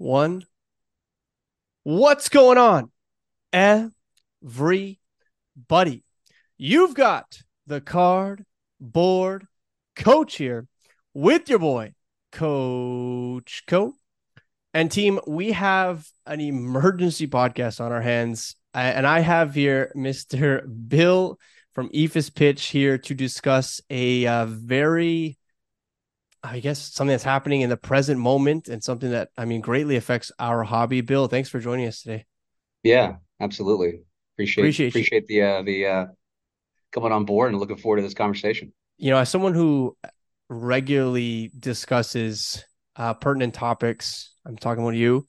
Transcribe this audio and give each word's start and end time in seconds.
one. 0.00 0.42
What's 1.82 2.30
going 2.30 2.56
on, 2.56 2.90
everybody? 3.52 3.92
You've 6.56 6.94
got 6.94 7.42
the 7.66 7.82
card 7.82 8.46
board 8.80 9.46
coach 9.94 10.36
here 10.36 10.66
with 11.12 11.50
your 11.50 11.58
boy, 11.58 11.92
Coach 12.32 13.64
Koe. 13.66 13.92
And 14.72 14.90
team, 14.90 15.20
we 15.26 15.52
have 15.52 16.06
an 16.24 16.40
emergency 16.40 17.26
podcast 17.28 17.80
on 17.80 17.92
our 17.92 18.00
hands. 18.00 18.56
And 18.72 19.06
I 19.06 19.20
have 19.20 19.54
here 19.54 19.92
Mr. 19.94 20.62
Bill 20.88 21.38
from 21.74 21.90
Eephus 21.90 22.34
Pitch 22.34 22.66
here 22.66 22.96
to 22.96 23.14
discuss 23.14 23.82
a 23.90 24.26
uh, 24.26 24.46
very 24.46 25.36
I 26.42 26.60
guess 26.60 26.92
something 26.92 27.12
that's 27.12 27.24
happening 27.24 27.60
in 27.60 27.70
the 27.70 27.76
present 27.76 28.18
moment 28.18 28.68
and 28.68 28.82
something 28.82 29.10
that 29.10 29.28
I 29.36 29.44
mean 29.44 29.60
greatly 29.60 29.96
affects 29.96 30.32
our 30.38 30.62
hobby. 30.62 31.00
Bill, 31.00 31.28
thanks 31.28 31.48
for 31.48 31.60
joining 31.60 31.86
us 31.86 32.02
today. 32.02 32.24
Yeah, 32.82 33.16
absolutely. 33.40 34.02
Appreciate 34.34 34.62
appreciate, 34.62 34.88
appreciate 34.88 35.26
the 35.26 35.42
uh, 35.42 35.62
the 35.62 35.86
uh, 35.86 36.06
coming 36.92 37.12
on 37.12 37.24
board 37.24 37.50
and 37.50 37.60
looking 37.60 37.76
forward 37.76 37.96
to 37.96 38.02
this 38.02 38.14
conversation. 38.14 38.72
You 38.96 39.10
know, 39.10 39.18
as 39.18 39.28
someone 39.28 39.54
who 39.54 39.96
regularly 40.48 41.50
discusses 41.58 42.64
uh, 42.96 43.14
pertinent 43.14 43.54
topics, 43.54 44.34
I'm 44.46 44.56
talking 44.56 44.82
about 44.82 44.94
you 44.94 45.26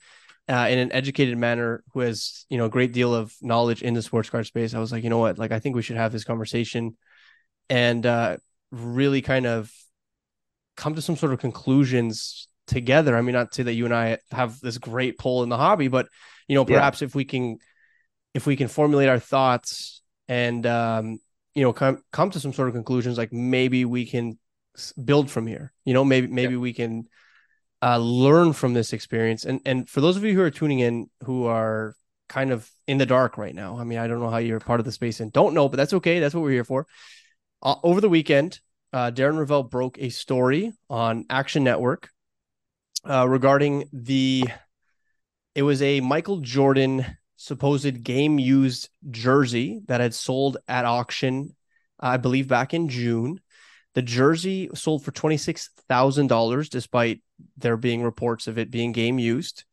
uh, 0.47 0.67
in 0.69 0.79
an 0.79 0.91
educated 0.91 1.37
manner, 1.37 1.83
who 1.93 2.01
has 2.01 2.45
you 2.49 2.57
know 2.57 2.65
a 2.65 2.69
great 2.69 2.93
deal 2.93 3.13
of 3.13 3.33
knowledge 3.41 3.81
in 3.81 3.93
the 3.93 4.01
sports 4.01 4.29
card 4.29 4.45
space. 4.45 4.73
I 4.73 4.79
was 4.79 4.91
like, 4.91 5.03
you 5.03 5.09
know 5.09 5.19
what, 5.19 5.37
like 5.37 5.51
I 5.51 5.59
think 5.59 5.75
we 5.75 5.81
should 5.81 5.97
have 5.97 6.11
this 6.11 6.23
conversation 6.23 6.97
and 7.69 8.05
uh, 8.05 8.37
really 8.71 9.21
kind 9.21 9.45
of 9.45 9.71
come 10.81 10.95
to 10.95 11.01
some 11.01 11.15
sort 11.15 11.31
of 11.31 11.39
conclusions 11.39 12.47
together. 12.65 13.15
I 13.15 13.21
mean, 13.21 13.33
not 13.33 13.51
to 13.51 13.55
say 13.55 13.63
that 13.63 13.73
you 13.73 13.85
and 13.85 13.93
I 13.93 14.17
have 14.31 14.59
this 14.61 14.79
great 14.79 15.19
pull 15.19 15.43
in 15.43 15.49
the 15.49 15.57
hobby, 15.57 15.89
but 15.89 16.07
you 16.47 16.55
know, 16.55 16.65
perhaps 16.65 17.01
yeah. 17.01 17.05
if 17.05 17.15
we 17.15 17.23
can, 17.23 17.59
if 18.33 18.47
we 18.47 18.55
can 18.55 18.67
formulate 18.67 19.07
our 19.07 19.19
thoughts 19.19 20.01
and 20.27 20.65
um, 20.65 21.19
you 21.53 21.61
know, 21.61 21.71
come 21.71 22.01
come 22.11 22.31
to 22.31 22.39
some 22.39 22.51
sort 22.51 22.67
of 22.67 22.73
conclusions, 22.73 23.19
like 23.19 23.31
maybe 23.31 23.85
we 23.85 24.07
can 24.07 24.39
build 25.05 25.29
from 25.29 25.45
here. 25.45 25.71
You 25.85 25.93
know, 25.93 26.03
maybe 26.03 26.27
maybe 26.27 26.55
yeah. 26.55 26.59
we 26.59 26.73
can 26.73 27.05
uh, 27.83 27.97
learn 27.97 28.51
from 28.53 28.73
this 28.73 28.91
experience. 28.91 29.45
And 29.45 29.61
and 29.65 29.87
for 29.87 30.01
those 30.01 30.17
of 30.17 30.23
you 30.23 30.33
who 30.33 30.41
are 30.41 30.49
tuning 30.49 30.79
in, 30.79 31.11
who 31.25 31.45
are 31.45 31.95
kind 32.27 32.51
of 32.51 32.67
in 32.87 32.97
the 32.97 33.05
dark 33.05 33.37
right 33.37 33.53
now, 33.53 33.77
I 33.77 33.83
mean, 33.83 33.99
I 33.99 34.07
don't 34.07 34.19
know 34.19 34.31
how 34.31 34.37
you're 34.37 34.59
part 34.59 34.79
of 34.79 34.85
the 34.87 34.91
space 34.91 35.19
and 35.19 35.31
don't 35.31 35.53
know, 35.53 35.69
but 35.69 35.77
that's 35.77 35.93
okay. 35.93 36.19
That's 36.19 36.33
what 36.33 36.41
we're 36.41 36.51
here 36.51 36.63
for. 36.63 36.87
Uh, 37.61 37.75
over 37.83 38.01
the 38.01 38.09
weekend, 38.09 38.59
uh, 38.93 39.11
Darren 39.11 39.37
Rovell 39.37 39.69
broke 39.69 39.97
a 39.99 40.09
story 40.09 40.73
on 40.89 41.25
Action 41.29 41.63
Network 41.63 42.09
uh, 43.07 43.27
regarding 43.27 43.89
the. 43.93 44.45
It 45.53 45.63
was 45.63 45.81
a 45.81 45.99
Michael 45.99 46.39
Jordan 46.39 47.05
supposed 47.35 48.03
game 48.03 48.39
used 48.39 48.89
jersey 49.09 49.81
that 49.87 49.99
had 49.99 50.13
sold 50.13 50.57
at 50.67 50.85
auction, 50.85 51.55
I 51.99 52.17
believe, 52.17 52.47
back 52.47 52.73
in 52.73 52.87
June. 52.87 53.41
The 53.95 54.01
jersey 54.01 54.69
sold 54.73 55.03
for 55.03 55.11
twenty 55.11 55.37
six 55.37 55.69
thousand 55.89 56.27
dollars, 56.27 56.69
despite 56.69 57.21
there 57.57 57.77
being 57.77 58.03
reports 58.03 58.47
of 58.47 58.57
it 58.57 58.71
being 58.71 58.91
game 58.91 59.19
used. 59.19 59.65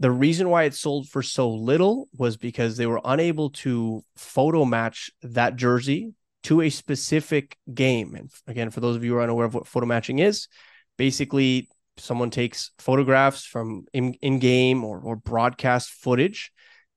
The 0.00 0.10
reason 0.12 0.48
why 0.48 0.64
it 0.64 0.74
sold 0.74 1.08
for 1.08 1.24
so 1.24 1.50
little 1.50 2.08
was 2.16 2.36
because 2.36 2.76
they 2.76 2.86
were 2.86 3.00
unable 3.04 3.50
to 3.50 4.04
photo 4.16 4.64
match 4.64 5.10
that 5.22 5.56
jersey 5.56 6.14
to 6.48 6.62
a 6.62 6.70
specific 6.70 7.58
game. 7.74 8.14
And 8.14 8.30
again, 8.46 8.70
for 8.70 8.80
those 8.80 8.96
of 8.96 9.04
you 9.04 9.12
who 9.12 9.18
are 9.18 9.22
unaware 9.22 9.44
of 9.44 9.52
what 9.52 9.66
photo 9.66 9.84
matching 9.84 10.18
is, 10.18 10.48
basically 10.96 11.68
someone 11.98 12.30
takes 12.30 12.70
photographs 12.78 13.44
from 13.44 13.84
in, 13.92 14.14
in 14.14 14.38
game 14.38 14.82
or, 14.82 14.98
or 14.98 15.14
broadcast 15.14 15.90
footage 15.90 16.50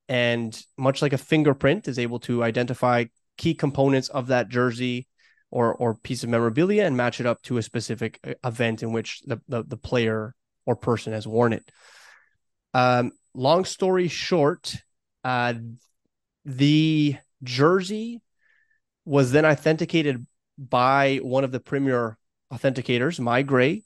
and 0.08 0.62
much 0.78 1.02
like 1.02 1.12
a 1.12 1.18
fingerprint 1.18 1.90
is 1.90 2.00
able 2.00 2.20
to 2.20 2.46
identify 2.46 3.04
key 3.38 3.54
components 3.54 4.08
of 4.08 4.28
that 4.28 4.48
jersey 4.48 5.06
or 5.50 5.74
or 5.74 5.96
piece 5.96 6.24
of 6.24 6.30
memorabilia 6.30 6.86
and 6.86 6.96
match 6.96 7.20
it 7.20 7.26
up 7.26 7.42
to 7.42 7.58
a 7.58 7.62
specific 7.62 8.22
uh, 8.26 8.34
event 8.46 8.84
in 8.84 8.94
which 8.94 9.22
the, 9.26 9.42
the, 9.50 9.64
the 9.64 9.76
player 9.76 10.34
or 10.66 10.78
person 10.78 11.12
has 11.12 11.28
worn 11.28 11.52
it. 11.52 11.70
Um, 12.74 13.12
long 13.34 13.66
story 13.66 14.08
short, 14.08 14.78
uh, 15.26 15.56
the 16.46 17.18
jersey 17.44 18.22
was 19.06 19.32
then 19.32 19.46
authenticated 19.46 20.26
by 20.58 21.18
one 21.18 21.44
of 21.44 21.52
the 21.52 21.60
premier 21.60 22.18
authenticators, 22.54 23.20
MeiGray, 23.20 23.84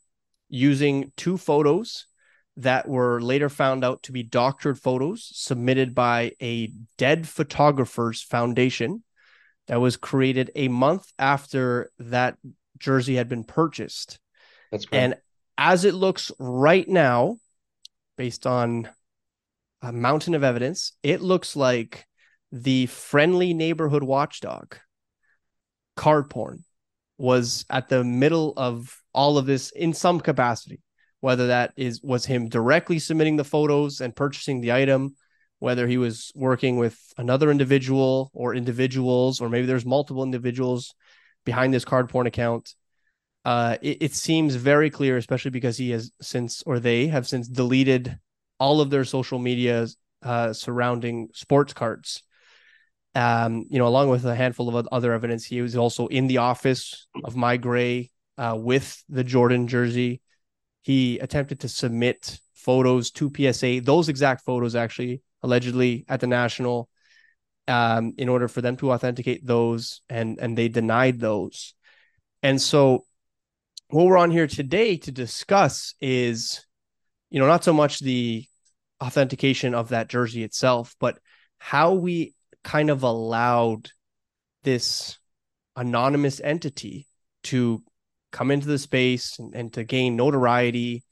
using 0.50 1.12
two 1.16 1.38
photos 1.38 2.08
that 2.58 2.88
were 2.88 3.22
later 3.22 3.50
found 3.50 3.84
out 3.84 4.04
to 4.04 4.12
be 4.12 4.24
doctored 4.24 4.80
photos 4.80 5.30
submitted 5.34 5.94
by 5.94 6.32
a 6.42 6.72
dead 6.98 7.28
photographers 7.28 8.22
foundation 8.22 9.04
that 9.68 9.82
was 9.82 9.98
created 9.98 10.52
a 10.56 10.68
month 10.68 11.12
after 11.20 11.92
that 12.00 12.38
jersey 12.78 13.16
had 13.16 13.28
been 13.28 13.44
purchased. 13.44 14.20
That's 14.72 14.86
great. 14.86 15.00
And 15.00 15.16
as 15.58 15.86
it 15.86 15.94
looks 15.94 16.32
right 16.40 16.88
now, 16.88 17.38
based 18.18 18.46
on 18.46 18.90
a 19.82 19.92
mountain 19.92 20.34
of 20.34 20.44
evidence, 20.44 20.94
it 21.04 21.22
looks 21.22 21.56
like 21.56 22.06
the 22.52 22.86
friendly 22.86 23.54
neighborhood 23.54 24.04
watchdog 24.04 24.76
card 25.96 26.30
porn 26.30 26.64
was 27.18 27.66
at 27.70 27.88
the 27.90 28.04
middle 28.04 28.54
of 28.58 29.02
all 29.14 29.38
of 29.38 29.46
this 29.46 29.72
in 29.72 29.94
some 29.94 30.20
capacity 30.20 30.82
whether 31.22 31.48
that 31.48 31.74
is 31.78 32.02
was 32.04 32.26
him 32.26 32.50
directly 32.50 33.00
submitting 33.00 33.38
the 33.38 33.44
photos 33.44 34.02
and 34.02 34.16
purchasing 34.16 34.62
the 34.62 34.72
item 34.72 35.16
whether 35.60 35.88
he 35.88 35.98
was 35.98 36.32
working 36.36 36.78
with 36.78 37.00
another 37.18 37.50
individual 37.50 38.30
or 38.34 38.54
individuals 38.54 39.42
or 39.42 39.50
maybe 39.50 39.66
there's 39.66 39.86
multiple 39.86 40.24
individuals 40.24 40.94
behind 41.46 41.74
this 41.74 41.86
card 41.86 42.10
porn 42.10 42.28
account. 42.28 42.76
Uh, 43.46 43.78
it, 43.82 43.98
it 44.02 44.14
seems 44.14 44.56
very 44.56 44.90
clear 44.90 45.18
especially 45.18 45.52
because 45.52 45.78
he 45.78 45.92
has 45.92 46.12
since 46.22 46.64
or 46.66 46.80
they 46.80 47.08
have 47.08 47.28
since 47.28 47.48
deleted 47.48 48.20
all 48.60 48.82
of 48.82 48.90
their 48.90 49.04
social 49.04 49.40
media 49.40 49.88
uh, 50.24 50.52
surrounding 50.52 51.30
sports 51.34 51.74
cards 51.74 52.24
um, 53.16 53.66
you 53.70 53.80
know, 53.80 53.88
along 53.88 54.10
with 54.10 54.26
a 54.26 54.36
handful 54.36 54.76
of 54.76 54.88
other 54.92 55.14
evidence, 55.14 55.46
he 55.46 55.62
was 55.62 55.76
also 55.76 56.08
in 56.08 56.28
the 56.28 56.38
office 56.38 57.08
of 57.24 57.36
MeiGray 57.36 58.12
uh, 58.38 58.56
with 58.60 59.02
the 59.08 59.24
Jordan 59.24 59.68
jersey. 59.68 60.22
He 60.82 61.18
attempted 61.20 61.62
to 61.62 61.70
submit 61.70 62.40
photos 62.54 63.12
to 63.12 63.32
PSA, 63.34 63.82
those 63.82 64.10
exact 64.10 64.44
photos 64.44 64.76
actually 64.76 65.22
allegedly 65.42 66.04
at 66.10 66.20
the 66.20 66.28
national, 66.28 66.90
um, 67.68 68.14
in 68.18 68.28
order 68.28 68.48
for 68.48 68.62
them 68.62 68.76
to 68.78 68.92
authenticate 68.92 69.46
those, 69.46 70.02
and 70.10 70.38
and 70.40 70.58
they 70.58 70.68
denied 70.68 71.20
those. 71.20 71.74
And 72.44 72.62
so, 72.62 73.06
what 73.90 74.06
we're 74.06 74.18
on 74.18 74.32
here 74.32 74.48
today 74.48 74.98
to 74.98 75.12
discuss 75.12 75.96
is, 76.02 76.66
you 77.30 77.40
know, 77.40 77.48
not 77.48 77.64
so 77.64 77.74
much 77.74 78.00
the 78.00 78.46
authentication 79.02 79.74
of 79.74 79.90
that 79.90 80.10
jersey 80.10 80.44
itself, 80.44 80.96
but 81.00 81.18
how 81.58 81.94
we 81.94 82.36
kind 82.66 82.90
of 82.90 83.04
allowed 83.04 83.90
this 84.64 85.18
anonymous 85.76 86.42
entity 86.44 87.08
to 87.44 87.82
come 88.32 88.52
into 88.52 88.68
the 88.68 88.80
space 88.80 89.40
and, 89.40 89.56
and 89.56 89.72
to 89.72 89.84
gain 89.84 90.16
notoriety 90.18 91.04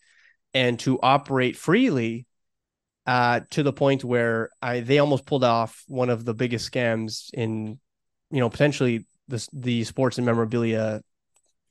and 0.54 0.80
to 0.80 1.00
operate 1.02 1.56
freely 1.56 2.26
uh, 3.06 3.42
to 3.52 3.64
the 3.64 3.72
point 3.72 4.04
where 4.04 4.50
I, 4.62 4.80
they 4.80 4.98
almost 4.98 5.26
pulled 5.26 5.44
off 5.44 5.84
one 5.88 6.10
of 6.10 6.26
the 6.26 6.34
biggest 6.34 6.70
scams 6.72 7.30
in, 7.34 7.80
you 8.32 8.40
know, 8.40 8.50
potentially 8.50 9.06
the, 9.28 9.48
the 9.54 9.84
sports 9.84 10.18
and 10.18 10.26
memorabilia 10.26 11.02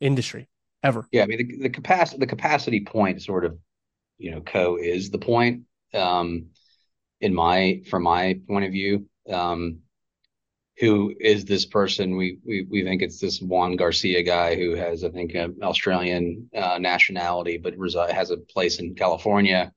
industry 0.01 0.49
ever. 0.83 1.07
Yeah. 1.11 1.25
I 1.25 1.27
mean, 1.27 1.39
the, 1.39 1.63
the 1.65 1.71
capacity, 1.71 2.19
the 2.19 2.27
capacity 2.27 2.85
point 2.85 3.21
sort 3.21 3.45
of, 3.45 3.59
you 4.19 4.31
know, 4.31 4.41
Koe 4.41 4.79
is 4.81 5.11
the 5.11 5.19
point. 5.19 5.63
Um, 5.93 6.47
in 7.21 7.35
my, 7.35 7.83
from 7.89 8.03
my 8.03 8.41
point 8.49 8.65
of 8.65 8.73
view, 8.73 9.07
um, 9.31 9.81
who 10.79 11.15
is 11.21 11.45
this 11.45 11.67
person? 11.67 12.17
We 12.17 12.39
we 12.45 12.67
we 12.69 12.83
think 12.83 13.03
it's 13.03 13.21
this 13.21 13.41
Juan 13.41 13.77
Garcia 13.77 14.23
guy 14.23 14.57
who 14.57 14.75
has, 14.75 15.05
I 15.05 15.11
think, 15.11 15.35
an 15.35 15.59
Australian 15.63 16.51
uh, 16.57 16.79
nationality, 16.81 17.59
but 17.59 17.75
has 18.11 18.31
a 18.31 18.37
place 18.37 18.79
in 18.79 18.95
California. 18.95 19.73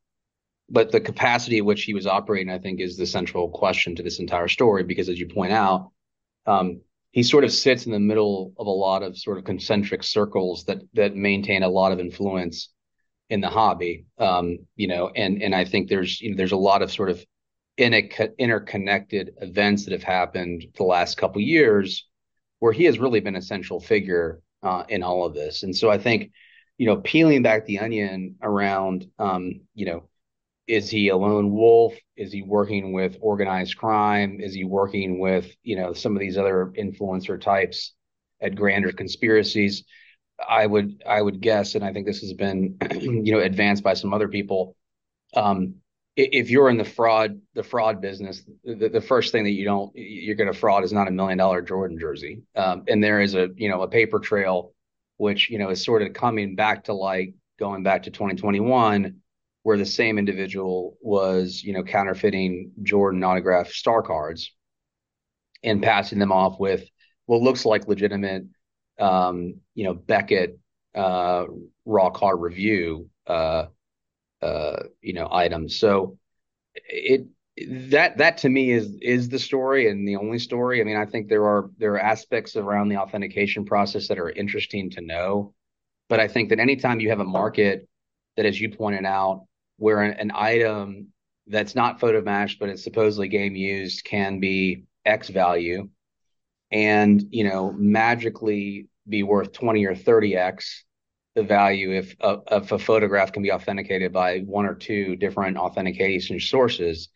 But 0.69 0.91
the 0.91 1.01
capacity 1.01 1.59
at 1.59 1.65
which 1.65 1.83
he 1.83 1.93
was 1.93 2.07
operating, 2.07 2.49
I 2.49 2.57
think, 2.57 2.79
is 2.79 2.97
the 2.97 3.05
central 3.05 3.49
question 3.49 3.95
to 3.95 4.03
this 4.03 4.19
entire 4.19 4.47
story. 4.47 4.83
Because 4.83 5.09
as 5.09 5.19
you 5.19 5.27
point 5.27 5.51
out, 5.51 5.91
um, 6.47 6.81
he 7.11 7.23
sort 7.23 7.43
of 7.43 7.51
sits 7.51 7.85
in 7.85 7.91
the 7.91 7.99
middle 7.99 8.53
of 8.57 8.65
a 8.65 8.71
lot 8.71 9.03
of 9.03 9.17
sort 9.17 9.37
of 9.37 9.43
concentric 9.43 10.01
circles 10.01 10.65
that 10.65 10.79
that 10.93 11.15
maintain 11.15 11.63
a 11.63 11.69
lot 11.69 11.91
of 11.91 11.99
influence 11.99 12.69
in 13.29 13.41
the 13.41 13.49
hobby. 13.49 14.05
Um, 14.17 14.59
you 14.75 14.87
know, 14.87 15.09
and 15.09 15.43
and 15.43 15.53
I 15.53 15.65
think 15.65 15.89
there's 15.89 16.21
you 16.21 16.31
know 16.31 16.37
there's 16.37 16.51
a 16.51 16.57
lot 16.57 16.81
of 16.81 16.91
sort 16.91 17.09
of 17.09 17.23
in 17.77 17.93
a 17.93 18.09
interconnected 18.37 19.31
events 19.41 19.85
that 19.85 19.91
have 19.91 20.03
happened 20.03 20.65
the 20.77 20.83
last 20.83 21.17
couple 21.17 21.41
years 21.41 22.07
where 22.59 22.71
he 22.71 22.85
has 22.85 22.99
really 22.99 23.19
been 23.19 23.35
a 23.35 23.41
central 23.41 23.79
figure 23.79 24.41
uh, 24.63 24.83
in 24.89 25.03
all 25.03 25.25
of 25.25 25.33
this 25.33 25.63
and 25.63 25.75
so 25.75 25.89
i 25.89 25.97
think 25.97 26.31
you 26.77 26.85
know 26.85 26.97
peeling 26.97 27.43
back 27.43 27.65
the 27.65 27.79
onion 27.79 28.35
around 28.41 29.05
um, 29.19 29.61
you 29.73 29.85
know 29.85 30.07
is 30.67 30.89
he 30.89 31.09
a 31.09 31.17
lone 31.17 31.51
wolf? 31.51 31.93
Is 32.17 32.31
he 32.31 32.41
working 32.41 32.91
with 32.91 33.17
organized 33.21 33.77
crime? 33.77 34.39
Is 34.39 34.53
he 34.53 34.63
working 34.63 35.19
with, 35.19 35.47
you 35.63 35.75
know, 35.75 35.93
some 35.93 36.15
of 36.15 36.19
these 36.19 36.37
other 36.37 36.73
influencer 36.77 37.39
types 37.39 37.93
at 38.41 38.55
grander 38.55 38.91
conspiracies? 38.91 39.83
I 40.47 40.65
would 40.65 41.03
I 41.07 41.21
would 41.21 41.39
guess, 41.39 41.75
and 41.75 41.83
I 41.83 41.93
think 41.93 42.05
this 42.05 42.21
has 42.21 42.33
been, 42.33 42.77
you 42.99 43.31
know, 43.31 43.39
advanced 43.39 43.83
by 43.83 43.93
some 43.93 44.13
other 44.13 44.27
people. 44.27 44.75
Um, 45.35 45.75
if 46.15 46.49
you're 46.49 46.69
in 46.69 46.77
the 46.77 46.85
fraud 46.85 47.41
the 47.53 47.63
fraud 47.63 48.01
business, 48.01 48.43
the, 48.63 48.89
the 48.89 49.01
first 49.01 49.31
thing 49.31 49.43
that 49.43 49.51
you 49.51 49.65
don't 49.65 49.91
you're 49.95 50.35
going 50.35 50.51
to 50.51 50.57
fraud 50.57 50.83
is 50.83 50.93
not 50.93 51.07
a 51.07 51.11
million 51.11 51.37
dollar 51.37 51.61
Jordan 51.61 51.99
jersey, 51.99 52.43
um, 52.55 52.83
and 52.87 53.03
there 53.03 53.21
is 53.21 53.35
a 53.35 53.49
you 53.55 53.69
know 53.69 53.81
a 53.81 53.87
paper 53.87 54.19
trail, 54.19 54.73
which 55.17 55.49
you 55.49 55.59
know 55.59 55.69
is 55.69 55.83
sort 55.83 56.01
of 56.01 56.13
coming 56.13 56.55
back 56.55 56.85
to 56.85 56.93
like 56.93 57.33
going 57.59 57.83
back 57.83 58.03
to 58.03 58.11
2021 58.11 59.21
where 59.65 59.79
the 59.79 59.85
same 59.85 60.19
individual 60.19 60.95
was, 61.01 61.63
you 61.63 61.73
know, 61.73 61.81
counterfeiting 61.81 62.71
Jordan 62.83 63.23
autograph 63.23 63.67
star 63.69 64.03
cards 64.03 64.51
and 65.63 65.81
passing 65.81 66.19
them 66.19 66.31
off 66.31 66.59
with 66.59 66.87
what 67.25 67.41
looks 67.41 67.65
like 67.65 67.87
legitimate, 67.87 68.43
um, 68.99 69.55
you 69.73 69.85
know, 69.85 69.95
Beckett 69.95 70.59
uh, 70.93 71.45
raw 71.83 72.11
card 72.11 72.41
review, 72.41 73.09
uh, 73.25 73.65
uh, 74.41 74.83
you 75.01 75.13
know, 75.13 75.27
items. 75.31 75.77
So 75.77 76.17
it 76.75 77.27
that 77.89 78.17
that 78.17 78.37
to 78.39 78.49
me 78.49 78.71
is 78.71 78.97
is 79.01 79.29
the 79.29 79.39
story 79.39 79.89
and 79.89 80.07
the 80.07 80.17
only 80.17 80.39
story. 80.39 80.81
I 80.81 80.83
mean, 80.83 80.97
I 80.97 81.05
think 81.05 81.29
there 81.29 81.45
are 81.45 81.69
there 81.77 81.93
are 81.93 81.99
aspects 81.99 82.55
around 82.55 82.89
the 82.89 82.97
authentication 82.97 83.65
process 83.65 84.07
that 84.07 84.19
are 84.19 84.29
interesting 84.29 84.89
to 84.91 85.01
know, 85.01 85.53
but 86.09 86.19
I 86.19 86.27
think 86.27 86.49
that 86.49 86.59
anytime 86.59 86.99
you 86.99 87.09
have 87.09 87.19
a 87.19 87.25
market 87.25 87.87
that, 88.35 88.45
as 88.45 88.59
you 88.59 88.69
pointed 88.69 89.05
out, 89.05 89.45
where 89.77 90.01
an, 90.01 90.13
an 90.19 90.31
item 90.33 91.07
that's 91.47 91.75
not 91.75 91.99
photo 91.99 92.21
matched, 92.21 92.59
but 92.59 92.69
it's 92.69 92.83
supposedly 92.83 93.27
game 93.27 93.55
used 93.55 94.03
can 94.03 94.39
be 94.39 94.83
X 95.05 95.29
value 95.29 95.89
and, 96.71 97.23
you 97.29 97.43
know, 97.43 97.71
magically 97.71 98.87
be 99.07 99.23
worth 99.23 99.51
20 99.53 99.85
or 99.85 99.95
30X 99.95 100.81
the 101.35 101.43
value 101.43 101.91
if, 101.91 102.15
if 102.21 102.71
a 102.71 102.79
photograph 102.79 103.31
can 103.31 103.43
be 103.43 103.51
authenticated 103.51 104.13
by 104.13 104.39
one 104.39 104.65
or 104.65 104.73
two 104.73 105.15
different 105.17 105.57
authentication 105.57 106.39
sources, 106.39 107.09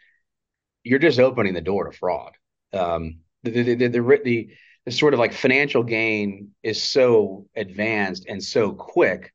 you're 0.84 1.00
just 1.00 1.20
opening 1.20 1.54
the 1.54 1.62
door 1.62 1.90
to 1.90 1.98
fraud. 1.98 2.34
Um, 2.74 3.20
the, 3.44 3.52
the, 3.52 3.76
the, 3.76 3.88
the, 3.88 4.20
the, 4.24 4.50
the 4.86 4.92
sort 4.92 5.14
of 5.14 5.20
like 5.20 5.34
financial 5.34 5.84
gain 5.84 6.50
is 6.64 6.82
so 6.82 7.48
advanced 7.56 8.26
and 8.28 8.44
so 8.44 8.74
quick 8.74 9.34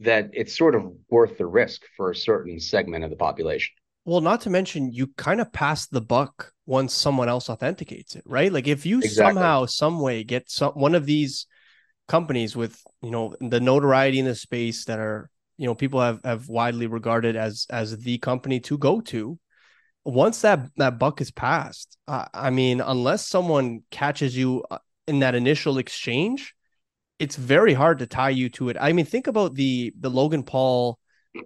that 0.00 0.30
it's 0.32 0.56
sort 0.56 0.74
of 0.74 0.92
worth 1.08 1.38
the 1.38 1.46
risk 1.46 1.82
for 1.96 2.10
a 2.10 2.16
certain 2.16 2.60
segment 2.60 3.04
of 3.04 3.10
the 3.10 3.16
population. 3.16 3.72
Well, 4.04 4.20
not 4.20 4.42
to 4.42 4.50
mention 4.50 4.92
you 4.92 5.06
kind 5.16 5.40
of 5.40 5.50
pass 5.50 5.86
the 5.86 6.02
buck 6.02 6.52
once 6.66 6.92
someone 6.92 7.28
else 7.28 7.48
authenticates 7.48 8.16
it, 8.16 8.22
right? 8.26 8.52
Like 8.52 8.68
if 8.68 8.84
you 8.84 8.98
exactly. 8.98 9.34
somehow, 9.34 9.64
some 9.64 10.00
way 10.00 10.24
get 10.24 10.50
some 10.50 10.72
one 10.72 10.94
of 10.94 11.06
these 11.06 11.46
companies 12.08 12.54
with 12.54 12.80
you 13.02 13.10
know 13.10 13.34
the 13.40 13.60
notoriety 13.60 14.18
in 14.18 14.26
the 14.26 14.34
space 14.34 14.84
that 14.84 14.98
are 14.98 15.30
you 15.56 15.66
know 15.66 15.74
people 15.74 16.00
have 16.00 16.20
have 16.24 16.48
widely 16.48 16.86
regarded 16.86 17.36
as 17.36 17.66
as 17.70 17.96
the 17.98 18.18
company 18.18 18.60
to 18.60 18.76
go 18.76 19.00
to 19.00 19.38
once 20.04 20.42
that 20.42 20.68
that 20.76 20.98
buck 20.98 21.20
is 21.20 21.30
passed 21.30 21.96
uh, 22.08 22.26
i 22.34 22.50
mean 22.50 22.82
unless 22.82 23.26
someone 23.26 23.80
catches 23.90 24.36
you 24.36 24.62
uh, 24.70 24.78
in 25.06 25.20
that 25.20 25.34
initial 25.34 25.78
exchange 25.78 26.54
it's 27.18 27.36
very 27.36 27.74
hard 27.74 27.98
to 28.00 28.06
tie 28.06 28.30
you 28.30 28.48
to 28.50 28.68
it. 28.68 28.76
I 28.80 28.92
mean, 28.92 29.06
think 29.06 29.26
about 29.26 29.54
the 29.54 29.92
the 29.98 30.10
Logan 30.10 30.42
Paul, 30.42 30.98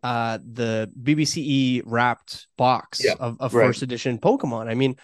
uh, 0.02 0.38
the 0.44 0.90
BBCE 1.00 1.82
wrapped 1.84 2.46
box 2.56 3.02
yeah, 3.04 3.14
of, 3.18 3.36
of 3.40 3.54
right. 3.54 3.66
first 3.66 3.82
edition 3.82 4.18
Pokemon. 4.18 4.68
I 4.68 4.74
mean, 4.74 4.96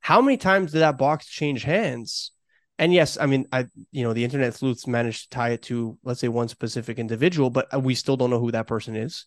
how 0.00 0.20
many 0.20 0.36
times 0.36 0.72
did 0.72 0.80
that 0.80 0.98
box 0.98 1.26
change 1.26 1.62
hands? 1.62 2.32
And 2.78 2.92
yes, 2.92 3.18
I 3.20 3.26
mean, 3.26 3.46
I 3.52 3.66
you 3.90 4.02
know 4.02 4.12
the 4.12 4.24
internet 4.24 4.54
sleuths 4.54 4.86
managed 4.86 5.24
to 5.24 5.30
tie 5.30 5.50
it 5.50 5.62
to 5.62 5.98
let's 6.02 6.20
say 6.20 6.28
one 6.28 6.48
specific 6.48 6.98
individual, 6.98 7.50
but 7.50 7.72
uh, 7.72 7.78
we 7.78 7.94
still 7.94 8.16
don't 8.16 8.30
know 8.30 8.40
who 8.40 8.52
that 8.52 8.66
person 8.66 8.96
is, 8.96 9.26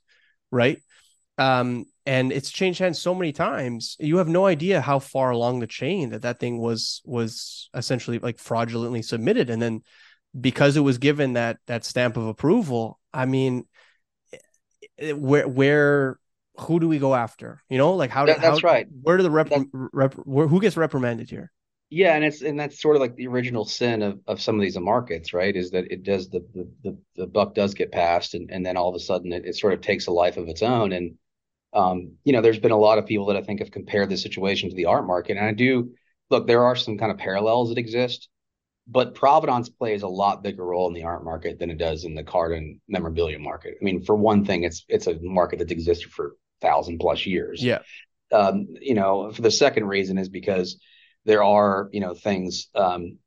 right? 0.52 0.82
Um, 1.38 1.86
and 2.06 2.32
it's 2.32 2.50
changed 2.50 2.80
hands 2.80 3.00
so 3.00 3.14
many 3.14 3.34
times. 3.34 3.98
You 4.00 4.18
have 4.18 4.28
no 4.28 4.46
idea 4.46 4.82
how 4.82 5.00
far 5.00 5.32
along 5.32 5.60
the 5.60 5.68
chain 5.68 6.10
that 6.10 6.24
that 6.24 6.40
thing 6.40 6.58
was 6.60 7.02
was 7.06 7.70
essentially 7.74 8.20
like 8.20 8.40
fraudulently 8.40 9.02
submitted, 9.02 9.50
and 9.50 9.62
then 9.62 9.82
because 10.40 10.76
it 10.76 10.82
was 10.82 10.98
given 10.98 11.34
that 11.34 11.58
that 11.68 11.86
stamp 11.86 12.18
of 12.18 12.28
approval 12.28 13.00
i 13.14 13.26
mean 13.26 13.66
where 15.14 15.48
where 15.48 16.20
who 16.60 16.80
do 16.80 16.88
we 16.88 17.00
go 17.00 17.16
after 17.16 17.62
you 17.70 17.78
know 17.78 17.94
like 17.94 18.10
how, 18.10 18.26
that, 18.26 18.42
that's 18.42 18.64
right 18.64 18.88
where 19.02 19.18
do 19.18 19.24
the 19.24 19.32
rep, 19.32 19.52
rep 19.72 20.14
where, 20.14 20.48
who 20.48 20.60
gets 20.60 20.78
reprimanded 20.78 21.30
here 21.30 21.52
yeah 21.96 22.14
and 22.14 22.26
it's 22.26 22.42
and 22.42 22.60
that's 22.60 22.82
sort 22.82 22.98
of 22.98 23.02
like 23.02 23.16
the 23.16 23.26
original 23.26 23.64
sin 23.64 24.02
of, 24.02 24.20
of 24.28 24.42
some 24.42 24.56
of 24.56 24.62
these 24.62 24.78
markets 24.78 25.34
right 25.34 25.56
is 25.56 25.72
that 25.72 25.90
it 25.90 26.04
does 26.04 26.30
the 26.30 26.46
the, 26.54 26.68
the, 26.84 26.98
the 27.16 27.28
buck 27.28 27.56
does 27.56 27.74
get 27.74 27.92
passed 27.92 28.34
and, 28.34 28.52
and 28.52 28.66
then 28.66 28.76
all 28.76 28.90
of 28.90 28.96
a 28.96 29.00
sudden 29.00 29.32
it, 29.32 29.46
it 29.46 29.56
sort 29.56 29.74
of 29.74 29.80
takes 29.80 30.08
a 30.08 30.12
life 30.12 30.36
of 30.36 30.50
its 30.50 30.62
own 30.62 30.92
and 30.92 31.16
um, 31.74 32.12
you 32.26 32.34
know 32.34 32.42
there's 32.42 32.60
been 32.60 32.72
a 32.72 32.78
lot 32.78 32.98
of 32.98 33.06
people 33.06 33.28
that 33.28 33.38
i 33.38 33.42
think 33.42 33.60
have 33.60 33.72
compared 33.72 34.10
the 34.10 34.18
situation 34.18 34.70
to 34.70 34.76
the 34.76 34.86
art 34.86 35.08
market 35.08 35.38
and 35.38 35.46
i 35.46 35.54
do 35.54 35.92
look 36.30 36.46
there 36.46 36.66
are 36.66 36.76
some 36.76 36.98
kind 36.98 37.14
of 37.14 37.18
parallels 37.18 37.70
that 37.70 37.78
exist 37.78 38.28
but 38.88 39.16
provenance 39.16 39.70
plays 39.70 40.04
a 40.04 40.08
lot 40.08 40.44
bigger 40.44 40.64
role 40.64 40.88
in 40.88 40.94
the 40.94 41.04
art 41.04 41.24
market 41.24 41.60
than 41.60 41.72
it 41.72 41.78
does 41.78 42.04
in 42.04 42.14
the 42.14 42.24
card 42.24 42.52
and 42.52 42.80
memorabilia 42.88 43.40
market. 43.40 43.74
I 43.82 43.84
mean, 43.84 44.04
for 44.04 44.16
one 44.16 44.46
thing, 44.46 44.64
it's 44.64 44.86
it's 44.88 45.08
a 45.08 45.18
market 45.22 45.58
that's 45.58 45.72
existed 45.72 46.12
for 46.12 46.36
thousand 46.62 47.00
plus 47.00 47.26
years. 47.26 47.64
Yeah. 47.64 47.80
Um, 48.32 48.68
you 48.80 48.94
know, 48.94 49.32
for 49.32 49.42
the 49.42 49.50
second 49.50 49.88
reason 49.88 50.20
is 50.20 50.30
because 50.30 50.80
there 51.26 51.44
are 51.44 51.90
you 51.92 52.00
know 52.00 52.14
things. 52.14 52.68
Um, 52.76 53.18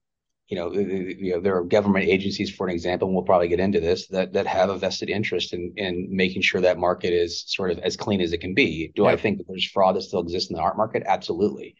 you 0.48 0.56
know, 0.56 0.72
you 0.72 1.34
know, 1.34 1.40
there 1.40 1.58
are 1.58 1.62
government 1.62 2.06
agencies, 2.06 2.50
for 2.50 2.66
an 2.66 2.72
example, 2.72 3.06
and 3.06 3.14
we'll 3.14 3.24
probably 3.24 3.48
get 3.48 3.60
into 3.60 3.80
this, 3.80 4.06
that 4.06 4.32
that 4.32 4.46
have 4.46 4.70
a 4.70 4.78
vested 4.78 5.10
interest 5.10 5.52
in 5.52 5.74
in 5.76 6.08
making 6.10 6.40
sure 6.40 6.62
that 6.62 6.78
market 6.78 7.12
is 7.12 7.44
sort 7.48 7.70
of 7.70 7.78
as 7.80 7.98
clean 7.98 8.22
as 8.22 8.32
it 8.32 8.38
can 8.38 8.54
be. 8.54 8.90
Do 8.94 9.02
yeah. 9.02 9.10
I 9.10 9.16
think 9.16 9.38
that 9.38 9.44
there's 9.46 9.70
fraud 9.70 9.96
that 9.96 10.02
still 10.02 10.20
exists 10.20 10.48
in 10.50 10.56
the 10.56 10.62
art 10.62 10.78
market? 10.78 11.02
Absolutely. 11.04 11.76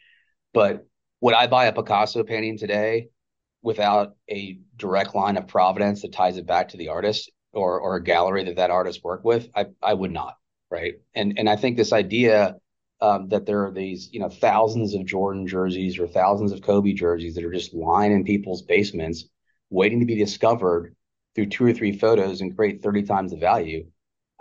But 0.53 0.87
would 1.23 1.35
I 1.35 1.47
buy 1.47 1.65
a 1.67 1.73
Picasso 1.73 2.23
painting 2.25 2.59
today 2.59 3.09
without 3.62 4.17
a 4.31 4.59
direct 4.76 5.15
line 5.15 5.38
of 5.38 5.49
providence 5.49 6.03
that 6.03 6.12
ties 6.12 6.37
it 6.37 6.47
back 6.47 6.69
to 6.69 6.76
the 6.76 6.88
artist 6.88 7.31
or 7.53 7.81
or 7.81 7.97
a 7.97 8.05
gallery 8.05 8.44
that 8.44 8.56
that 8.56 8.70
artist 8.70 9.03
worked 9.03 9.25
with, 9.25 9.49
I 9.55 9.67
I 9.82 9.94
would 9.94 10.12
not, 10.12 10.37
right? 10.70 10.94
And 11.15 11.38
and 11.38 11.49
I 11.49 11.56
think 11.56 11.79
this 11.79 11.94
idea 11.94 12.56
um, 13.00 13.29
that 13.29 13.47
there 13.47 13.65
are 13.65 13.73
these 13.73 14.09
you 14.12 14.20
know 14.20 14.29
thousands 14.29 14.94
of 14.94 15.05
Jordan 15.06 15.46
jerseys 15.46 15.99
or 15.99 16.06
thousands 16.06 16.53
of 16.53 16.63
Kobe 16.63 16.93
jerseys 16.93 17.34
that 17.34 17.44
are 17.44 17.53
just 17.53 17.75
lying 17.75 18.13
in 18.13 18.25
people's 18.25 18.63
basements, 18.63 19.25
waiting 19.70 20.01
to 20.01 20.06
be 20.06 20.17
discovered 20.17 20.94
through 21.34 21.46
two 21.46 21.67
or 21.67 21.72
three 21.72 21.93
photos 21.93 22.41
and 22.41 22.56
create 22.56 22.82
thirty 22.82 23.03
times 23.03 23.31
the 23.31 23.37
value. 23.37 23.87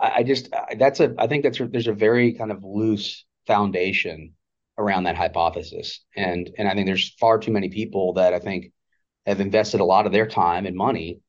I, 0.00 0.10
I 0.16 0.22
just 0.22 0.52
I, 0.52 0.74
that's 0.74 1.00
a 1.00 1.14
I 1.18 1.26
think 1.26 1.44
that's 1.44 1.58
there's 1.58 1.86
a 1.86 1.92
very 1.92 2.32
kind 2.32 2.50
of 2.50 2.64
loose 2.64 3.24
foundation 3.46 4.34
around 4.76 5.04
that 5.04 5.16
hypothesis, 5.16 6.04
and 6.16 6.50
and 6.58 6.68
I 6.68 6.74
think 6.74 6.86
there's 6.86 7.14
far 7.20 7.38
too 7.38 7.52
many 7.52 7.68
people 7.68 8.14
that 8.14 8.34
I 8.34 8.38
think 8.38 8.72
have 9.26 9.40
invested 9.40 9.80
a 9.80 9.84
lot 9.84 10.06
of 10.06 10.12
their 10.12 10.26
time 10.26 10.66
and 10.66 10.74
money 10.76 11.20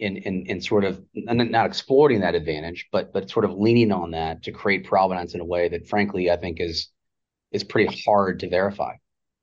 in 0.00 0.16
in 0.16 0.46
in 0.46 0.60
sort 0.60 0.84
of 0.84 1.00
not 1.14 1.66
exploiting 1.66 2.20
that 2.20 2.34
advantage, 2.34 2.88
but 2.90 3.12
but 3.12 3.30
sort 3.30 3.44
of 3.44 3.52
leaning 3.52 3.92
on 3.92 4.10
that 4.12 4.42
to 4.44 4.52
create 4.52 4.84
provenance 4.84 5.34
in 5.34 5.40
a 5.40 5.44
way 5.44 5.68
that, 5.68 5.86
frankly, 5.88 6.30
I 6.30 6.36
think 6.36 6.60
is 6.60 6.88
is 7.52 7.62
pretty 7.62 8.02
hard 8.04 8.40
to 8.40 8.48
verify. 8.48 8.94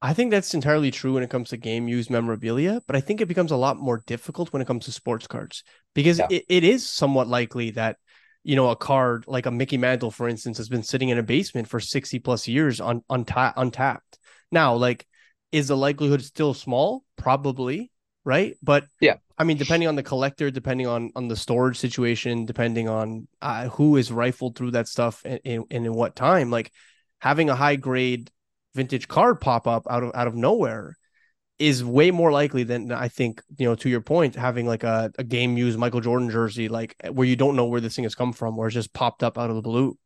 I 0.02 0.14
think 0.14 0.32
that's 0.32 0.54
entirely 0.54 0.92
true 0.92 1.14
when 1.14 1.24
it 1.24 1.30
comes 1.30 1.50
to 1.50 1.58
game 1.58 1.88
used 1.88 2.10
memorabilia, 2.10 2.82
but 2.86 2.96
I 2.96 3.02
think 3.02 3.20
it 3.20 3.28
becomes 3.28 3.52
a 3.52 3.58
lot 3.58 3.78
more 3.78 4.04
difficult 4.06 4.54
when 4.54 4.62
it 4.62 4.68
comes 4.68 4.86
to 4.86 4.92
sports 4.92 5.26
cards 5.26 5.64
because 5.96 6.20
yeah. 6.20 6.28
it, 6.30 6.46
it 6.48 6.64
is 6.64 6.88
somewhat 6.88 7.28
likely 7.28 7.72
that 7.72 7.98
you 8.44 8.56
know 8.56 8.70
a 8.70 8.76
card 8.76 9.26
like 9.28 9.46
a 9.46 9.52
Mickey 9.52 9.78
Mantle, 9.78 10.12
for 10.12 10.28
instance, 10.28 10.58
has 10.58 10.70
been 10.70 10.84
sitting 10.84 11.10
in 11.10 11.18
a 11.18 11.24
basement 11.24 11.68
for 11.68 11.80
sixty 11.80 12.20
plus 12.20 12.48
years 12.48 12.82
on 12.82 13.04
unta- 13.10 13.54
untapped. 13.56 14.18
Now, 14.52 14.76
like 14.76 15.06
is 15.52 15.68
the 15.68 15.78
likelihood 15.78 16.24
still 16.24 16.54
small? 16.54 17.04
Probably, 17.16 17.92
right? 18.26 18.56
But 18.62 18.86
yeah, 19.00 19.18
I 19.38 19.44
mean, 19.44 19.58
depending 19.58 19.88
on 19.88 19.96
the 19.96 20.04
collector, 20.04 20.50
depending 20.50 20.88
on 20.88 21.12
on 21.16 21.28
the 21.28 21.36
storage 21.36 21.78
situation, 21.78 22.46
depending 22.46 22.90
on 22.90 23.28
uh, 23.42 23.70
who 23.70 23.96
is 23.96 24.12
rifled 24.12 24.56
through 24.56 24.72
that 24.72 24.88
stuff 24.88 25.22
and, 25.26 25.40
and, 25.46 25.64
and 25.70 25.86
in 25.86 25.94
what 25.94 26.16
time, 26.16 26.50
like 26.50 26.72
having 27.20 27.50
a 27.50 27.56
high 27.56 27.76
grade 27.76 28.32
vintage 28.74 29.08
card 29.08 29.40
pop 29.40 29.68
up 29.68 29.86
out 29.90 30.04
of 30.04 30.12
out 30.16 30.28
of 30.28 30.36
nowhere 30.36 30.96
is 31.60 31.84
way 31.84 32.12
more 32.12 32.32
likely 32.32 32.64
than 32.64 32.92
I 32.92 33.08
think, 33.08 33.42
you 33.58 33.68
know, 33.68 33.76
to 33.76 33.90
your 33.90 34.02
point, 34.02 34.36
having 34.36 34.68
like 34.68 34.84
a, 34.84 35.12
a 35.18 35.24
game 35.24 35.58
used 35.58 35.80
Michael 35.80 36.02
Jordan 36.02 36.30
jersey, 36.30 36.70
like 36.70 36.96
where 37.12 37.28
you 37.28 37.36
don't 37.36 37.56
know 37.56 37.66
where 37.66 37.82
this 37.82 37.96
thing 37.96 38.04
has 38.04 38.16
come 38.16 38.34
from, 38.34 38.56
where 38.56 38.68
it's 38.68 38.76
just 38.76 38.94
popped 38.94 39.24
up 39.24 39.38
out 39.38 39.50
of 39.50 39.56
the 39.56 39.64
blue. 39.64 39.98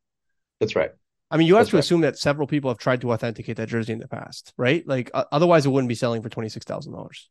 That's 0.59 0.75
right. 0.75 0.91
I 1.29 1.38
mean, 1.38 1.47
you 1.47 1.55
have 1.55 1.61
That's 1.61 1.69
to 1.71 1.75
right. 1.77 1.83
assume 1.83 2.01
that 2.01 2.17
several 2.17 2.47
people 2.47 2.69
have 2.69 2.77
tried 2.77 3.01
to 3.01 3.11
authenticate 3.13 3.57
that 3.57 3.69
jersey 3.69 3.93
in 3.93 4.00
the 4.00 4.07
past, 4.07 4.53
right? 4.57 4.85
Like, 4.85 5.11
uh, 5.13 5.23
otherwise, 5.31 5.65
it 5.65 5.69
wouldn't 5.69 5.88
be 5.89 5.95
selling 5.95 6.21
for 6.21 6.29
twenty 6.29 6.50
six 6.50 6.65
thousand 6.65 6.93
dollars. 6.93 7.29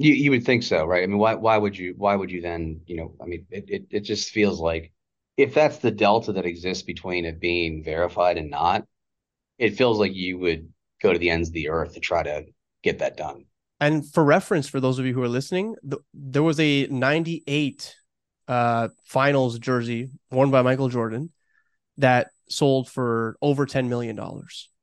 You 0.00 0.14
you 0.14 0.30
would 0.30 0.44
think 0.44 0.62
so, 0.62 0.86
right? 0.86 1.02
I 1.02 1.06
mean, 1.06 1.18
why 1.18 1.34
why 1.34 1.58
would 1.58 1.76
you 1.76 1.94
why 1.98 2.16
would 2.16 2.30
you 2.30 2.40
then? 2.40 2.80
You 2.86 2.96
know, 2.96 3.14
I 3.20 3.26
mean, 3.26 3.46
it 3.50 3.64
it, 3.68 3.86
it 3.90 4.00
just 4.00 4.30
feels 4.30 4.58
like 4.58 4.92
if 5.36 5.52
that's 5.52 5.76
the 5.76 5.90
delta 5.90 6.32
that 6.32 6.46
exists 6.46 6.82
between 6.82 7.26
it 7.26 7.38
being 7.38 7.84
verified 7.84 8.38
and 8.38 8.50
not, 8.50 8.86
it 9.58 9.76
feels 9.76 9.98
like 9.98 10.14
you 10.14 10.38
would 10.38 10.72
go 11.02 11.12
to 11.12 11.18
the 11.18 11.28
ends 11.28 11.48
of 11.48 11.54
the 11.54 11.68
earth 11.68 11.94
to 11.94 12.00
try 12.00 12.22
to 12.22 12.46
get 12.82 12.98
that 13.00 13.18
done. 13.18 13.44
And 13.78 14.10
for 14.10 14.24
reference, 14.24 14.68
for 14.68 14.80
those 14.80 14.98
of 14.98 15.04
you 15.04 15.12
who 15.12 15.22
are 15.22 15.28
listening, 15.28 15.76
the, 15.82 15.98
there 16.14 16.42
was 16.42 16.58
a 16.60 16.86
98 16.86 17.94
uh, 18.48 18.88
finals 19.04 19.58
jersey 19.58 20.10
worn 20.30 20.50
by 20.50 20.62
Michael 20.62 20.88
Jordan 20.88 21.30
that 21.98 22.30
sold 22.48 22.88
for 22.88 23.36
over 23.42 23.66
$10 23.66 23.88
million. 23.88 24.18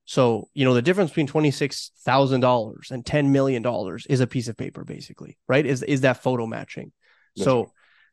So, 0.08 0.48
you 0.54 0.64
know, 0.64 0.74
the 0.74 0.82
difference 0.82 1.12
between 1.12 1.28
$26,000 1.28 2.92
and 2.92 3.04
$10 3.04 3.28
million 3.28 4.00
is 4.10 4.22
a 4.22 4.26
piece 4.26 4.48
of 4.48 4.56
paper, 4.56 4.86
basically, 4.86 5.38
right? 5.50 5.66
Is, 5.66 5.84
is 5.84 6.02
that 6.02 6.24
photo 6.24 6.48
matching. 6.48 6.94
That's 7.36 7.44
so 7.44 7.60
right. 7.60 7.70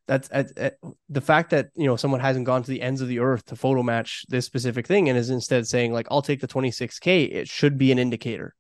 that's, 0.08 0.28
that's, 0.28 0.52
that's 0.54 0.76
the 1.08 1.20
fact 1.20 1.50
that, 1.50 1.68
you 1.76 1.86
know, 1.86 1.94
someone 1.94 2.18
hasn't 2.18 2.46
gone 2.46 2.64
to 2.64 2.70
the 2.70 2.82
ends 2.82 3.00
of 3.00 3.06
the 3.06 3.20
earth 3.20 3.44
to 3.46 3.56
photo 3.56 3.84
match 3.84 4.26
this 4.28 4.44
specific 4.44 4.88
thing 4.88 5.08
and 5.08 5.16
is 5.16 5.30
instead 5.30 5.68
saying, 5.68 5.92
like, 5.92 6.08
I'll 6.10 6.20
take 6.20 6.40
the 6.40 6.48
26K, 6.48 7.32
it 7.32 7.46
should 7.46 7.78
be 7.78 7.92
an 7.92 8.00
indicator. 8.00 8.56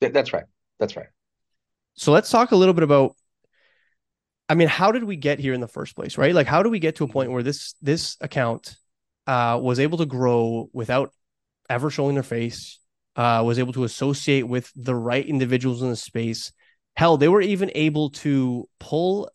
That's 0.00 0.32
right. 0.32 0.46
That's 0.80 0.96
right. 0.96 1.06
So 1.94 2.10
let's 2.10 2.28
talk 2.28 2.50
a 2.50 2.56
little 2.56 2.74
bit 2.74 2.82
about 2.82 3.14
I 4.48 4.54
mean, 4.54 4.68
how 4.68 4.92
did 4.92 5.04
we 5.04 5.16
get 5.16 5.38
here 5.40 5.54
in 5.54 5.60
the 5.60 5.68
first 5.68 5.94
place, 5.94 6.18
right? 6.18 6.34
Like 6.34 6.48
how 6.48 6.64
do 6.64 6.70
we 6.70 6.80
get 6.80 6.96
to 6.96 7.04
a 7.04 7.08
point 7.08 7.30
where 7.30 7.44
this 7.44 7.74
this 7.82 8.16
account 8.20 8.76
uh 9.28 9.60
was 9.62 9.78
able 9.78 9.98
to 9.98 10.06
grow 10.06 10.68
without 10.72 11.12
ever 11.68 11.90
showing 11.90 12.14
their 12.14 12.22
face, 12.22 12.78
uh 13.16 13.42
was 13.44 13.58
able 13.58 13.72
to 13.72 13.84
associate 13.84 14.42
with 14.42 14.70
the 14.76 14.94
right 14.94 15.26
individuals 15.26 15.82
in 15.82 15.90
the 15.90 15.96
space. 15.96 16.52
Hell, 16.94 17.16
they 17.16 17.28
were 17.28 17.42
even 17.42 17.70
able 17.74 18.10
to 18.10 18.68
pull 18.80 19.30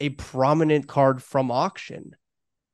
a 0.00 0.10
prominent 0.10 0.86
card 0.88 1.22
from 1.22 1.50
auction 1.50 2.16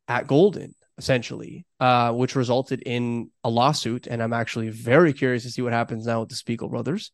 at 0.09 0.27
Goldin, 0.27 0.75
essentially, 0.99 1.67
uh, 1.81 2.13
which 2.13 2.37
resulted 2.37 2.83
in 2.83 3.31
a 3.43 3.51
lawsuit. 3.51 4.07
And 4.07 4.23
I'm 4.23 4.33
actually 4.33 4.69
very 4.71 5.13
curious 5.13 5.43
to 5.43 5.51
see 5.51 5.63
what 5.63 5.73
happens 5.73 6.07
now 6.07 6.21
with 6.21 6.29
the 6.29 6.37
Spiegel 6.37 6.69
brothers. 6.69 7.11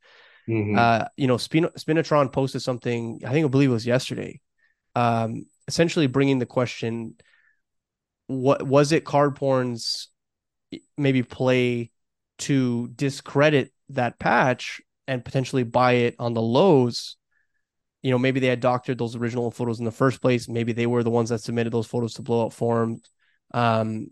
Mm-hmm. 0.48 0.78
Uh, 0.78 1.04
you 1.16 1.26
know, 1.26 1.36
Spin- 1.36 1.70
Spinatron 1.78 2.32
posted 2.32 2.62
something, 2.62 3.20
I 3.24 3.32
think 3.32 3.46
I 3.46 3.48
believe 3.48 3.70
it 3.70 3.72
was 3.72 3.86
yesterday, 3.86 4.40
um, 4.94 5.46
essentially 5.68 6.06
bringing 6.06 6.38
the 6.38 6.46
question 6.46 7.14
what 8.26 8.62
was 8.62 8.92
it 8.92 9.04
card 9.04 9.36
porn's 9.36 10.08
maybe 10.96 11.22
play 11.22 11.90
to 12.38 12.88
discredit 12.88 13.72
that 13.90 14.18
patch 14.18 14.80
and 15.06 15.24
potentially 15.24 15.64
buy 15.64 15.92
it 15.92 16.16
on 16.18 16.34
the 16.34 16.42
lows. 16.42 17.16
You 18.02 18.10
know 18.10 18.18
maybe 18.18 18.40
they 18.40 18.48
had 18.48 18.60
doctored 18.60 18.98
those 18.98 19.16
original 19.16 19.50
photos 19.50 19.78
in 19.78 19.84
the 19.84 19.92
first 19.92 20.20
place. 20.20 20.48
Maybe 20.48 20.72
they 20.72 20.86
were 20.86 21.02
the 21.02 21.10
ones 21.10 21.28
that 21.28 21.40
submitted 21.40 21.72
those 21.72 21.86
photos 21.86 22.14
to 22.14 22.22
blowout 22.22 22.52
forum 22.52 23.00
um, 23.54 24.08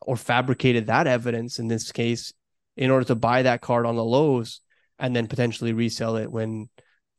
or 0.00 0.16
fabricated 0.16 0.86
that 0.86 1.06
evidence 1.06 1.58
in 1.58 1.68
this 1.68 1.92
case 1.92 2.32
in 2.76 2.90
order 2.90 3.04
to 3.06 3.14
buy 3.14 3.42
that 3.42 3.60
card 3.60 3.86
on 3.86 3.96
the 3.96 4.04
lows 4.04 4.60
and 4.98 5.14
then 5.14 5.26
potentially 5.26 5.72
resell 5.72 6.16
it 6.16 6.30
when 6.30 6.68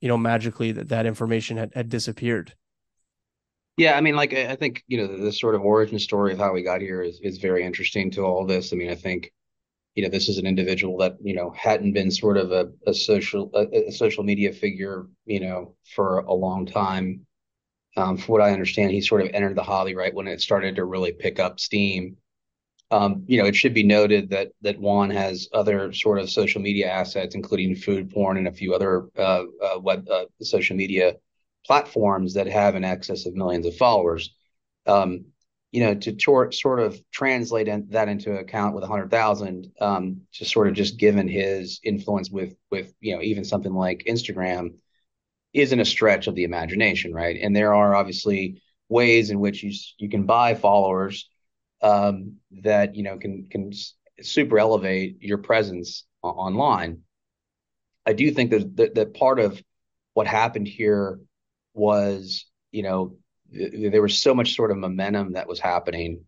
you 0.01 0.07
know 0.07 0.17
magically 0.17 0.71
that, 0.73 0.89
that 0.89 1.05
information 1.05 1.57
had, 1.57 1.71
had 1.73 1.89
disappeared 1.89 2.53
yeah 3.79 3.97
i 3.97 4.01
mean 4.01 4.15
like 4.15 4.33
i 4.33 4.55
think 4.55 4.83
you 4.87 4.97
know 4.97 5.07
the, 5.07 5.17
the 5.17 5.31
sort 5.31 5.55
of 5.55 5.61
origin 5.61 5.97
story 5.99 6.33
of 6.33 6.39
how 6.39 6.53
we 6.53 6.61
got 6.61 6.81
here 6.81 7.01
is, 7.01 7.19
is 7.21 7.37
very 7.37 7.63
interesting 7.63 8.11
to 8.11 8.21
all 8.21 8.45
this 8.45 8.73
i 8.73 8.75
mean 8.75 8.89
i 8.89 8.95
think 8.95 9.31
you 9.95 10.03
know 10.03 10.09
this 10.09 10.29
is 10.29 10.37
an 10.37 10.45
individual 10.45 10.97
that 10.97 11.17
you 11.21 11.33
know 11.33 11.49
hadn't 11.57 11.93
been 11.93 12.11
sort 12.11 12.37
of 12.37 12.51
a, 12.51 12.69
a 12.87 12.93
social 12.93 13.49
a, 13.55 13.87
a 13.87 13.91
social 13.91 14.23
media 14.23 14.51
figure 14.51 15.07
you 15.25 15.39
know 15.39 15.75
for 15.95 16.19
a 16.19 16.33
long 16.33 16.65
time 16.65 17.25
um, 17.97 18.17
from 18.17 18.33
what 18.33 18.41
I 18.41 18.51
understand, 18.51 18.91
he 18.91 19.01
sort 19.01 19.21
of 19.21 19.29
entered 19.33 19.55
the 19.55 19.63
hobby 19.63 19.95
right 19.95 20.13
when 20.13 20.27
it 20.27 20.41
started 20.41 20.75
to 20.75 20.85
really 20.85 21.11
pick 21.11 21.39
up 21.39 21.59
steam. 21.59 22.17
Um, 22.91 23.23
you 23.27 23.39
know, 23.39 23.45
it 23.45 23.55
should 23.55 23.73
be 23.73 23.83
noted 23.83 24.29
that 24.29 24.51
that 24.61 24.79
Juan 24.79 25.09
has 25.11 25.47
other 25.53 25.93
sort 25.93 26.19
of 26.19 26.29
social 26.29 26.61
media 26.61 26.89
assets, 26.89 27.35
including 27.35 27.75
food 27.75 28.09
porn 28.09 28.37
and 28.37 28.47
a 28.47 28.51
few 28.51 28.73
other 28.73 29.09
uh, 29.17 29.43
uh, 29.63 29.79
web 29.79 30.07
uh, 30.09 30.25
social 30.41 30.75
media 30.75 31.15
platforms 31.65 32.33
that 32.33 32.47
have 32.47 32.75
in 32.75 32.83
excess 32.83 33.25
of 33.25 33.35
millions 33.35 33.65
of 33.65 33.75
followers. 33.75 34.33
Um, 34.85 35.25
you 35.71 35.83
know, 35.83 35.93
to 35.93 36.13
tor- 36.13 36.51
sort 36.51 36.79
of 36.79 36.99
translate 37.11 37.67
in, 37.67 37.87
that 37.89 38.09
into 38.09 38.31
an 38.31 38.37
account 38.37 38.73
with 38.73 38.83
a 38.83 38.87
hundred 38.87 39.11
thousand, 39.11 39.71
um, 39.79 40.21
just 40.31 40.51
sort 40.51 40.67
of 40.67 40.73
just 40.73 40.97
given 40.97 41.27
his 41.27 41.79
influence 41.83 42.31
with 42.31 42.55
with 42.71 42.93
you 43.01 43.15
know 43.15 43.21
even 43.21 43.43
something 43.43 43.73
like 43.73 44.03
Instagram 44.07 44.73
isn't 45.53 45.79
a 45.79 45.85
stretch 45.85 46.27
of 46.27 46.35
the 46.35 46.43
imagination, 46.43 47.13
right? 47.13 47.37
And 47.41 47.55
there 47.55 47.73
are 47.73 47.95
obviously 47.95 48.61
ways 48.87 49.29
in 49.29 49.39
which 49.39 49.63
you 49.63 49.71
you 49.97 50.09
can 50.09 50.25
buy 50.25 50.55
followers 50.55 51.29
um, 51.81 52.37
that 52.63 52.95
you 52.95 53.03
know 53.03 53.17
can 53.17 53.47
can 53.49 53.71
super 54.21 54.59
elevate 54.59 55.21
your 55.21 55.37
presence 55.37 56.05
online. 56.23 57.01
I 58.05 58.13
do 58.13 58.31
think 58.31 58.51
that, 58.51 58.75
that 58.77 58.95
that 58.95 59.13
part 59.13 59.39
of 59.39 59.61
what 60.13 60.27
happened 60.27 60.67
here 60.67 61.19
was 61.73 62.45
you 62.71 62.83
know 62.83 63.15
th- 63.53 63.91
there 63.91 64.01
was 64.01 64.21
so 64.21 64.33
much 64.33 64.55
sort 64.55 64.71
of 64.71 64.77
momentum 64.77 65.33
that 65.33 65.47
was 65.47 65.59
happening, 65.59 66.25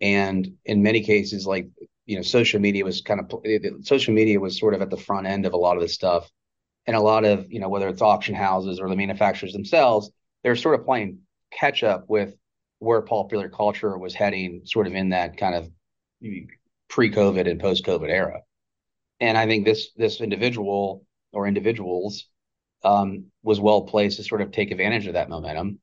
and 0.00 0.56
in 0.64 0.82
many 0.82 1.02
cases, 1.02 1.46
like 1.46 1.68
you 2.06 2.16
know, 2.16 2.22
social 2.22 2.60
media 2.60 2.84
was 2.84 3.02
kind 3.02 3.20
of 3.20 3.32
social 3.86 4.14
media 4.14 4.40
was 4.40 4.58
sort 4.58 4.74
of 4.74 4.82
at 4.82 4.90
the 4.90 4.96
front 4.96 5.26
end 5.26 5.46
of 5.46 5.52
a 5.52 5.56
lot 5.56 5.76
of 5.76 5.82
this 5.82 5.94
stuff. 5.94 6.30
And 6.86 6.96
a 6.96 7.00
lot 7.00 7.24
of 7.24 7.52
you 7.52 7.60
know 7.60 7.68
whether 7.68 7.88
it's 7.88 8.02
auction 8.02 8.34
houses 8.34 8.80
or 8.80 8.88
the 8.88 8.96
manufacturers 8.96 9.52
themselves 9.52 10.10
they're 10.42 10.56
sort 10.56 10.78
of 10.78 10.86
playing 10.86 11.18
catch 11.52 11.82
up 11.82 12.04
with 12.08 12.34
where 12.78 13.02
popular 13.02 13.48
culture 13.48 13.96
was 13.98 14.14
heading 14.14 14.62
sort 14.64 14.86
of 14.86 14.94
in 14.94 15.10
that 15.10 15.36
kind 15.36 15.54
of 15.54 15.70
pre-covid 16.88 17.48
and 17.48 17.60
post-covid 17.60 18.08
era. 18.08 18.40
And 19.20 19.36
i 19.36 19.46
think 19.46 19.64
this 19.64 19.92
this 19.96 20.20
individual 20.20 21.04
or 21.32 21.46
individuals 21.46 22.26
um, 22.82 23.24
was 23.42 23.60
well 23.60 23.82
placed 23.82 24.16
to 24.16 24.24
sort 24.24 24.40
of 24.40 24.52
take 24.52 24.70
advantage 24.70 25.06
of 25.06 25.14
that 25.14 25.28
momentum 25.28 25.78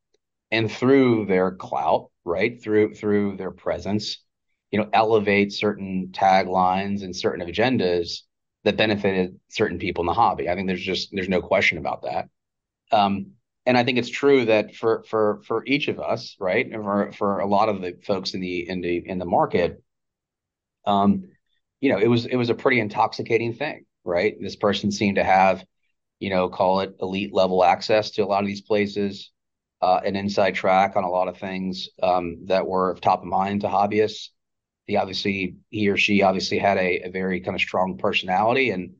and 0.52 0.72
through 0.72 1.26
their 1.26 1.52
clout 1.52 2.10
right 2.26 2.62
through 2.62 2.94
through 2.94 3.38
their 3.38 3.52
presence 3.52 4.24
you 4.72 4.80
know 4.80 4.90
elevate 4.94 5.54
certain 5.54 6.10
taglines 6.12 7.04
and 7.04 7.16
certain 7.16 7.46
agendas 7.46 8.22
that 8.68 8.76
benefited 8.76 9.40
certain 9.48 9.80
people 9.80 10.02
in 10.02 10.08
the 10.08 10.14
hobby. 10.14 10.50
I 10.50 10.56
think 10.56 10.68
there's 10.68 10.84
just 10.84 11.10
there's 11.14 11.30
no 11.30 11.42
question 11.42 11.78
about 11.78 12.02
that. 12.02 12.28
Um, 12.92 13.28
and 13.66 13.78
I 13.78 13.84
think 13.86 13.98
it's 13.98 14.10
true 14.10 14.46
that 14.46 14.76
for 14.76 15.04
for 15.08 15.42
for 15.46 15.66
each 15.66 15.88
of 15.88 16.00
us, 16.02 16.36
right, 16.40 16.66
and 16.66 16.84
for 16.84 17.12
for 17.14 17.40
a 17.40 17.48
lot 17.48 17.70
of 17.70 17.82
the 17.82 17.98
folks 18.04 18.34
in 18.34 18.42
the 18.42 18.68
in 18.68 18.82
the 18.82 18.98
in 19.06 19.20
the 19.20 19.26
market, 19.26 19.82
um, 20.86 21.30
you 21.80 21.92
know, 21.92 21.98
it 21.98 22.08
was 22.08 22.26
it 22.26 22.36
was 22.36 22.50
a 22.50 22.56
pretty 22.56 22.82
intoxicating 22.82 23.54
thing, 23.54 23.86
right? 24.04 24.36
This 24.40 24.58
person 24.58 24.92
seemed 24.92 25.16
to 25.16 25.24
have, 25.24 25.64
you 26.20 26.30
know, 26.30 26.50
call 26.50 26.82
it 26.82 26.96
elite 27.02 27.34
level 27.34 27.64
access 27.64 28.12
to 28.12 28.24
a 28.24 28.26
lot 28.26 28.42
of 28.42 28.48
these 28.48 28.62
places, 28.62 29.32
uh, 29.82 30.00
an 30.04 30.16
inside 30.16 30.56
track 30.56 30.96
on 30.96 31.04
a 31.04 31.10
lot 31.10 31.28
of 31.28 31.38
things 31.38 31.90
um, 32.02 32.46
that 32.46 32.66
were 32.66 32.92
of 32.92 33.02
top 33.02 33.22
of 33.22 33.28
mind 33.28 33.62
to 33.62 33.68
hobbyists. 33.68 34.30
He 34.86 34.96
obviously 34.96 35.58
he 35.70 35.90
or 35.90 35.98
she 35.98 36.22
obviously 36.24 36.58
had 36.58 36.78
a, 36.78 37.02
a 37.08 37.10
very 37.10 37.42
kind 37.42 37.56
of 37.56 37.62
strong 37.62 37.98
personality 37.98 38.72
and 38.72 38.94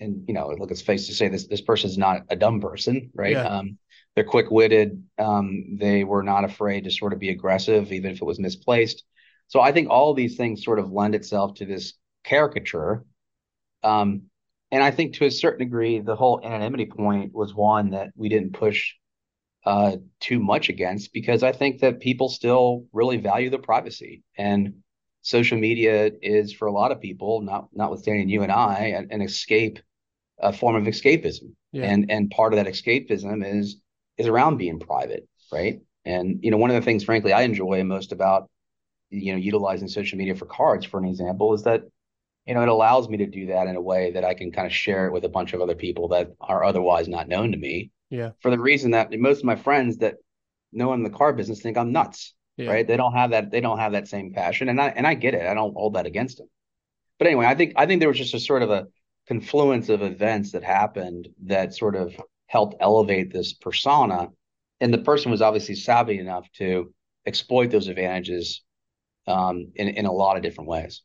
and 0.00 0.24
you 0.28 0.34
know 0.34 0.48
look 0.48 0.70
it's 0.70 0.80
face 0.80 1.06
to 1.08 1.14
say 1.14 1.28
this 1.28 1.46
this 1.46 1.60
person's 1.60 1.98
not 1.98 2.22
a 2.28 2.36
dumb 2.36 2.60
person 2.60 3.10
right? 3.14 3.32
Yeah. 3.32 3.44
um, 3.44 3.78
they're 4.14 4.24
quick-witted 4.24 5.02
um, 5.18 5.76
they 5.78 6.04
were 6.04 6.22
not 6.22 6.44
afraid 6.44 6.84
to 6.84 6.90
sort 6.90 7.12
of 7.12 7.18
be 7.18 7.30
aggressive 7.30 7.92
even 7.92 8.12
if 8.12 8.22
it 8.22 8.24
was 8.24 8.38
misplaced. 8.38 9.04
So 9.48 9.60
i 9.60 9.72
think 9.72 9.90
all 9.90 10.14
these 10.14 10.36
things 10.36 10.64
sort 10.64 10.78
of 10.78 10.92
lend 10.92 11.14
itself 11.14 11.54
to 11.54 11.66
this 11.66 11.94
caricature 12.24 13.04
um, 13.82 14.22
and 14.70 14.82
i 14.82 14.90
think 14.90 15.14
to 15.14 15.24
a 15.24 15.30
certain 15.30 15.66
degree 15.66 16.00
the 16.00 16.16
whole 16.16 16.40
anonymity 16.44 16.86
point 16.86 17.32
was 17.34 17.54
one 17.54 17.90
that 17.90 18.10
we 18.16 18.28
didn't 18.28 18.52
push 18.52 18.94
uh, 19.66 19.96
too 20.20 20.38
much 20.38 20.68
against 20.68 21.12
because 21.12 21.42
i 21.42 21.50
think 21.50 21.80
that 21.80 22.00
people 22.00 22.28
still 22.28 22.84
really 22.92 23.16
value 23.16 23.48
the 23.48 23.58
privacy 23.58 24.22
and 24.36 24.74
social 25.24 25.58
media 25.58 26.10
is 26.22 26.52
for 26.52 26.68
a 26.68 26.72
lot 26.72 26.92
of 26.92 27.00
people, 27.00 27.40
not 27.40 27.68
notwithstanding 27.72 28.28
you 28.28 28.42
and 28.42 28.52
I, 28.52 28.94
an, 28.96 29.08
an 29.10 29.22
escape, 29.22 29.78
a 30.38 30.52
form 30.52 30.76
of 30.76 30.84
escapism. 30.84 31.54
Yeah. 31.72 31.84
And 31.84 32.10
and 32.10 32.30
part 32.30 32.52
of 32.52 32.58
that 32.58 32.72
escapism 32.72 33.44
is 33.44 33.80
is 34.16 34.28
around 34.28 34.58
being 34.58 34.78
private, 34.78 35.26
right? 35.50 35.80
And 36.04 36.38
you 36.42 36.50
know, 36.50 36.58
one 36.58 36.70
of 36.70 36.76
the 36.76 36.82
things, 36.82 37.02
frankly, 37.02 37.32
I 37.32 37.42
enjoy 37.42 37.82
most 37.82 38.12
about 38.12 38.48
you 39.10 39.32
know 39.32 39.38
utilizing 39.38 39.88
social 39.88 40.18
media 40.18 40.36
for 40.36 40.46
cards, 40.46 40.84
for 40.84 40.98
an 41.00 41.06
example, 41.06 41.54
is 41.54 41.64
that 41.64 41.82
you 42.46 42.54
know 42.54 42.62
it 42.62 42.68
allows 42.68 43.08
me 43.08 43.18
to 43.18 43.26
do 43.26 43.46
that 43.46 43.66
in 43.66 43.76
a 43.76 43.80
way 43.80 44.12
that 44.12 44.24
I 44.24 44.34
can 44.34 44.52
kind 44.52 44.66
of 44.66 44.72
share 44.72 45.06
it 45.06 45.12
with 45.12 45.24
a 45.24 45.28
bunch 45.28 45.52
of 45.52 45.60
other 45.60 45.74
people 45.74 46.08
that 46.08 46.32
are 46.40 46.64
otherwise 46.64 47.08
not 47.08 47.28
known 47.28 47.52
to 47.52 47.58
me. 47.58 47.90
Yeah. 48.10 48.30
For 48.40 48.50
the 48.50 48.60
reason 48.60 48.92
that 48.92 49.12
most 49.18 49.38
of 49.38 49.44
my 49.44 49.56
friends 49.56 49.98
that 49.98 50.16
know 50.72 50.92
in 50.92 51.02
the 51.02 51.10
car 51.10 51.32
business 51.32 51.60
think 51.60 51.76
I'm 51.76 51.92
nuts 51.92 52.34
yeah. 52.56 52.70
right? 52.70 52.86
They 52.86 52.96
don't 52.96 53.12
have 53.12 53.30
that. 53.30 53.50
They 53.50 53.60
don't 53.60 53.78
have 53.78 53.92
that 53.92 54.08
same 54.08 54.32
passion, 54.32 54.68
and 54.68 54.80
I 54.80 54.88
and 54.88 55.06
I 55.06 55.14
get 55.14 55.34
it. 55.34 55.46
I 55.46 55.54
don't 55.54 55.74
hold 55.74 55.94
that 55.94 56.06
against 56.06 56.38
them. 56.38 56.48
But 57.18 57.26
anyway, 57.26 57.46
I 57.46 57.54
think 57.54 57.72
I 57.76 57.86
think 57.86 58.00
there 58.00 58.08
was 58.08 58.18
just 58.18 58.34
a 58.34 58.40
sort 58.40 58.62
of 58.62 58.70
a 58.70 58.86
confluence 59.26 59.88
of 59.88 60.02
events 60.02 60.52
that 60.52 60.62
happened 60.62 61.28
that 61.44 61.74
sort 61.74 61.96
of 61.96 62.14
helped 62.46 62.76
elevate 62.80 63.32
this 63.32 63.52
persona, 63.52 64.28
and 64.80 64.92
the 64.92 64.98
person 64.98 65.30
was 65.30 65.42
obviously 65.42 65.74
savvy 65.74 66.18
enough 66.18 66.50
to 66.58 66.92
exploit 67.26 67.70
those 67.70 67.88
advantages 67.88 68.62
um, 69.26 69.72
in 69.74 69.88
in 69.88 70.06
a 70.06 70.12
lot 70.12 70.36
of 70.36 70.42
different 70.42 70.70
ways. 70.70 71.02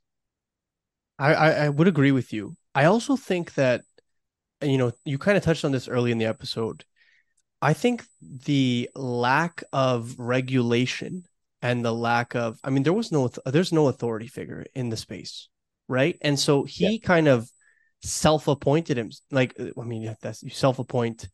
I, 1.20 1.34
I, 1.34 1.50
I 1.66 1.70
would 1.70 1.88
agree 1.88 2.12
with 2.12 2.34
you. 2.34 2.56
I 2.74 2.86
also 2.86 3.16
think 3.16 3.54
that 3.56 3.82
you 4.62 4.78
know 4.78 4.92
you 5.06 5.18
kind 5.18 5.38
of 5.38 5.44
touched 5.44 5.66
on 5.66 5.72
this 5.72 5.88
early 5.88 6.12
in 6.12 6.18
the 6.18 6.26
episode. 6.26 6.86
I 7.62 7.74
think 7.74 8.06
the 8.22 8.90
lack 8.96 9.64
of 9.74 10.16
regulation 10.18 11.26
and 11.62 11.84
the 11.84 11.94
lack 11.94 12.36
of 12.36 12.58
I 12.64 12.70
mean 12.70 12.84
there 12.84 12.94
was 12.94 13.12
no 13.12 13.30
there's 13.46 13.74
no 13.74 13.88
authority 13.88 14.28
figure 14.28 14.66
in 14.74 14.90
the 14.90 14.98
space, 14.98 15.50
right? 15.88 16.18
And 16.22 16.40
so 16.40 16.64
he 16.64 16.94
yeah. 16.94 17.06
kind 17.06 17.28
of 17.28 17.50
self-appointed 18.02 18.98
him 18.98 19.12
like 19.30 19.60
I 19.60 19.84
mean 19.84 20.16
that's 20.22 20.42
you 20.42 20.52
self-appoint 20.52 21.28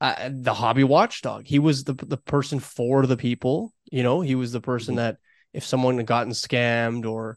uh, 0.00 0.30
the 0.32 0.54
hobby 0.54 0.84
watchdog. 0.84 1.44
He 1.46 1.58
was 1.58 1.84
the 1.84 1.94
the 1.94 2.16
person 2.16 2.60
for 2.60 3.04
the 3.04 3.16
people, 3.16 3.74
you 3.92 4.02
know, 4.02 4.22
he 4.22 4.36
was 4.36 4.52
the 4.52 4.60
person 4.60 4.92
mm-hmm. 4.92 5.04
that 5.04 5.16
if 5.52 5.64
someone 5.64 5.98
had 5.98 6.06
gotten 6.06 6.32
scammed 6.32 7.04
or 7.04 7.36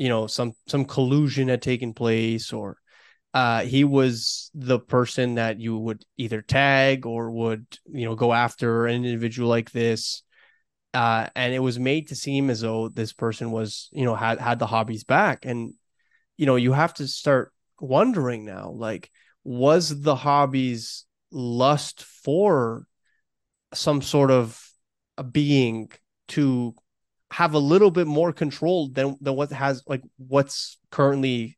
you 0.00 0.08
know 0.08 0.26
some 0.26 0.54
some 0.66 0.86
collusion 0.86 1.48
had 1.48 1.60
taken 1.60 1.92
place 1.92 2.54
or 2.54 2.78
uh, 3.34 3.60
he 3.60 3.84
was 3.84 4.50
the 4.54 4.80
person 4.80 5.34
that 5.34 5.60
you 5.60 5.76
would 5.76 6.02
either 6.16 6.40
tag 6.40 7.04
or 7.04 7.30
would 7.30 7.66
you 7.84 8.06
know 8.06 8.14
go 8.14 8.32
after 8.32 8.86
an 8.86 9.04
individual 9.04 9.48
like 9.48 9.70
this. 9.70 10.22
Uh, 10.94 11.28
and 11.36 11.54
it 11.54 11.60
was 11.60 11.78
made 11.78 12.08
to 12.08 12.16
seem 12.16 12.50
as 12.50 12.62
though 12.62 12.88
this 12.88 13.12
person 13.12 13.50
was 13.52 13.90
you 13.92 14.06
know 14.06 14.14
had 14.14 14.40
had 14.40 14.58
the 14.58 14.66
hobbies 14.66 15.04
back. 15.04 15.44
And 15.44 15.74
you 16.38 16.46
know 16.46 16.56
you 16.56 16.72
have 16.72 16.94
to 16.94 17.06
start 17.06 17.52
wondering 17.78 18.46
now 18.46 18.70
like 18.70 19.10
was 19.44 20.00
the 20.00 20.16
hobbies 20.16 21.04
lust 21.30 22.04
for 22.04 22.86
some 23.74 24.00
sort 24.00 24.30
of 24.30 24.58
a 25.18 25.22
being 25.22 25.90
to 26.28 26.74
have 27.30 27.54
a 27.54 27.58
little 27.58 27.90
bit 27.90 28.06
more 28.06 28.32
control 28.32 28.88
than 28.88 29.16
than 29.20 29.36
what 29.36 29.50
has 29.50 29.82
like 29.86 30.02
what's 30.16 30.78
currently 30.90 31.56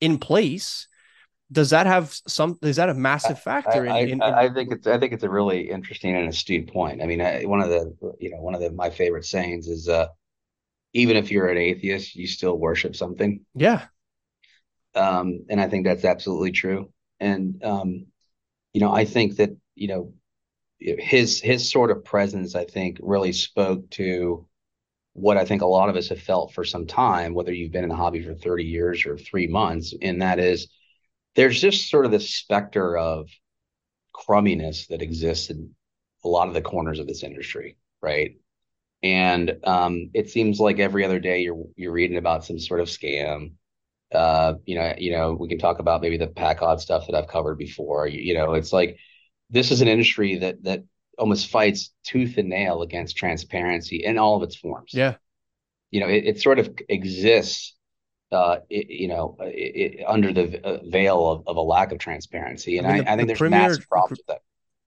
in 0.00 0.18
place 0.18 0.88
does 1.50 1.70
that 1.70 1.86
have 1.86 2.12
some 2.26 2.58
is 2.62 2.76
that 2.76 2.88
a 2.88 2.94
massive 2.94 3.40
factor 3.40 3.88
I, 3.88 4.00
in, 4.00 4.08
in, 4.08 4.14
in, 4.14 4.22
I, 4.22 4.52
think 4.52 4.70
it's 4.72 4.86
i 4.86 4.98
think 4.98 5.12
it's 5.12 5.24
a 5.24 5.30
really 5.30 5.70
interesting 5.70 6.14
and 6.14 6.28
astute 6.28 6.68
point. 6.72 7.02
I 7.02 7.06
mean 7.06 7.20
I, 7.20 7.44
one 7.44 7.60
of 7.60 7.68
the 7.68 7.94
you 8.18 8.30
know 8.30 8.38
one 8.38 8.54
of 8.54 8.60
the 8.60 8.70
my 8.70 8.90
favorite 8.90 9.24
sayings 9.24 9.66
is 9.66 9.88
uh 9.88 10.08
even 10.92 11.16
if 11.16 11.30
you're 11.30 11.48
an 11.48 11.58
atheist 11.58 12.16
you 12.16 12.26
still 12.26 12.58
worship 12.58 12.96
something. 12.96 13.44
Yeah. 13.54 13.84
Um 14.94 15.46
and 15.48 15.60
i 15.60 15.68
think 15.68 15.86
that's 15.86 16.04
absolutely 16.04 16.52
true. 16.52 16.92
And 17.20 17.62
um 17.64 18.06
you 18.72 18.80
know 18.80 18.92
i 18.92 19.04
think 19.04 19.36
that 19.36 19.50
you 19.74 19.88
know 19.88 20.12
his 20.80 21.40
his 21.40 21.70
sort 21.70 21.90
of 21.90 22.04
presence 22.04 22.54
i 22.54 22.64
think 22.64 22.98
really 23.00 23.32
spoke 23.32 23.88
to 23.90 24.46
what 25.18 25.36
I 25.36 25.44
think 25.44 25.62
a 25.62 25.66
lot 25.66 25.88
of 25.88 25.96
us 25.96 26.08
have 26.08 26.20
felt 26.20 26.52
for 26.52 26.64
some 26.64 26.86
time, 26.86 27.34
whether 27.34 27.52
you've 27.52 27.72
been 27.72 27.84
in 27.84 27.90
the 27.90 27.96
hobby 27.96 28.22
for 28.22 28.34
30 28.34 28.64
years 28.64 29.06
or 29.06 29.16
three 29.16 29.46
months, 29.46 29.94
and 30.00 30.22
that 30.22 30.38
is 30.38 30.68
there's 31.34 31.60
just 31.60 31.90
sort 31.90 32.04
of 32.04 32.10
this 32.10 32.30
specter 32.30 32.96
of 32.96 33.28
crumminess 34.14 34.88
that 34.88 35.02
exists 35.02 35.50
in 35.50 35.74
a 36.24 36.28
lot 36.28 36.48
of 36.48 36.54
the 36.54 36.62
corners 36.62 36.98
of 36.98 37.06
this 37.06 37.22
industry, 37.22 37.76
right? 38.02 38.32
And 39.02 39.58
um, 39.64 40.10
it 40.14 40.30
seems 40.30 40.58
like 40.58 40.78
every 40.80 41.04
other 41.04 41.20
day 41.20 41.42
you're 41.42 41.64
you're 41.76 41.92
reading 41.92 42.16
about 42.16 42.44
some 42.44 42.58
sort 42.58 42.80
of 42.80 42.88
scam. 42.88 43.52
Uh, 44.12 44.54
you 44.64 44.74
know, 44.74 44.94
you 44.98 45.12
know, 45.12 45.34
we 45.34 45.48
can 45.48 45.58
talk 45.58 45.78
about 45.78 46.02
maybe 46.02 46.16
the 46.16 46.26
pack 46.26 46.62
odd 46.62 46.80
stuff 46.80 47.06
that 47.06 47.14
I've 47.14 47.28
covered 47.28 47.58
before. 47.58 48.08
You, 48.08 48.20
you 48.20 48.34
know, 48.34 48.54
it's 48.54 48.72
like 48.72 48.98
this 49.50 49.70
is 49.70 49.80
an 49.80 49.88
industry 49.88 50.38
that 50.38 50.64
that 50.64 50.84
almost 51.18 51.50
fights 51.50 51.92
tooth 52.04 52.38
and 52.38 52.48
nail 52.48 52.82
against 52.82 53.16
transparency 53.16 54.04
in 54.04 54.18
all 54.18 54.36
of 54.36 54.42
its 54.42 54.56
forms. 54.56 54.92
Yeah. 54.94 55.16
You 55.90 56.00
know, 56.00 56.08
it, 56.08 56.24
it 56.26 56.40
sort 56.40 56.58
of 56.58 56.70
exists, 56.88 57.74
uh, 58.30 58.58
it, 58.68 58.88
you 58.88 59.08
know, 59.08 59.36
it, 59.40 60.04
under 60.06 60.32
the 60.32 60.64
uh, 60.64 60.78
veil 60.84 61.28
of, 61.28 61.42
of 61.46 61.56
a 61.56 61.60
lack 61.60 61.92
of 61.92 61.98
transparency. 61.98 62.78
And 62.78 62.86
I, 62.86 62.92
mean, 62.92 63.04
the, 63.04 63.10
I, 63.10 63.12
I 63.12 63.16
think 63.16 63.26
the 63.26 63.26
there's 63.28 63.38
premier, 63.38 63.58
massive 63.60 63.88
problems 63.88 64.18
with 64.18 64.26
that. 64.26 64.40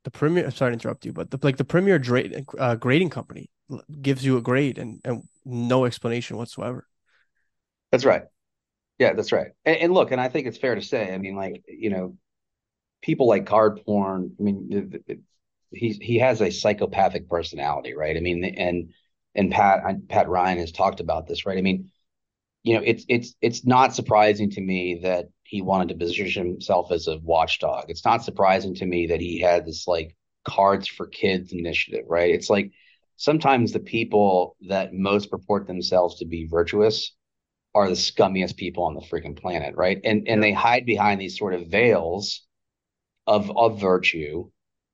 The 0.03 0.12
premier, 0.12 0.49
sorry 0.51 0.71
to 0.71 0.73
interrupt 0.73 1.06
you, 1.06 1.13
but 1.13 1.32
the, 1.32 1.39
like 1.41 1.58
the 1.58 1.65
premier 1.65 1.99
dra- 1.99 2.43
uh, 2.58 2.75
grading 2.75 3.10
company 3.10 3.49
gives 4.01 4.25
you 4.25 4.38
a 4.38 4.41
grade 4.41 4.77
and, 4.77 4.99
and 5.06 5.23
no 5.45 5.86
explanation 5.86 6.38
whatsoever. 6.38 6.88
That's 7.91 8.06
right. 8.06 8.23
Yeah, 8.99 9.13
that's 9.13 9.32
right. 9.32 9.51
And, 9.65 9.77
and 9.77 9.93
look, 9.93 10.12
and 10.12 10.21
I 10.21 10.29
think 10.29 10.47
it's 10.47 10.58
fair 10.58 10.75
to 10.75 10.82
say, 10.82 11.13
I 11.13 11.17
mean, 11.17 11.36
like, 11.36 11.63
you 11.67 11.89
know, 11.89 12.15
people 13.01 13.27
like 13.27 13.47
card 13.47 13.82
porn. 13.86 14.36
I 14.39 14.43
mean, 14.43 15.03
he 15.71 15.93
he 15.93 16.19
has 16.19 16.41
a 16.41 16.51
psychopathic 16.51 17.29
personality, 17.29 17.93
right? 17.93 18.17
I 18.17 18.19
mean, 18.19 18.43
and 18.43 18.91
and 19.36 19.51
Pat 19.51 20.07
Pat 20.10 20.29
Ryan 20.29 20.60
has 20.60 20.71
talked 20.71 20.99
about 20.99 21.27
this, 21.27 21.45
right? 21.45 21.57
I 21.57 21.62
mean, 21.62 21.91
you 22.63 22.75
know, 22.75 22.81
it's 22.86 23.05
it's 23.10 23.36
it's 23.41 23.65
not 23.65 23.95
surprising 23.95 24.49
to 24.51 24.62
me 24.62 24.99
that 25.03 25.29
he 25.43 25.62
wanted 25.62 25.89
to 25.89 25.95
position 25.95 26.47
himself 26.47 26.91
as 26.91 27.07
a 27.07 27.17
watchdog. 27.19 27.86
It's 27.89 28.05
not 28.05 28.23
surprising 28.23 28.75
to 28.75 28.86
me 28.86 29.07
that 29.07 29.21
he 29.21 29.39
had 29.39 29.65
this 29.65 29.88
like 29.88 30.15
cards 30.45 30.88
for 30.88 31.07
kids 31.07 31.53
initiative, 31.53 32.05
right? 32.07 32.34
It's 32.34 32.49
like 32.49 32.71
sometimes 33.17 33.71
the 33.71 33.79
people 33.79 34.55
that 34.67 34.93
most 34.93 35.31
purport 35.31 35.67
themselves 35.67 36.19
to 36.19 36.25
be 36.25 36.47
virtuous 36.47 37.13
are 37.75 37.89
the 37.89 37.95
scummiest 37.95 38.57
people 38.57 38.84
on 38.86 38.95
the 38.95 39.01
freaking 39.01 39.39
planet, 39.39 39.75
right? 39.75 39.99
And 40.03 40.27
and 40.27 40.43
they 40.43 40.53
hide 40.53 40.86
behind 40.86 41.21
these 41.21 41.38
sort 41.38 41.53
of 41.53 41.67
veils 41.67 42.45
of 43.27 43.55
of 43.57 43.79
virtue 43.79 44.49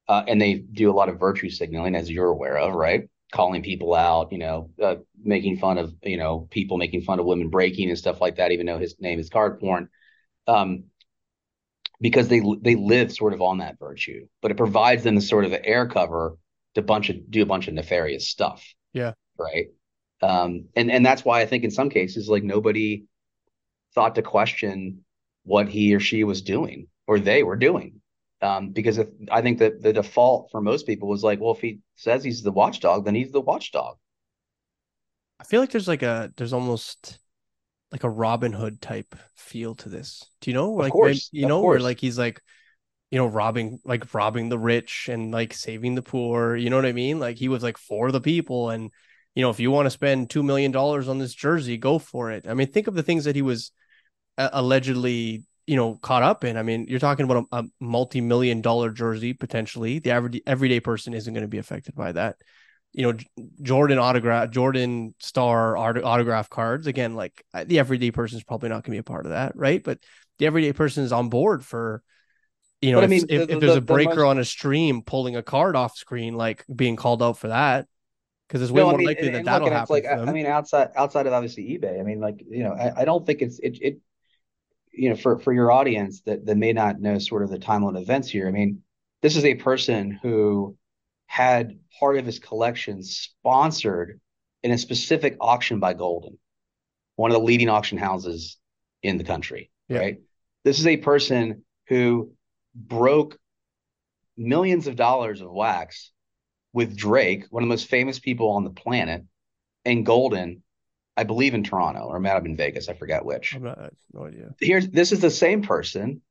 uh, 0.08 0.24
and 0.28 0.42
they 0.42 0.56
do 0.56 0.90
a 0.90 0.94
lot 0.94 1.10
of 1.10 1.20
virtue 1.20 1.50
signaling, 1.50 1.96
as 1.96 2.10
you're 2.10 2.30
aware 2.30 2.58
of, 2.58 2.74
right? 2.74 3.10
Calling 3.32 3.62
people 3.62 3.94
out, 3.94 4.32
you 4.32 4.38
know, 4.38 4.72
uh, 4.82 4.96
making 5.22 5.58
fun 5.58 5.78
of, 5.78 5.94
you 6.04 6.18
know, 6.18 6.48
people 6.50 6.78
making 6.78 7.02
fun 7.02 7.20
of 7.20 7.26
women 7.26 7.50
breaking 7.50 7.90
and 7.90 7.98
stuff 7.98 8.22
like 8.22 8.38
that, 8.38 8.52
even 8.52 8.66
though 8.66 8.80
his 8.80 8.96
name 9.00 9.20
is 9.20 9.30
card 9.30 9.60
porn, 9.60 9.90
um, 10.48 10.86
because 12.00 12.28
they 12.28 12.42
they 12.62 12.76
live 12.76 13.12
sort 13.12 13.34
of 13.34 13.42
on 13.42 13.58
that 13.58 13.80
virtue, 13.80 14.28
but 14.42 14.52
it 14.52 14.58
provides 14.58 15.04
them 15.04 15.16
the 15.16 15.22
sort 15.22 15.46
of 15.46 15.54
air 15.64 15.88
cover 15.88 16.38
to 16.76 16.82
bunch 16.82 17.10
of 17.10 17.30
do 17.30 17.42
a 17.42 17.46
bunch 17.46 17.68
of 17.68 17.74
nefarious 17.74 18.28
stuff. 18.28 18.66
Yeah. 18.94 19.14
Right. 19.38 19.68
Um, 20.22 20.66
and 20.76 20.90
and 20.90 21.06
that's 21.06 21.26
why 21.26 21.42
I 21.42 21.46
think 21.46 21.64
in 21.64 21.72
some 21.72 21.90
cases, 21.90 22.30
like 22.30 22.44
nobody 22.44 23.06
thought 23.94 24.16
to 24.16 24.22
question 24.22 25.04
what 25.44 25.68
he 25.68 25.96
or 25.96 26.00
she 26.00 26.24
was 26.24 26.42
doing 26.42 26.88
or 27.08 27.20
they 27.20 27.42
were 27.42 27.56
doing 27.56 28.02
um, 28.42 28.70
because 28.70 28.98
if, 28.98 29.08
I 29.32 29.42
think 29.42 29.60
that 29.60 29.82
the 29.82 29.94
default 29.94 30.52
for 30.52 30.62
most 30.62 30.86
people 30.86 31.08
was 31.08 31.24
like, 31.24 31.40
well, 31.40 31.54
if 31.54 31.62
he 31.62 31.80
says 31.96 32.24
he's 32.24 32.44
the 32.44 32.52
watchdog, 32.52 33.06
then 33.06 33.16
he's 33.16 33.32
the 33.32 33.42
watchdog. 33.42 33.98
I 35.40 35.44
feel 35.44 35.62
like 35.62 35.72
there's 35.72 35.88
like 35.88 36.04
a 36.04 36.32
there's 36.36 36.54
almost 36.54 37.20
like 37.92 38.04
a 38.04 38.10
Robin 38.10 38.54
Hood 38.54 38.82
type 38.82 39.16
feel 39.36 39.76
to 39.76 39.90
this. 39.90 40.24
Do 40.42 40.52
you 40.52 40.56
know? 40.56 40.72
Like 40.72 40.92
course, 40.92 41.30
you 41.32 41.48
know, 41.48 41.62
where 41.62 41.80
like 41.80 42.00
he's 42.00 42.18
like, 42.18 42.42
you 43.12 43.18
know, 43.18 43.28
robbing 43.28 43.80
like 43.86 44.14
robbing 44.14 44.50
the 44.50 44.60
rich 44.60 45.10
and 45.12 45.32
like 45.32 45.54
saving 45.54 45.96
the 45.96 46.02
poor. 46.02 46.56
You 46.56 46.70
know 46.70 46.76
what 46.76 46.86
I 46.86 46.92
mean? 46.92 47.20
Like 47.20 47.38
he 47.38 47.50
was 47.50 47.64
like 47.64 47.78
for 47.78 48.12
the 48.12 48.22
people, 48.22 48.70
and 48.70 48.92
you 49.36 49.42
know, 49.42 49.50
if 49.50 49.60
you 49.60 49.72
want 49.72 49.86
to 49.86 49.92
spend 49.92 50.30
two 50.30 50.44
million 50.44 50.72
dollars 50.72 51.08
on 51.08 51.18
this 51.18 51.34
jersey, 51.34 51.78
go 51.78 52.00
for 52.00 52.32
it. 52.32 52.48
I 52.48 52.54
mean, 52.54 52.72
think 52.72 52.88
of 52.88 52.96
the 52.96 53.04
things 53.04 53.26
that 53.26 53.36
he 53.36 53.42
was 53.42 53.72
uh, 54.38 54.50
allegedly 54.54 55.44
you 55.68 55.76
know 55.76 55.96
caught 55.96 56.24
up 56.24 56.44
in. 56.44 56.58
I 56.58 56.64
mean, 56.64 56.88
you're 56.88 57.00
talking 57.00 57.26
about 57.26 57.46
a, 57.52 57.58
a 57.58 57.64
multi-million 57.80 58.62
dollar 58.62 58.90
jersey 58.90 59.34
potentially. 59.34 60.00
The 60.00 60.12
average 60.12 60.42
everyday 60.48 60.80
person 60.80 61.14
isn't 61.14 61.34
going 61.34 61.44
to 61.44 61.50
be 61.50 61.60
affected 61.60 61.94
by 61.94 62.14
that. 62.14 62.38
You 62.94 63.12
know, 63.12 63.46
Jordan 63.62 64.00
autograph, 64.00 64.50
Jordan 64.50 65.14
star 65.20 65.78
autograph 65.78 66.50
cards. 66.50 66.88
Again, 66.88 67.16
like 67.16 67.44
the 67.66 67.78
everyday 67.78 68.12
person 68.12 68.38
is 68.38 68.44
probably 68.44 68.70
not 68.70 68.76
going 68.84 68.84
to 68.84 68.92
be 68.92 68.98
a 68.98 69.04
part 69.04 69.26
of 69.26 69.34
that, 69.34 69.56
right? 69.56 69.84
But 69.84 70.00
the 70.40 70.48
everyday 70.48 70.74
person 70.74 71.04
is 71.04 71.12
on 71.12 71.30
board 71.30 71.64
for 71.64 72.02
you 72.82 72.92
know, 72.92 73.00
if, 73.00 73.04
I 73.06 73.08
mean, 73.08 73.26
if, 73.28 73.48
the, 73.48 73.54
if, 73.56 73.60
there's 73.60 73.74
the, 73.74 73.80
a 73.80 73.82
breaker 73.82 74.18
most... 74.18 74.26
on 74.26 74.38
a 74.38 74.46
stream 74.46 75.02
pulling 75.02 75.36
a 75.36 75.42
card 75.44 75.76
off 75.76 75.96
screen, 75.96 76.36
like 76.36 76.64
being 76.74 76.96
called 76.96 77.24
out 77.24 77.38
for 77.38 77.48
that, 77.48 77.88
because 78.48 78.62
it's 78.62 78.72
way 78.72 78.82
no, 78.82 78.92
more 78.92 78.94
I 78.94 78.98
mean, 78.98 79.08
likely 79.08 79.30
that 79.30 79.46
that'll 79.46 79.70
happen. 79.72 79.94
Like, 79.94 80.06
I 80.06 80.32
mean, 80.32 80.46
outside 80.46 80.90
outside 80.96 81.26
of 81.26 81.34
obviously 81.34 81.64
eBay, 81.64 82.00
I 82.00 82.04
mean, 82.04 82.20
like 82.20 82.44
you 82.48 82.64
know, 82.64 82.74
I, 82.74 83.02
I 83.02 83.06
don't 83.06 83.26
think 83.26 83.42
it's 83.42 83.60
it, 83.60 83.80
it 83.82 83.98
you 84.98 85.10
know, 85.10 85.16
for 85.16 85.40
for 85.40 85.54
your 85.54 85.72
audience 85.72 86.22
that 86.22 86.46
that 86.46 86.58
may 86.58 86.74
not 86.74 87.00
know 87.00 87.20
sort 87.20 87.44
of 87.44 87.50
the 87.50 87.60
timeline 87.60 88.00
events 88.00 88.30
here, 88.30 88.48
I 88.48 88.52
mean, 88.52 88.82
this 89.22 89.36
is 89.36 89.46
a 89.46 89.56
person 89.56 90.20
who 90.22 90.76
had 91.28 91.78
part 92.00 92.18
of 92.18 92.26
his 92.26 92.40
collection 92.40 93.04
sponsored 93.04 94.20
in 94.64 94.72
a 94.72 94.78
specific 94.78 95.38
auction 95.40 95.80
by 95.80 95.94
Goldin, 95.94 96.38
one 97.16 97.32
of 97.32 97.38
the 97.38 97.44
leading 97.44 97.70
auction 97.70 97.98
houses 97.98 98.58
in 99.04 99.18
the 99.18 99.24
country. 99.24 99.70
Yeah. 99.88 100.00
Right. 100.00 100.18
This 100.64 100.80
is 100.80 100.88
a 100.88 100.98
person 100.98 101.64
who 101.88 102.32
broke 102.76 103.38
millions 104.36 104.88
of 104.88 104.96
dollars 104.96 105.42
of 105.42 105.52
wax 105.52 106.12
with 106.74 106.96
Drake, 106.96 107.46
one 107.50 107.64
of 107.64 107.68
the 107.68 107.74
most 107.74 107.88
famous 107.88 108.20
people 108.20 108.52
on 108.52 108.64
the 108.64 108.70
planet, 108.70 109.24
and 109.86 110.06
Goldin 110.06 110.62
I 111.18 111.24
believe 111.24 111.56
in 111.56 111.64
Toronto 111.64 112.02
or 112.02 112.20
might 112.20 112.30
have 112.30 112.44
been 112.44 112.56
Vegas. 112.56 112.88
I 112.88 112.94
forget 112.94 113.26
which. 113.26 113.56
I'm 113.56 113.64
not, 113.64 113.92
no 114.14 114.28
idea. 114.28 114.54
Here's 114.62 114.88
this 114.88 115.12
is 115.12 115.20
the 115.20 115.32
same 115.32 115.64
person 115.64 116.22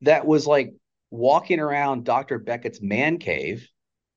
that 0.00 0.26
was 0.26 0.46
like 0.46 0.72
walking 1.10 1.60
around 1.60 2.04
Dr. 2.04 2.38
Beckett's 2.38 2.80
man 2.80 3.18
cave 3.18 3.68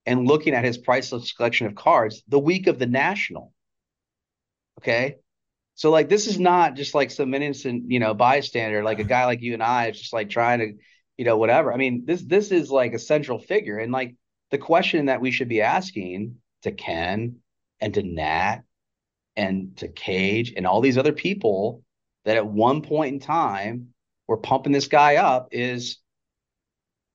and 0.05 0.25
looking 0.25 0.53
at 0.55 0.63
his 0.63 0.77
priceless 0.77 1.33
collection 1.33 1.67
of 1.67 1.75
cards 1.75 2.23
the 2.29 2.39
week 2.39 2.67
of 2.67 2.79
the 2.79 2.85
national. 2.85 3.53
Okay. 4.79 5.17
So 5.75 5.91
like 5.91 6.07
this 6.07 6.27
is 6.27 6.39
not 6.39 6.75
just 6.75 6.95
like 6.95 7.11
some 7.11 7.33
innocent, 7.33 7.91
you 7.91 7.99
know, 7.99 8.13
bystander, 8.13 8.83
like 8.83 8.99
a 8.99 9.03
guy 9.03 9.25
like 9.25 9.41
you 9.41 9.53
and 9.53 9.63
I 9.63 9.89
is 9.89 9.99
just 9.99 10.13
like 10.13 10.29
trying 10.29 10.59
to, 10.59 10.73
you 11.17 11.25
know, 11.25 11.37
whatever. 11.37 11.73
I 11.73 11.77
mean, 11.77 12.05
this 12.05 12.21
this 12.21 12.51
is 12.51 12.71
like 12.71 12.93
a 12.93 12.99
central 12.99 13.37
figure. 13.37 13.77
And 13.77 13.91
like 13.91 14.15
the 14.51 14.57
question 14.57 15.07
that 15.07 15.21
we 15.21 15.31
should 15.31 15.49
be 15.49 15.61
asking 15.61 16.37
to 16.63 16.71
Ken 16.71 17.37
and 17.81 17.93
to 17.93 18.03
Nat 18.03 18.61
and 19.35 19.77
to 19.77 19.87
Cage 19.87 20.53
and 20.55 20.67
all 20.67 20.81
these 20.81 20.97
other 20.97 21.13
people 21.13 21.83
that 22.25 22.37
at 22.37 22.45
one 22.45 22.81
point 22.81 23.13
in 23.13 23.19
time 23.19 23.89
were 24.27 24.37
pumping 24.37 24.71
this 24.71 24.87
guy 24.87 25.15
up 25.15 25.49
is 25.51 25.97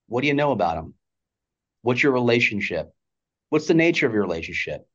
what 0.06 0.22
do 0.22 0.26
you 0.26 0.34
know 0.34 0.52
about 0.52 0.78
him? 0.78 0.94
What's 1.82 2.02
your 2.02 2.12
relationship? 2.12 2.92
What's 3.50 3.66
the 3.66 3.74
nature 3.74 4.06
of 4.06 4.12
your 4.12 4.22
relationship? 4.22 4.86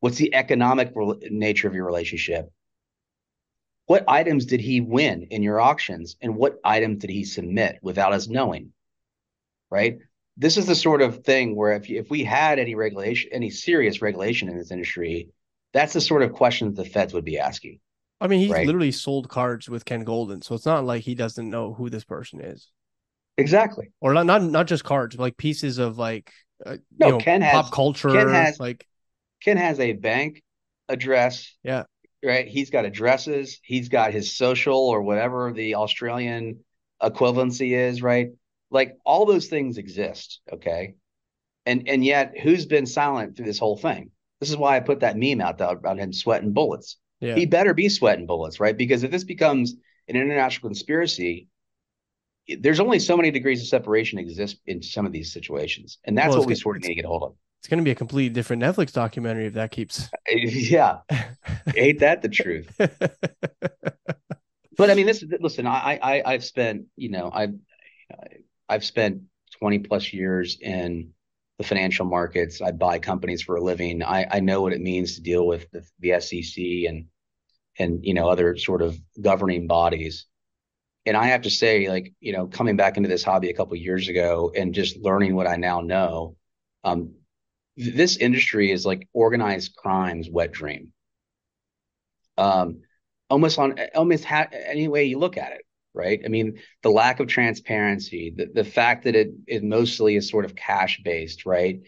What's 0.00 0.16
the 0.16 0.34
economic 0.34 0.92
re- 0.94 1.28
nature 1.30 1.68
of 1.68 1.74
your 1.74 1.86
relationship? 1.86 2.50
What 3.86 4.04
items 4.08 4.46
did 4.46 4.60
he 4.60 4.80
win 4.80 5.28
in 5.30 5.42
your 5.42 5.60
auctions 5.60 6.16
and 6.20 6.36
what 6.36 6.58
items 6.64 6.98
did 6.98 7.10
he 7.10 7.24
submit 7.24 7.78
without 7.82 8.12
us 8.12 8.28
knowing? 8.28 8.72
Right? 9.70 9.98
This 10.36 10.56
is 10.56 10.66
the 10.66 10.74
sort 10.74 11.02
of 11.02 11.24
thing 11.24 11.56
where 11.56 11.72
if 11.72 11.90
if 11.90 12.10
we 12.10 12.22
had 12.22 12.58
any 12.58 12.74
regulation, 12.74 13.30
any 13.32 13.50
serious 13.50 14.00
regulation 14.00 14.48
in 14.48 14.56
this 14.56 14.70
industry, 14.70 15.28
that's 15.72 15.92
the 15.92 16.00
sort 16.00 16.22
of 16.22 16.32
questions 16.32 16.76
the 16.76 16.84
feds 16.84 17.12
would 17.14 17.24
be 17.24 17.38
asking. 17.38 17.80
I 18.20 18.26
mean, 18.26 18.40
he's 18.40 18.50
right? 18.50 18.66
literally 18.66 18.90
sold 18.90 19.28
cards 19.28 19.68
with 19.68 19.84
Ken 19.84 20.04
Goldin, 20.04 20.42
so 20.42 20.54
it's 20.54 20.66
not 20.66 20.84
like 20.84 21.02
he 21.02 21.14
doesn't 21.14 21.48
know 21.48 21.72
who 21.72 21.88
this 21.88 22.04
person 22.04 22.40
is. 22.40 22.70
Exactly. 23.36 23.90
Or 24.00 24.12
not 24.12 24.26
not 24.26 24.42
not 24.42 24.66
just 24.66 24.82
cards, 24.82 25.16
like 25.16 25.36
pieces 25.36 25.78
of 25.78 25.98
like 25.98 26.32
uh, 26.66 26.78
no, 26.98 27.06
you 27.06 27.12
know, 27.12 27.18
Ken 27.18 27.40
has, 27.40 27.52
pop 27.52 27.72
culture. 27.72 28.10
Ken 28.10 28.28
has 28.28 28.58
like 28.58 28.84
Ken 29.42 29.56
has 29.56 29.78
a 29.78 29.92
bank 29.92 30.42
address. 30.88 31.54
Yeah. 31.62 31.84
Right. 32.24 32.48
He's 32.48 32.70
got 32.70 32.84
addresses. 32.84 33.60
He's 33.62 33.88
got 33.88 34.12
his 34.12 34.36
social 34.36 34.88
or 34.88 35.02
whatever 35.02 35.52
the 35.52 35.76
Australian 35.76 36.64
equivalency 37.00 37.76
is. 37.76 38.02
Right. 38.02 38.30
Like 38.70 38.96
all 39.06 39.24
those 39.24 39.46
things 39.46 39.78
exist. 39.78 40.40
Okay. 40.52 40.94
And 41.64 41.88
and 41.88 42.04
yet, 42.04 42.34
who's 42.42 42.66
been 42.66 42.86
silent 42.86 43.36
through 43.36 43.46
this 43.46 43.58
whole 43.60 43.76
thing? 43.76 44.10
This 44.40 44.50
is 44.50 44.56
why 44.56 44.76
I 44.76 44.80
put 44.80 45.00
that 45.00 45.16
meme 45.16 45.40
out 45.40 45.58
there 45.58 45.70
about 45.70 45.98
him 45.98 46.12
sweating 46.12 46.52
bullets. 46.52 46.96
Yeah. 47.20 47.34
He 47.34 47.46
better 47.46 47.74
be 47.74 47.88
sweating 47.88 48.26
bullets, 48.26 48.60
right? 48.60 48.76
Because 48.76 49.02
if 49.02 49.10
this 49.10 49.24
becomes 49.24 49.74
an 50.08 50.16
international 50.16 50.68
conspiracy, 50.68 51.48
there's 52.60 52.80
only 52.80 52.98
so 52.98 53.16
many 53.16 53.30
degrees 53.30 53.60
of 53.60 53.68
separation 53.68 54.18
exist 54.18 54.58
in 54.66 54.82
some 54.82 55.04
of 55.04 55.12
these 55.12 55.32
situations, 55.32 55.98
and 56.04 56.16
that's 56.16 56.30
well, 56.30 56.40
what 56.40 56.48
we 56.48 56.54
sort 56.54 56.76
of 56.76 56.82
need 56.82 56.88
to 56.88 56.94
get 56.94 57.04
a 57.04 57.08
hold 57.08 57.22
of. 57.24 57.34
It's 57.60 57.68
going 57.68 57.78
to 57.78 57.84
be 57.84 57.90
a 57.90 57.94
completely 57.94 58.32
different 58.32 58.62
Netflix 58.62 58.92
documentary 58.92 59.46
if 59.46 59.54
that 59.54 59.70
keeps. 59.70 60.08
Yeah, 60.30 60.98
ain't 61.74 62.00
that 62.00 62.22
the 62.22 62.28
truth? 62.28 62.72
but 62.78 64.90
I 64.90 64.94
mean, 64.94 65.06
this. 65.06 65.24
Listen, 65.40 65.66
I, 65.66 65.98
I, 66.00 66.22
I've 66.24 66.44
spent, 66.44 66.84
you 66.96 67.10
know, 67.10 67.30
I've, 67.32 67.54
I've 68.68 68.84
spent 68.84 69.22
20 69.58 69.80
plus 69.80 70.12
years 70.12 70.58
in 70.60 71.12
the 71.58 71.64
financial 71.64 72.06
markets. 72.06 72.62
I 72.62 72.70
buy 72.70 72.98
companies 72.98 73.42
for 73.42 73.56
a 73.56 73.60
living. 73.60 74.02
I, 74.02 74.26
I 74.30 74.40
know 74.40 74.62
what 74.62 74.72
it 74.72 74.80
means 74.80 75.14
to 75.14 75.20
deal 75.20 75.46
with 75.46 75.70
the, 75.72 75.84
the 76.00 76.20
SEC 76.20 76.64
and 76.88 77.06
and 77.78 78.04
you 78.04 78.14
know 78.14 78.28
other 78.28 78.56
sort 78.56 78.82
of 78.82 78.98
governing 79.20 79.66
bodies. 79.66 80.26
And 81.04 81.16
I 81.16 81.26
have 81.26 81.42
to 81.42 81.50
say, 81.50 81.88
like 81.88 82.14
you 82.20 82.32
know, 82.32 82.46
coming 82.46 82.76
back 82.76 82.96
into 82.96 83.08
this 83.08 83.24
hobby 83.24 83.50
a 83.50 83.54
couple 83.54 83.76
years 83.76 84.08
ago 84.08 84.52
and 84.54 84.74
just 84.74 84.98
learning 84.98 85.34
what 85.34 85.46
I 85.46 85.56
now 85.56 85.80
know, 85.80 86.36
um, 86.84 87.14
this 87.76 88.16
industry 88.16 88.70
is 88.70 88.86
like 88.86 89.08
organized 89.12 89.74
crime's 89.76 90.30
wet 90.30 90.52
dream. 90.52 90.92
Um, 92.36 92.82
almost 93.30 93.58
on 93.58 93.78
almost 93.94 94.24
ha- 94.24 94.48
any 94.52 94.88
way 94.88 95.04
you 95.04 95.18
look 95.18 95.36
at 95.36 95.52
it 95.52 95.62
right? 95.94 96.20
I 96.24 96.28
mean, 96.28 96.58
the 96.82 96.90
lack 96.90 97.20
of 97.20 97.28
transparency, 97.28 98.32
the, 98.36 98.46
the 98.52 98.64
fact 98.64 99.04
that 99.04 99.16
it 99.16 99.30
it 99.46 99.62
mostly 99.62 100.16
is 100.16 100.28
sort 100.28 100.44
of 100.44 100.54
cash 100.54 101.00
based, 101.04 101.46
right? 101.46 101.80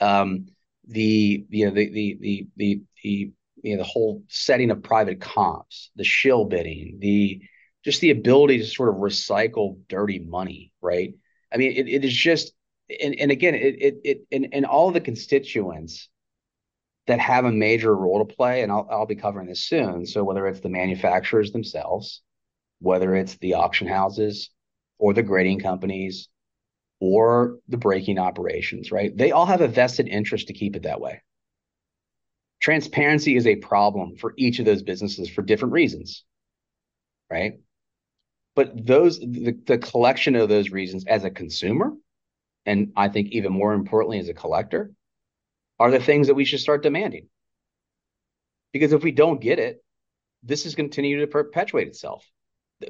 Um, 0.00 0.46
the 0.86 1.44
you 1.48 1.66
know 1.66 1.72
the 1.74 1.90
the 1.90 2.18
the 2.20 2.46
the 2.56 2.80
the 3.02 3.32
you 3.62 3.76
know 3.76 3.82
the 3.82 3.88
whole 3.88 4.22
setting 4.28 4.70
of 4.70 4.82
private 4.82 5.20
comps, 5.20 5.90
the 5.96 6.04
shill 6.04 6.44
bidding, 6.44 6.98
the 7.00 7.42
just 7.84 8.00
the 8.00 8.10
ability 8.10 8.58
to 8.58 8.66
sort 8.66 8.88
of 8.88 8.96
recycle 8.96 9.78
dirty 9.88 10.18
money, 10.18 10.72
right? 10.80 11.14
I 11.52 11.56
mean, 11.56 11.72
it, 11.72 11.88
it 11.88 12.04
is 12.04 12.12
just 12.14 12.52
and, 13.02 13.14
and 13.18 13.30
again, 13.30 13.54
it 13.54 13.76
it 13.80 13.94
it 14.04 14.18
and, 14.32 14.48
and 14.52 14.66
all 14.66 14.90
the 14.90 15.00
constituents 15.00 16.08
that 17.06 17.20
have 17.20 17.44
a 17.44 17.52
major 17.52 17.94
role 17.94 18.24
to 18.24 18.34
play, 18.34 18.62
and 18.62 18.70
I'll 18.70 18.86
I'll 18.90 19.06
be 19.06 19.16
covering 19.16 19.48
this 19.48 19.64
soon. 19.64 20.06
So 20.06 20.24
whether 20.24 20.46
it's 20.46 20.60
the 20.60 20.68
manufacturers 20.68 21.52
themselves, 21.52 22.22
whether 22.80 23.14
it's 23.14 23.36
the 23.38 23.54
auction 23.54 23.86
houses 23.86 24.50
or 24.98 25.14
the 25.14 25.22
grading 25.22 25.60
companies 25.60 26.28
or 27.00 27.58
the 27.68 27.76
breaking 27.76 28.18
operations, 28.18 28.90
right? 28.90 29.16
They 29.16 29.30
all 29.30 29.46
have 29.46 29.60
a 29.60 29.68
vested 29.68 30.08
interest 30.08 30.48
to 30.48 30.52
keep 30.52 30.76
it 30.76 30.82
that 30.82 31.00
way. 31.00 31.22
Transparency 32.60 33.36
is 33.36 33.46
a 33.46 33.56
problem 33.56 34.16
for 34.16 34.34
each 34.36 34.58
of 34.58 34.64
those 34.64 34.82
businesses 34.82 35.28
for 35.28 35.42
different 35.42 35.74
reasons, 35.74 36.24
right? 37.30 37.54
But 38.56 38.84
those, 38.84 39.20
the, 39.20 39.56
the 39.64 39.78
collection 39.78 40.34
of 40.34 40.48
those 40.48 40.70
reasons 40.70 41.04
as 41.06 41.22
a 41.24 41.30
consumer, 41.30 41.92
and 42.66 42.92
I 42.96 43.08
think 43.08 43.28
even 43.30 43.52
more 43.52 43.72
importantly 43.72 44.18
as 44.18 44.28
a 44.28 44.34
collector, 44.34 44.90
are 45.78 45.92
the 45.92 46.00
things 46.00 46.26
that 46.26 46.34
we 46.34 46.44
should 46.44 46.58
start 46.58 46.82
demanding. 46.82 47.28
Because 48.72 48.92
if 48.92 49.04
we 49.04 49.12
don't 49.12 49.40
get 49.40 49.60
it, 49.60 49.84
this 50.42 50.66
is 50.66 50.74
continue 50.74 51.20
to 51.20 51.28
perpetuate 51.28 51.86
itself 51.86 52.28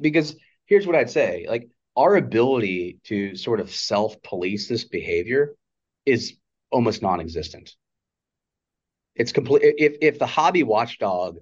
because 0.01 0.37
here's 0.67 0.87
what 0.87 0.97
I'd 0.97 1.11
say 1.11 1.47
like 1.49 1.69
our 1.97 2.17
ability 2.17 2.99
to 3.05 3.35
sort 3.35 3.61
of 3.61 3.75
self 3.75 4.23
police 4.23 4.69
this 4.69 4.85
behavior 4.85 5.55
is 6.07 6.37
almost 6.71 7.03
non 7.03 7.21
existent. 7.21 7.75
It's 9.15 9.33
complete. 9.33 9.63
If, 9.63 9.97
if 10.01 10.19
the 10.19 10.27
hobby 10.27 10.63
watchdog 10.63 11.39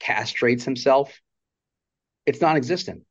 castrates 0.00 0.64
himself, 0.64 1.20
it's 2.26 2.40
non 2.40 2.56
existent. 2.56 3.04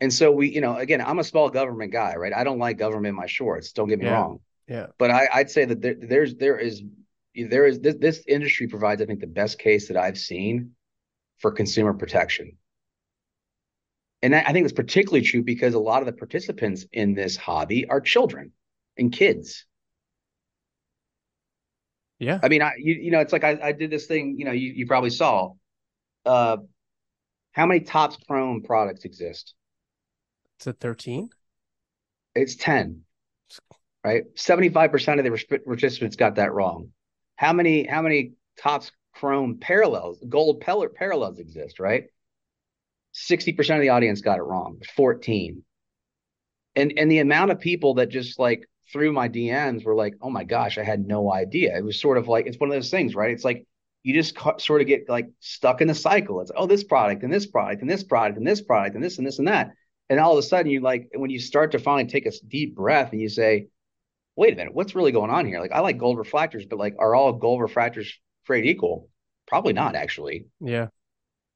And 0.00 0.12
so 0.12 0.30
we, 0.30 0.54
you 0.54 0.60
know, 0.60 0.76
again, 0.76 1.00
I'm 1.00 1.18
a 1.18 1.24
small 1.24 1.50
government 1.50 1.90
guy, 1.90 2.14
right? 2.14 2.32
I 2.32 2.44
don't 2.44 2.60
like 2.60 2.78
government 2.78 3.08
in 3.08 3.16
my 3.16 3.26
shorts. 3.26 3.72
Don't 3.72 3.88
get 3.88 3.98
me 3.98 4.04
yeah. 4.04 4.12
wrong. 4.12 4.40
Yeah. 4.68 4.86
But 4.96 5.10
I, 5.10 5.28
would 5.38 5.50
say 5.50 5.64
that 5.64 5.82
there, 5.82 5.96
there's 6.00 6.36
there 6.36 6.56
is 6.56 6.82
there 7.34 7.66
is 7.66 7.80
this, 7.80 7.96
this 7.98 8.22
industry 8.28 8.68
provides, 8.68 9.02
I 9.02 9.06
think, 9.06 9.20
the 9.20 9.26
best 9.26 9.58
case 9.58 9.88
that 9.88 9.96
I've 9.96 10.18
seen 10.18 10.72
for 11.38 11.52
consumer 11.52 11.94
protection. 11.94 12.56
And 14.20 14.34
I 14.34 14.52
think 14.52 14.64
it's 14.64 14.72
particularly 14.72 15.24
true 15.24 15.42
because 15.42 15.74
a 15.74 15.78
lot 15.78 16.02
of 16.02 16.06
the 16.06 16.12
participants 16.12 16.84
in 16.92 17.14
this 17.14 17.36
hobby 17.36 17.86
are 17.88 18.00
children 18.00 18.52
and 18.96 19.12
kids. 19.12 19.64
Yeah. 22.18 22.40
I 22.42 22.48
mean, 22.48 22.62
I 22.62 22.72
you, 22.78 22.94
you 22.94 23.10
know, 23.12 23.20
it's 23.20 23.32
like 23.32 23.44
I, 23.44 23.58
I 23.62 23.72
did 23.72 23.90
this 23.90 24.06
thing, 24.06 24.34
you 24.36 24.44
know, 24.44 24.52
you, 24.52 24.72
you 24.72 24.86
probably 24.86 25.10
saw. 25.10 25.52
Uh 26.26 26.58
how 27.52 27.66
many 27.66 27.80
Topps 27.80 28.18
Chrome 28.26 28.62
products 28.62 29.04
exist? 29.04 29.54
It's 30.56 30.66
a 30.66 30.72
13. 30.72 31.28
It's 32.34 32.56
10. 32.56 33.02
Right? 34.04 34.24
75% 34.36 35.18
of 35.18 35.24
the 35.24 35.60
participants 35.64 36.16
got 36.16 36.36
that 36.36 36.52
wrong. 36.52 36.90
How 37.36 37.52
many 37.52 37.86
how 37.86 38.02
many 38.02 38.32
Topps 38.58 38.90
Chrome 39.18 39.58
parallels, 39.58 40.22
gold 40.28 40.60
parallels 40.60 41.40
exist, 41.40 41.80
right? 41.80 42.04
60% 43.14 43.74
of 43.74 43.80
the 43.80 43.88
audience 43.88 44.20
got 44.20 44.38
it 44.38 44.42
wrong, 44.42 44.80
14. 44.94 45.64
And 46.76 46.92
and 46.96 47.10
the 47.10 47.18
amount 47.18 47.50
of 47.50 47.58
people 47.58 47.94
that 47.94 48.10
just 48.10 48.38
like 48.38 48.68
through 48.92 49.12
my 49.12 49.28
DMs 49.28 49.84
were 49.84 49.96
like, 49.96 50.14
"Oh 50.22 50.30
my 50.30 50.44
gosh, 50.44 50.78
I 50.78 50.84
had 50.84 51.04
no 51.04 51.32
idea." 51.32 51.76
It 51.76 51.84
was 51.84 52.00
sort 52.00 52.16
of 52.16 52.28
like 52.28 52.46
it's 52.46 52.60
one 52.60 52.70
of 52.70 52.74
those 52.74 52.90
things, 52.90 53.16
right? 53.16 53.32
It's 53.32 53.44
like 53.44 53.66
you 54.04 54.14
just 54.14 54.36
ca- 54.36 54.58
sort 54.58 54.82
of 54.82 54.86
get 54.86 55.08
like 55.08 55.28
stuck 55.40 55.80
in 55.80 55.88
the 55.88 55.94
cycle. 55.94 56.40
It's 56.40 56.52
oh, 56.54 56.66
this 56.66 56.84
product 56.84 57.24
and 57.24 57.32
this 57.32 57.46
product 57.46 57.80
and 57.80 57.90
this 57.90 58.04
product 58.04 58.38
and 58.38 58.46
this 58.46 58.62
product 58.62 58.94
and 58.94 59.02
this 59.02 59.18
and 59.18 59.26
this 59.26 59.40
and 59.40 59.48
that. 59.48 59.72
And 60.08 60.20
all 60.20 60.32
of 60.32 60.38
a 60.38 60.42
sudden 60.42 60.70
you 60.70 60.80
like 60.80 61.08
when 61.14 61.30
you 61.30 61.40
start 61.40 61.72
to 61.72 61.80
finally 61.80 62.06
take 62.06 62.26
a 62.26 62.32
deep 62.46 62.76
breath 62.76 63.10
and 63.10 63.20
you 63.20 63.28
say, 63.28 63.66
"Wait 64.36 64.52
a 64.52 64.56
minute, 64.56 64.74
what's 64.74 64.94
really 64.94 65.12
going 65.12 65.30
on 65.30 65.44
here?" 65.46 65.60
Like 65.60 65.72
I 65.72 65.80
like 65.80 65.98
gold 65.98 66.18
refractors, 66.18 66.68
but 66.68 66.78
like 66.78 66.94
are 67.00 67.16
all 67.16 67.32
gold 67.32 67.60
refractors 67.60 68.12
created 68.48 68.68
equal? 68.68 69.08
Probably 69.46 69.72
not 69.72 69.94
actually. 69.94 70.46
Yeah 70.60 70.88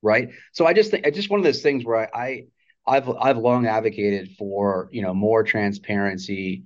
right? 0.02 0.30
So 0.52 0.66
I 0.66 0.72
just 0.72 0.90
think 0.90 1.06
it's 1.06 1.16
just 1.16 1.30
one 1.30 1.40
of 1.40 1.44
those 1.44 1.62
things 1.62 1.84
where 1.84 2.14
I, 2.14 2.44
I 2.86 2.94
have 2.94 3.08
I've 3.08 3.38
long 3.38 3.66
advocated 3.66 4.32
for 4.36 4.88
you 4.92 5.02
know 5.02 5.14
more 5.14 5.44
transparency, 5.44 6.64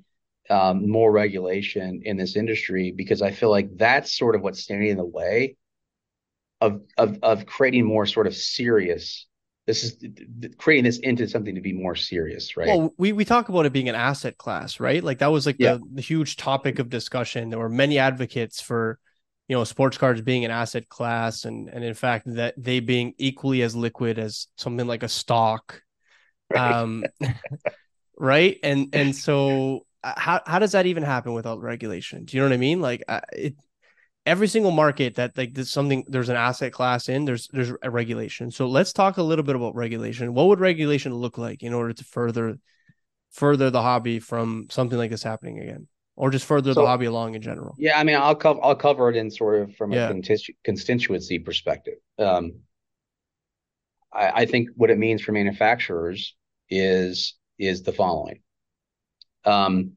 um, 0.50 0.88
more 0.88 1.12
regulation 1.12 2.02
in 2.04 2.16
this 2.16 2.36
industry 2.36 2.92
because 2.96 3.22
I 3.22 3.30
feel 3.30 3.50
like 3.50 3.76
that's 3.76 4.16
sort 4.16 4.34
of 4.34 4.42
what's 4.42 4.62
standing 4.62 4.88
in 4.88 4.96
the 4.96 5.04
way 5.04 5.56
of 6.60 6.80
of 6.96 7.18
of 7.22 7.46
creating 7.46 7.84
more 7.84 8.06
sort 8.06 8.26
of 8.26 8.34
serious 8.34 9.26
this 9.66 9.82
is 9.82 9.96
creating 10.58 10.84
this 10.84 10.98
into 11.00 11.28
something 11.28 11.56
to 11.56 11.60
be 11.60 11.72
more 11.72 11.96
serious, 11.96 12.56
right? 12.56 12.68
Well, 12.68 12.94
we 12.98 13.12
we 13.12 13.24
talk 13.24 13.48
about 13.48 13.66
it 13.66 13.72
being 13.72 13.88
an 13.88 13.96
asset 13.96 14.38
class, 14.38 14.78
right? 14.78 15.02
Like 15.02 15.18
that 15.18 15.32
was 15.32 15.44
like 15.44 15.56
yeah. 15.58 15.74
the, 15.74 15.82
the 15.94 16.02
huge 16.02 16.36
topic 16.36 16.78
of 16.78 16.88
discussion. 16.88 17.50
There 17.50 17.58
were 17.58 17.68
many 17.68 17.98
advocates 17.98 18.60
for, 18.60 19.00
you 19.48 19.56
know, 19.56 19.64
sports 19.64 19.98
cards 19.98 20.20
being 20.20 20.44
an 20.44 20.50
asset 20.50 20.88
class, 20.88 21.44
and 21.44 21.68
and 21.68 21.84
in 21.84 21.94
fact 21.94 22.26
that 22.34 22.54
they 22.56 22.80
being 22.80 23.14
equally 23.18 23.62
as 23.62 23.76
liquid 23.76 24.18
as 24.18 24.48
something 24.56 24.86
like 24.86 25.02
a 25.02 25.08
stock, 25.08 25.82
right. 26.52 26.72
um, 26.72 27.04
right? 28.18 28.58
And 28.62 28.88
and 28.92 29.14
so 29.14 29.86
uh, 30.02 30.14
how 30.16 30.40
how 30.46 30.58
does 30.58 30.72
that 30.72 30.86
even 30.86 31.02
happen 31.02 31.32
without 31.32 31.60
regulation? 31.60 32.24
Do 32.24 32.36
you 32.36 32.42
know 32.42 32.48
what 32.48 32.54
I 32.54 32.58
mean? 32.58 32.80
Like 32.80 33.04
uh, 33.08 33.20
it 33.32 33.54
every 34.26 34.48
single 34.48 34.72
market 34.72 35.14
that 35.14 35.38
like 35.38 35.54
there's 35.54 35.70
something 35.70 36.04
there's 36.08 36.28
an 36.28 36.36
asset 36.36 36.72
class 36.72 37.08
in 37.08 37.24
there's 37.24 37.46
there's 37.52 37.72
a 37.82 37.90
regulation 37.90 38.50
so 38.50 38.66
let's 38.66 38.92
talk 38.92 39.16
a 39.16 39.22
little 39.22 39.44
bit 39.44 39.54
about 39.54 39.74
regulation 39.76 40.34
what 40.34 40.48
would 40.48 40.58
regulation 40.58 41.14
look 41.14 41.38
like 41.38 41.62
in 41.62 41.72
order 41.72 41.92
to 41.92 42.04
further 42.04 42.58
further 43.30 43.70
the 43.70 43.80
hobby 43.80 44.18
from 44.18 44.66
something 44.68 44.98
like 44.98 45.10
this 45.10 45.22
happening 45.22 45.60
again 45.60 45.86
or 46.16 46.30
just 46.30 46.46
further 46.46 46.72
so, 46.72 46.80
the 46.80 46.86
hobby 46.86 47.06
along 47.06 47.34
in 47.34 47.42
general 47.42 47.74
yeah 47.78 47.98
i 47.98 48.04
mean 48.04 48.16
i'll 48.16 48.34
cover 48.34 48.60
i'll 48.62 48.74
cover 48.74 49.08
it 49.08 49.16
in 49.16 49.30
sort 49.30 49.60
of 49.60 49.74
from 49.76 49.92
yeah. 49.92 50.08
a 50.08 50.12
constitu- 50.12 50.56
constituency 50.64 51.38
perspective 51.38 51.98
um 52.18 52.52
I, 54.12 54.42
I 54.42 54.46
think 54.46 54.70
what 54.76 54.90
it 54.90 54.98
means 54.98 55.22
for 55.22 55.32
manufacturers 55.32 56.34
is 56.68 57.34
is 57.58 57.82
the 57.82 57.92
following 57.92 58.40
um 59.44 59.92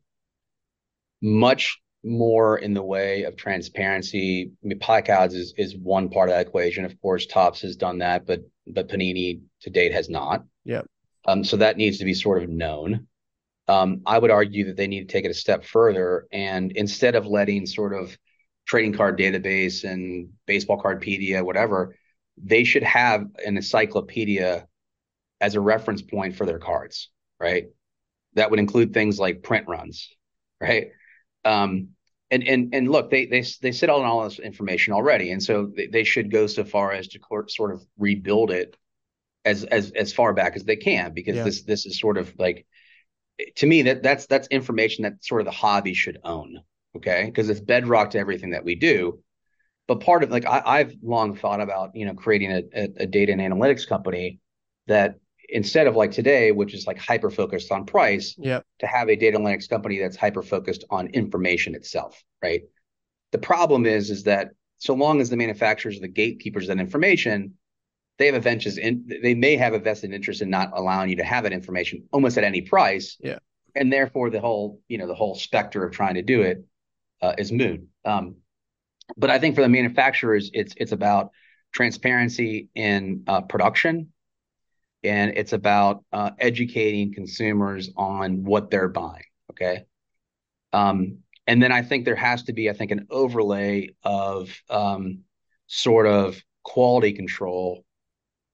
much 1.22 1.80
more 2.04 2.58
in 2.58 2.74
the 2.74 2.84
way 2.84 3.24
of 3.24 3.36
transparency. 3.36 4.52
I 4.64 4.68
mean, 4.68 4.80
Podcasts 4.80 5.34
is 5.34 5.54
is 5.58 5.76
one 5.76 6.10
part 6.10 6.30
of 6.30 6.36
that 6.36 6.48
equation. 6.48 6.86
Of 6.86 7.00
course, 7.02 7.26
Topps 7.26 7.62
has 7.62 7.76
done 7.76 8.00
that, 8.00 8.26
but 8.26 8.42
but 8.68 8.88
Panini 8.88 9.42
to 9.62 9.70
date 9.70 9.94
has 9.94 10.10
not. 10.10 10.46
Yeah. 10.64 10.82
Um. 11.26 11.44
So 11.44 11.58
that 11.58 11.78
needs 11.78 11.98
to 12.00 12.06
be 12.06 12.14
sort 12.14 12.44
of 12.44 12.50
known. 12.50 13.08
Um. 13.70 14.02
I 14.06 14.18
would 14.18 14.32
argue 14.32 14.66
that 14.66 14.78
they 14.78 14.88
need 14.88 15.08
to 15.08 15.14
take 15.14 15.26
it 15.26 15.32
a 15.32 15.34
step 15.46 15.64
further, 15.64 16.28
and 16.32 16.72
instead 16.74 17.16
of 17.16 17.26
letting 17.28 17.66
sort 17.66 17.94
of 17.94 18.18
trading 18.66 18.94
card 18.94 19.18
database 19.18 19.84
and 19.84 20.30
baseball 20.46 20.82
cardpedia, 20.82 21.44
whatever, 21.44 21.96
they 22.38 22.64
should 22.64 22.84
have 22.84 23.22
an 23.46 23.58
encyclopedia 23.58 24.68
as 25.42 25.56
a 25.56 25.62
reference 25.62 26.02
point 26.02 26.36
for 26.36 26.46
their 26.46 26.60
cards, 26.60 27.10
right? 27.40 27.66
That 28.34 28.50
would 28.52 28.60
include 28.60 28.94
things 28.94 29.20
like 29.20 29.42
print 29.44 29.68
runs, 29.68 30.10
right? 30.60 30.90
Um, 31.46 31.90
and 32.32 32.44
and 32.44 32.76
and 32.76 32.92
look, 32.92 33.10
they 33.10 33.26
they 33.26 33.44
they 33.62 33.72
sit 33.72 33.90
on 33.90 34.06
all 34.06 34.24
this 34.24 34.40
information 34.40 34.94
already, 34.94 35.32
and 35.32 35.42
so 35.42 35.72
they, 35.76 35.88
they 35.88 36.04
should 36.04 36.32
go 36.32 36.48
so 36.48 36.64
far 36.64 36.92
as 36.92 37.08
to 37.10 37.20
sort 37.48 37.74
of 37.74 37.82
rebuild 37.98 38.52
it 38.52 38.76
as 39.46 39.64
as 39.64 39.92
as 39.92 40.14
far 40.14 40.34
back 40.34 40.56
as 40.56 40.64
they 40.64 40.76
can, 40.76 41.14
because 41.14 41.38
yeah. 41.38 41.44
this 41.44 41.64
this 41.64 41.86
is 41.86 42.00
sort 42.00 42.18
of 42.18 42.32
like 42.38 42.68
to 43.56 43.66
me 43.66 43.84
that 43.84 44.04
that's 44.04 44.26
that's 44.26 44.48
information 44.48 45.04
that 45.04 45.24
sort 45.24 45.42
of 45.42 45.46
the 45.46 45.52
hobby 45.52 45.94
should 45.94 46.20
own, 46.24 46.60
okay? 46.96 47.26
Because 47.26 47.50
it's 47.50 47.60
bedrock 47.60 48.12
to 48.12 48.20
everything 48.20 48.52
that 48.52 48.66
we 48.66 48.76
do. 48.76 49.20
But 49.88 50.02
part 50.02 50.24
of 50.24 50.32
like 50.32 50.46
I, 50.46 50.80
have 50.80 50.94
long 51.02 51.36
thought 51.36 51.62
about 51.62 51.96
you 51.96 52.06
know 52.06 52.14
creating 52.14 52.52
a, 52.52 52.64
a, 52.76 52.84
a 52.98 53.06
data 53.08 53.32
and 53.32 53.42
analytics 53.42 53.88
company 53.88 54.40
that 54.88 55.16
instead 55.50 55.88
of 55.88 55.96
like 55.96 56.12
today, 56.12 56.52
which 56.52 56.74
is 56.74 56.86
like 56.86 56.98
hyper 57.00 57.30
focused 57.30 57.72
on 57.72 57.86
price, 57.86 58.36
yep. 58.38 58.64
to 58.80 58.88
have 58.88 59.10
a 59.10 59.16
data 59.16 59.38
analytics 59.38 59.68
company 59.68 60.00
that's 60.00 60.16
hyper 60.16 60.44
focused 60.44 60.84
on 60.90 61.08
information 61.08 61.76
itself, 61.76 62.24
right? 62.44 62.62
The 63.32 63.40
problem 63.40 63.86
is, 63.86 64.10
is 64.10 64.24
that 64.24 64.50
so 64.78 64.94
long 64.94 65.22
as 65.22 65.30
the 65.30 65.38
manufacturers 65.38 65.98
are 65.98 66.02
the 66.02 66.08
gatekeepers 66.08 66.70
of 66.70 66.78
that 66.78 66.82
information, 66.82 67.56
they 68.20 68.28
have 68.28 68.36
a 68.36 68.40
ventures 68.40 68.78
in 68.78 69.10
they 69.24 69.34
may 69.34 69.56
have 69.56 69.74
a 69.74 69.80
vested 69.80 70.14
interest 70.14 70.42
in 70.42 70.50
not 70.50 70.72
allowing 70.74 71.10
you 71.10 71.16
to 71.16 71.24
have 71.24 71.44
that 71.44 71.54
information 71.54 72.04
almost 72.12 72.38
at 72.38 72.44
any 72.44 72.62
price. 72.62 73.18
Yeah. 73.20 73.40
And 73.76 73.92
therefore 73.92 74.30
the 74.30 74.40
whole, 74.40 74.82
you 74.88 74.98
know, 74.98 75.08
the 75.08 75.16
whole 75.16 75.36
specter 75.36 75.84
of 75.84 75.92
trying 75.92 76.16
to 76.16 76.22
do 76.22 76.42
it 76.42 76.64
uh, 77.22 77.34
is 77.38 77.52
moot. 77.52 77.88
Um, 78.06 78.36
but 79.18 79.30
I 79.30 79.40
think 79.40 79.56
for 79.56 79.62
the 79.62 79.70
manufacturers, 79.70 80.52
it's 80.54 80.74
it's 80.78 80.92
about 80.92 81.32
transparency 81.74 82.70
in 82.76 83.24
uh, 83.28 83.42
production 83.42 84.12
and 85.04 85.32
it's 85.36 85.54
about 85.54 86.04
uh, 86.12 86.32
educating 86.40 87.14
consumers 87.14 87.90
on 87.96 88.44
what 88.44 88.70
they're 88.70 88.90
buying. 88.90 89.24
Okay. 89.52 89.86
Um, 90.74 91.20
and 91.48 91.64
then 91.64 91.72
I 91.72 91.82
think 91.82 92.06
there 92.06 92.16
has 92.16 92.44
to 92.44 92.54
be, 92.54 92.70
I 92.70 92.74
think, 92.74 92.92
an 92.92 93.08
overlay 93.10 93.90
of 94.04 94.56
um, 94.70 95.22
sort 95.68 96.06
of 96.06 96.42
quality 96.64 97.14
control. 97.14 97.86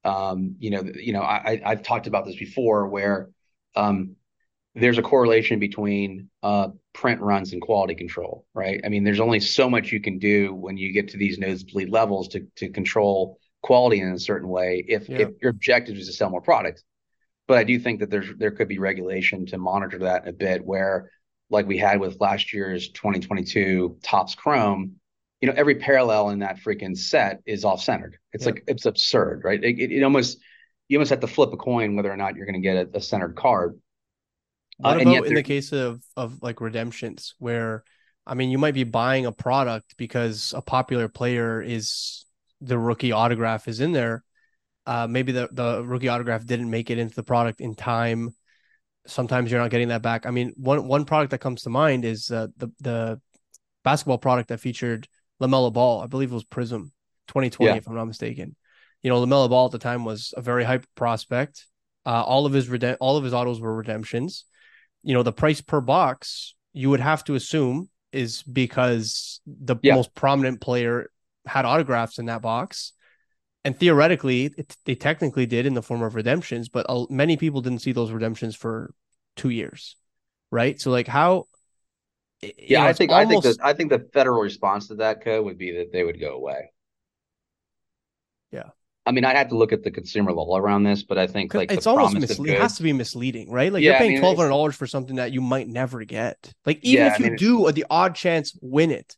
Um, 0.05 0.55
you 0.59 0.69
know, 0.69 0.83
you 0.95 1.13
know, 1.13 1.21
I, 1.21 1.61
I've 1.65 1.83
talked 1.83 2.07
about 2.07 2.25
this 2.25 2.35
before, 2.35 2.87
where 2.87 3.29
um, 3.75 4.15
there's 4.75 4.97
a 4.97 5.01
correlation 5.01 5.59
between 5.59 6.29
uh, 6.43 6.69
print 6.93 7.21
runs 7.21 7.53
and 7.53 7.61
quality 7.61 7.95
control, 7.95 8.45
right? 8.53 8.81
I 8.83 8.89
mean, 8.89 9.03
there's 9.03 9.19
only 9.19 9.39
so 9.39 9.69
much 9.69 9.91
you 9.91 10.01
can 10.01 10.19
do 10.19 10.53
when 10.53 10.77
you 10.77 10.91
get 10.91 11.09
to 11.09 11.17
these 11.17 11.37
nosebleed 11.39 11.89
levels 11.89 12.27
to 12.29 12.45
to 12.57 12.69
control 12.69 13.39
quality 13.63 13.99
in 13.99 14.09
a 14.09 14.19
certain 14.19 14.47
way 14.47 14.85
if 14.87 15.09
yeah. 15.09 15.19
if 15.19 15.29
your 15.41 15.49
objective 15.49 15.97
is 15.97 16.07
to 16.07 16.13
sell 16.13 16.29
more 16.29 16.41
products. 16.41 16.83
But 17.47 17.57
I 17.57 17.63
do 17.63 17.79
think 17.79 17.99
that 17.99 18.09
there's 18.09 18.27
there 18.37 18.51
could 18.51 18.67
be 18.67 18.79
regulation 18.79 19.45
to 19.47 19.57
monitor 19.57 19.99
that 19.99 20.27
a 20.27 20.33
bit 20.33 20.63
where 20.63 21.11
like 21.49 21.67
we 21.67 21.77
had 21.77 21.99
with 21.99 22.19
last 22.19 22.53
year's 22.53 22.89
2022 22.89 23.97
Topps 24.03 24.35
Chrome, 24.35 24.95
you 25.41 25.47
know, 25.47 25.53
every 25.55 25.75
parallel 25.75 26.29
in 26.29 26.39
that 26.39 26.57
freaking 26.57 26.97
set 26.97 27.41
is 27.45 27.65
off 27.65 27.81
centered. 27.81 28.17
It's 28.33 28.45
yeah. 28.45 28.53
like 28.53 28.63
it's 28.67 28.85
absurd, 28.85 29.41
right? 29.43 29.61
It, 29.63 29.79
it, 29.79 29.91
it, 29.91 30.03
almost 30.03 30.39
you 30.87 30.97
almost 30.97 31.09
have 31.09 31.19
to 31.21 31.27
flip 31.27 31.51
a 31.53 31.57
coin 31.57 31.95
whether 31.95 32.11
or 32.11 32.17
not 32.17 32.35
you're 32.35 32.45
going 32.45 32.61
to 32.61 32.61
get 32.61 32.77
a, 32.77 32.97
a, 32.97 33.01
centered 33.01 33.35
card. 33.35 33.79
What 34.77 34.97
uh, 34.97 35.01
about 35.01 35.27
in 35.27 35.33
the 35.33 35.43
case 35.43 35.71
of 35.71 36.01
of 36.15 36.41
like 36.41 36.61
redemptions 36.61 37.35
where 37.37 37.83
I 38.27 38.33
mean, 38.33 38.49
you 38.49 38.57
might 38.57 38.73
be 38.73 38.83
buying 38.83 39.25
a 39.25 39.31
product 39.31 39.95
because 39.97 40.53
a 40.55 40.61
popular 40.61 41.07
player 41.07 41.61
is 41.61 42.25
the 42.61 42.77
rookie 42.77 43.11
autograph 43.11 43.67
is 43.67 43.79
in 43.79 43.91
there. 43.91 44.23
Uh, 44.87 45.07
maybe 45.07 45.31
the, 45.31 45.49
the 45.51 45.83
rookie 45.83 46.09
autograph 46.09 46.45
didn't 46.45 46.69
make 46.69 46.89
it 46.89 46.97
into 46.97 47.15
the 47.15 47.23
product 47.23 47.61
in 47.61 47.75
time. 47.75 48.35
Sometimes 49.07 49.51
you're 49.51 49.59
not 49.59 49.69
getting 49.69 49.89
that 49.89 50.01
back. 50.01 50.25
I 50.25 50.31
mean, 50.31 50.53
one 50.57 50.87
one 50.87 51.05
product 51.05 51.31
that 51.31 51.39
comes 51.39 51.63
to 51.63 51.69
mind 51.69 52.05
is 52.05 52.31
uh, 52.31 52.47
the 52.57 52.69
the 52.79 53.21
basketball 53.83 54.17
product 54.17 54.49
that 54.49 54.59
featured 54.59 55.07
Lamelo 55.41 55.71
Ball. 55.71 56.01
I 56.01 56.07
believe 56.07 56.31
it 56.31 56.35
was 56.35 56.45
Prizm 56.45 56.91
2020, 57.27 57.65
yeah. 57.65 57.77
if 57.77 57.87
I'm 57.87 57.95
not 57.95 58.05
mistaken. 58.05 58.55
You 59.03 59.09
know, 59.09 59.23
Lamelo 59.23 59.49
Ball 59.49 59.65
at 59.65 59.71
the 59.71 59.79
time 59.79 60.05
was 60.05 60.33
a 60.35 60.41
very 60.41 60.63
hype 60.63 60.85
prospect. 60.95 61.65
Uh, 62.05 62.23
all 62.23 62.45
of 62.45 62.53
his 62.53 62.69
rede- 62.69 62.97
all 62.99 63.17
of 63.17 63.23
his 63.23 63.33
autos 63.33 63.59
were 63.59 63.75
redemptions. 63.75 64.45
You 65.03 65.13
know, 65.13 65.23
the 65.23 65.31
price 65.31 65.61
per 65.61 65.81
box 65.81 66.55
you 66.73 66.89
would 66.89 66.99
have 66.99 67.23
to 67.23 67.35
assume 67.35 67.89
is 68.11 68.43
because 68.43 69.39
the 69.45 69.77
yeah. 69.81 69.95
most 69.95 70.13
prominent 70.13 70.61
player 70.61 71.09
had 71.45 71.65
autographs 71.65 72.19
in 72.19 72.25
that 72.25 72.41
box. 72.41 72.93
And 73.63 73.77
theoretically, 73.77 74.53
it, 74.57 74.75
they 74.85 74.95
technically 74.95 75.45
did 75.45 75.65
in 75.65 75.73
the 75.73 75.81
form 75.81 76.03
of 76.03 76.15
redemptions, 76.15 76.69
but 76.69 76.85
uh, 76.87 77.05
many 77.09 77.37
people 77.37 77.61
didn't 77.61 77.79
see 77.79 77.93
those 77.93 78.11
redemptions 78.11 78.55
for 78.55 78.93
two 79.35 79.49
years, 79.49 79.95
right? 80.51 80.79
So, 80.79 80.91
like, 80.91 81.07
how? 81.07 81.45
Yeah, 82.41 82.81
know, 82.81 82.87
I 82.87 82.93
think 82.93 83.11
almost... 83.11 83.27
I 83.27 83.29
think 83.29 83.43
that 83.43 83.65
I 83.65 83.73
think 83.73 83.89
the 83.89 84.09
federal 84.13 84.41
response 84.41 84.87
to 84.89 84.95
that 84.95 85.23
code 85.23 85.45
would 85.45 85.57
be 85.57 85.77
that 85.77 85.91
they 85.91 86.03
would 86.03 86.19
go 86.19 86.35
away. 86.35 86.71
Yeah, 88.51 88.69
I 89.05 89.11
mean, 89.11 89.23
I'd 89.23 89.35
have 89.35 89.49
to 89.49 89.57
look 89.57 89.71
at 89.71 89.83
the 89.83 89.91
consumer 89.91 90.31
law 90.31 90.57
around 90.57 90.83
this, 90.83 91.03
but 91.03 91.17
I 91.17 91.27
think 91.27 91.53
like 91.53 91.71
it's 91.71 91.85
almost 91.85 92.15
misleading. 92.15 92.55
It 92.55 92.61
has 92.61 92.77
to 92.77 92.83
be 92.83 92.91
misleading, 92.91 93.51
right? 93.51 93.71
Like 93.71 93.83
yeah, 93.83 93.91
you're 93.91 93.99
paying 93.99 94.11
I 94.11 94.13
mean, 94.13 94.21
twelve 94.21 94.37
hundred 94.37 94.49
dollars 94.49 94.75
for 94.75 94.87
something 94.87 95.17
that 95.17 95.31
you 95.31 95.41
might 95.41 95.67
never 95.67 96.03
get. 96.03 96.51
Like 96.65 96.79
even 96.83 97.05
yeah, 97.05 97.13
if 97.13 97.19
you 97.19 97.25
I 97.25 97.29
mean, 97.29 97.37
do, 97.37 97.71
the 97.71 97.85
odd 97.89 98.15
chance 98.15 98.57
win 98.61 98.91
it, 98.91 99.15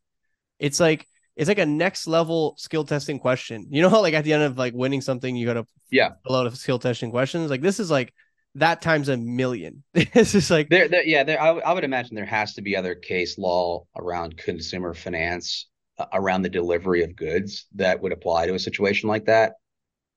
it's 0.59 0.79
like 0.79 1.07
it's 1.37 1.47
like 1.47 1.59
a 1.59 1.65
next 1.65 2.07
level 2.07 2.55
skill 2.57 2.83
testing 2.83 3.19
question. 3.19 3.67
You 3.69 3.81
know 3.81 3.89
how 3.89 4.01
like 4.01 4.13
at 4.13 4.25
the 4.25 4.33
end 4.33 4.43
of 4.43 4.57
like 4.57 4.73
winning 4.73 5.01
something, 5.01 5.35
you 5.35 5.45
gotta 5.45 5.65
yeah 5.89 6.11
a 6.25 6.31
lot 6.31 6.47
of 6.47 6.57
skill 6.57 6.79
testing 6.79 7.09
questions. 7.11 7.49
Like 7.49 7.61
this 7.61 7.79
is 7.79 7.89
like 7.89 8.13
that 8.57 8.81
times 8.81 9.09
a 9.09 9.17
million. 9.17 9.83
it's 9.93 10.31
just 10.31 10.51
like 10.51 10.69
there, 10.69 10.87
there 10.87 11.05
yeah. 11.05 11.23
There, 11.23 11.41
I, 11.41 11.49
I 11.49 11.73
would 11.73 11.83
imagine 11.83 12.15
there 12.15 12.25
has 12.25 12.53
to 12.55 12.61
be 12.61 12.75
other 12.75 12.95
case 12.95 13.37
law 13.37 13.85
around 13.95 14.37
consumer 14.37 14.93
finance 14.93 15.67
uh, 15.97 16.05
around 16.13 16.41
the 16.41 16.49
delivery 16.49 17.03
of 17.03 17.15
goods 17.15 17.65
that 17.75 18.01
would 18.01 18.11
apply 18.11 18.47
to 18.47 18.53
a 18.53 18.59
situation 18.59 19.09
like 19.09 19.25
that. 19.25 19.53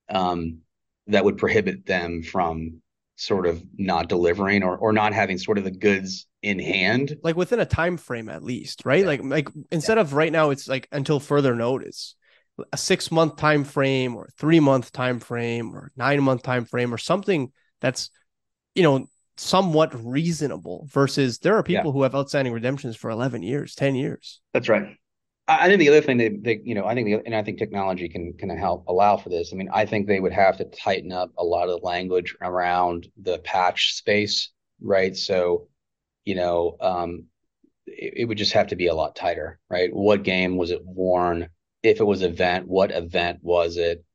Um, 0.09 0.59
that 1.07 1.23
would 1.23 1.37
prohibit 1.37 1.85
them 1.85 2.23
from 2.23 2.81
sort 3.15 3.45
of 3.45 3.63
not 3.77 4.09
delivering 4.09 4.63
or 4.63 4.77
or 4.77 4.91
not 4.91 5.13
having 5.13 5.37
sort 5.37 5.57
of 5.57 5.63
the 5.63 5.71
goods 5.71 6.25
in 6.41 6.57
hand 6.57 7.15
like 7.21 7.35
within 7.35 7.59
a 7.59 7.65
time 7.65 7.95
frame 7.95 8.29
at 8.29 8.43
least 8.43 8.81
right 8.83 9.01
yeah. 9.01 9.05
like 9.05 9.21
like 9.23 9.47
instead 9.69 9.97
yeah. 9.97 10.01
of 10.01 10.13
right 10.13 10.31
now 10.31 10.49
it's 10.49 10.67
like 10.67 10.87
until 10.91 11.19
further 11.19 11.53
notice 11.53 12.15
a 12.73 12.77
six 12.77 13.11
month 13.11 13.35
time 13.35 13.63
frame 13.63 14.15
or 14.15 14.27
three 14.39 14.59
month 14.59 14.91
time 14.91 15.19
frame 15.19 15.75
or 15.75 15.91
nine 15.95 16.21
month 16.23 16.41
time 16.41 16.65
frame 16.65 16.91
or 16.91 16.97
something 16.97 17.51
that's 17.79 18.09
you 18.75 18.83
know 18.83 19.07
somewhat 19.37 19.91
reasonable 20.05 20.87
versus 20.91 21.39
there 21.39 21.55
are 21.55 21.63
people 21.63 21.85
yeah. 21.85 21.91
who 21.91 22.03
have 22.03 22.13
outstanding 22.13 22.53
redemptions 22.53 22.95
for 22.95 23.09
11 23.09 23.41
years 23.41 23.73
10 23.75 23.95
years 23.95 24.41
that's 24.53 24.69
right 24.69 24.97
I 25.47 25.67
think 25.67 25.79
the 25.79 25.89
other 25.89 26.01
thing 26.01 26.17
they, 26.17 26.29
they 26.29 26.61
you 26.63 26.75
know, 26.75 26.85
I 26.85 26.93
think 26.93 27.07
the, 27.07 27.25
and 27.25 27.35
I 27.35 27.43
think 27.43 27.57
technology 27.57 28.07
can 28.07 28.33
can 28.33 28.49
help 28.49 28.85
allow 28.87 29.17
for 29.17 29.29
this. 29.29 29.51
I 29.51 29.55
mean, 29.55 29.69
I 29.73 29.85
think 29.85 30.07
they 30.07 30.19
would 30.19 30.31
have 30.31 30.57
to 30.57 30.65
tighten 30.65 31.11
up 31.11 31.31
a 31.37 31.43
lot 31.43 31.69
of 31.69 31.83
language 31.83 32.35
around 32.41 33.07
the 33.21 33.39
patch 33.39 33.95
space, 33.95 34.51
right? 34.81 35.15
So, 35.15 35.67
you 36.25 36.35
know, 36.35 36.77
um, 36.79 37.25
it, 37.85 38.13
it 38.17 38.25
would 38.25 38.37
just 38.37 38.53
have 38.53 38.67
to 38.67 38.75
be 38.75 38.87
a 38.87 38.93
lot 38.93 39.15
tighter, 39.15 39.59
right? 39.69 39.93
What 39.93 40.23
game 40.23 40.57
was 40.57 40.71
it 40.71 40.81
worn? 40.83 41.49
If 41.83 41.99
it 41.99 42.05
was 42.05 42.21
event, 42.21 42.67
what 42.67 42.91
event 42.91 43.39
was 43.41 43.77
it? 43.77 44.05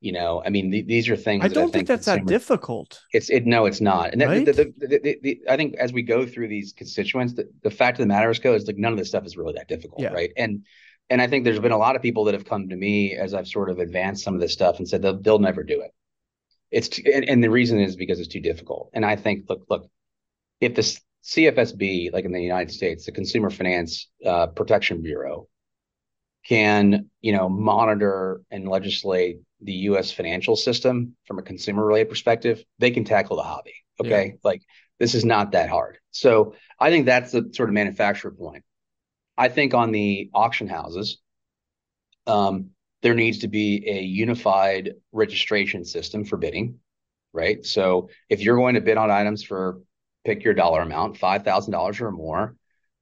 You 0.00 0.12
know, 0.12 0.42
I 0.44 0.50
mean, 0.50 0.70
th- 0.70 0.86
these 0.86 1.08
are 1.08 1.16
things. 1.16 1.44
I 1.44 1.48
don't 1.48 1.56
I 1.56 1.60
think, 1.64 1.72
think 1.72 1.88
that's 1.88 2.06
that 2.06 2.26
difficult. 2.26 3.00
It's 3.12 3.30
it. 3.30 3.46
No, 3.46 3.64
it's 3.66 3.80
not. 3.80 4.12
And 4.12 4.22
right? 4.22 4.44
the, 4.44 4.52
the, 4.52 5.18
the, 5.22 5.40
I 5.48 5.56
think 5.56 5.74
as 5.76 5.92
we 5.92 6.02
go 6.02 6.26
through 6.26 6.48
these 6.48 6.74
constituents, 6.74 7.34
the, 7.34 7.70
fact 7.70 7.98
of 7.98 8.02
the 8.02 8.06
matter 8.06 8.30
is, 8.30 8.38
Koe, 8.38 8.54
is 8.54 8.66
like 8.66 8.76
none 8.76 8.92
of 8.92 8.98
this 8.98 9.08
stuff 9.08 9.24
is 9.24 9.36
really 9.36 9.54
that 9.54 9.68
difficult, 9.68 10.02
yeah. 10.02 10.12
right? 10.12 10.30
And 10.36 10.64
and 11.08 11.22
I 11.22 11.28
think 11.28 11.44
there's 11.44 11.60
been 11.60 11.72
a 11.72 11.78
lot 11.78 11.96
of 11.96 12.02
people 12.02 12.24
that 12.24 12.34
have 12.34 12.44
come 12.44 12.68
to 12.68 12.76
me 12.76 13.14
as 13.14 13.32
I've 13.32 13.48
sort 13.48 13.70
of 13.70 13.78
advanced 13.78 14.24
some 14.24 14.34
of 14.34 14.40
this 14.40 14.52
stuff 14.52 14.78
and 14.78 14.88
said 14.88 15.02
they'll, 15.02 15.20
they'll 15.20 15.38
never 15.38 15.62
do 15.62 15.80
it. 15.80 15.92
It's 16.70 16.88
too, 16.88 17.02
and, 17.12 17.24
and 17.24 17.42
the 17.42 17.50
reason 17.50 17.78
is 17.80 17.96
because 17.96 18.18
it's 18.18 18.28
too 18.28 18.40
difficult. 18.40 18.90
And 18.92 19.04
I 19.04 19.16
think, 19.16 19.44
look, 19.48 19.62
look, 19.70 19.88
if 20.60 20.74
the 20.74 20.82
CFSB, 21.24 22.12
like 22.12 22.24
in 22.24 22.32
the 22.32 22.42
United 22.42 22.72
States, 22.72 23.06
the 23.06 23.12
Consumer 23.12 23.50
Finance 23.50 24.08
uh, 24.24 24.48
Protection 24.48 25.02
Bureau, 25.02 25.48
can 26.46 27.10
you 27.20 27.32
know 27.32 27.48
monitor 27.48 28.40
and 28.50 28.68
legislate 28.68 29.38
the 29.60 29.72
U.S. 29.72 30.10
financial 30.10 30.56
system 30.56 31.16
from 31.26 31.38
a 31.38 31.42
consumer 31.42 31.84
related 31.84 32.08
perspective, 32.08 32.64
they 32.78 32.90
can 32.90 33.04
tackle 33.04 33.36
the 33.36 33.42
hobby. 33.42 33.74
Okay, 34.00 34.26
yeah. 34.26 34.38
like 34.44 34.62
this 34.98 35.14
is 35.14 35.24
not 35.24 35.52
that 35.52 35.70
hard. 35.70 35.98
So 36.10 36.54
I 36.78 36.90
think 36.90 37.06
that's 37.06 37.32
the 37.32 37.50
sort 37.54 37.68
of 37.68 37.74
manufacturer 37.74 38.30
point. 38.30 38.64
I 39.36 39.48
think 39.48 39.74
on 39.74 39.92
the 39.92 40.30
auction 40.34 40.68
houses, 40.68 41.18
um, 42.26 42.70
there 43.02 43.14
needs 43.14 43.38
to 43.38 43.48
be 43.48 43.84
a 43.86 44.00
unified 44.00 44.94
registration 45.12 45.84
system 45.84 46.24
for 46.24 46.36
bidding, 46.36 46.78
right? 47.32 47.64
So 47.64 48.08
if 48.28 48.40
you're 48.40 48.56
going 48.56 48.74
to 48.74 48.80
bid 48.80 48.96
on 48.96 49.10
items 49.10 49.42
for 49.42 49.80
pick 50.24 50.42
your 50.42 50.54
dollar 50.54 50.82
amount, 50.82 51.18
five 51.18 51.44
thousand 51.44 51.72
dollars 51.72 52.00
or 52.00 52.10
more, 52.10 52.56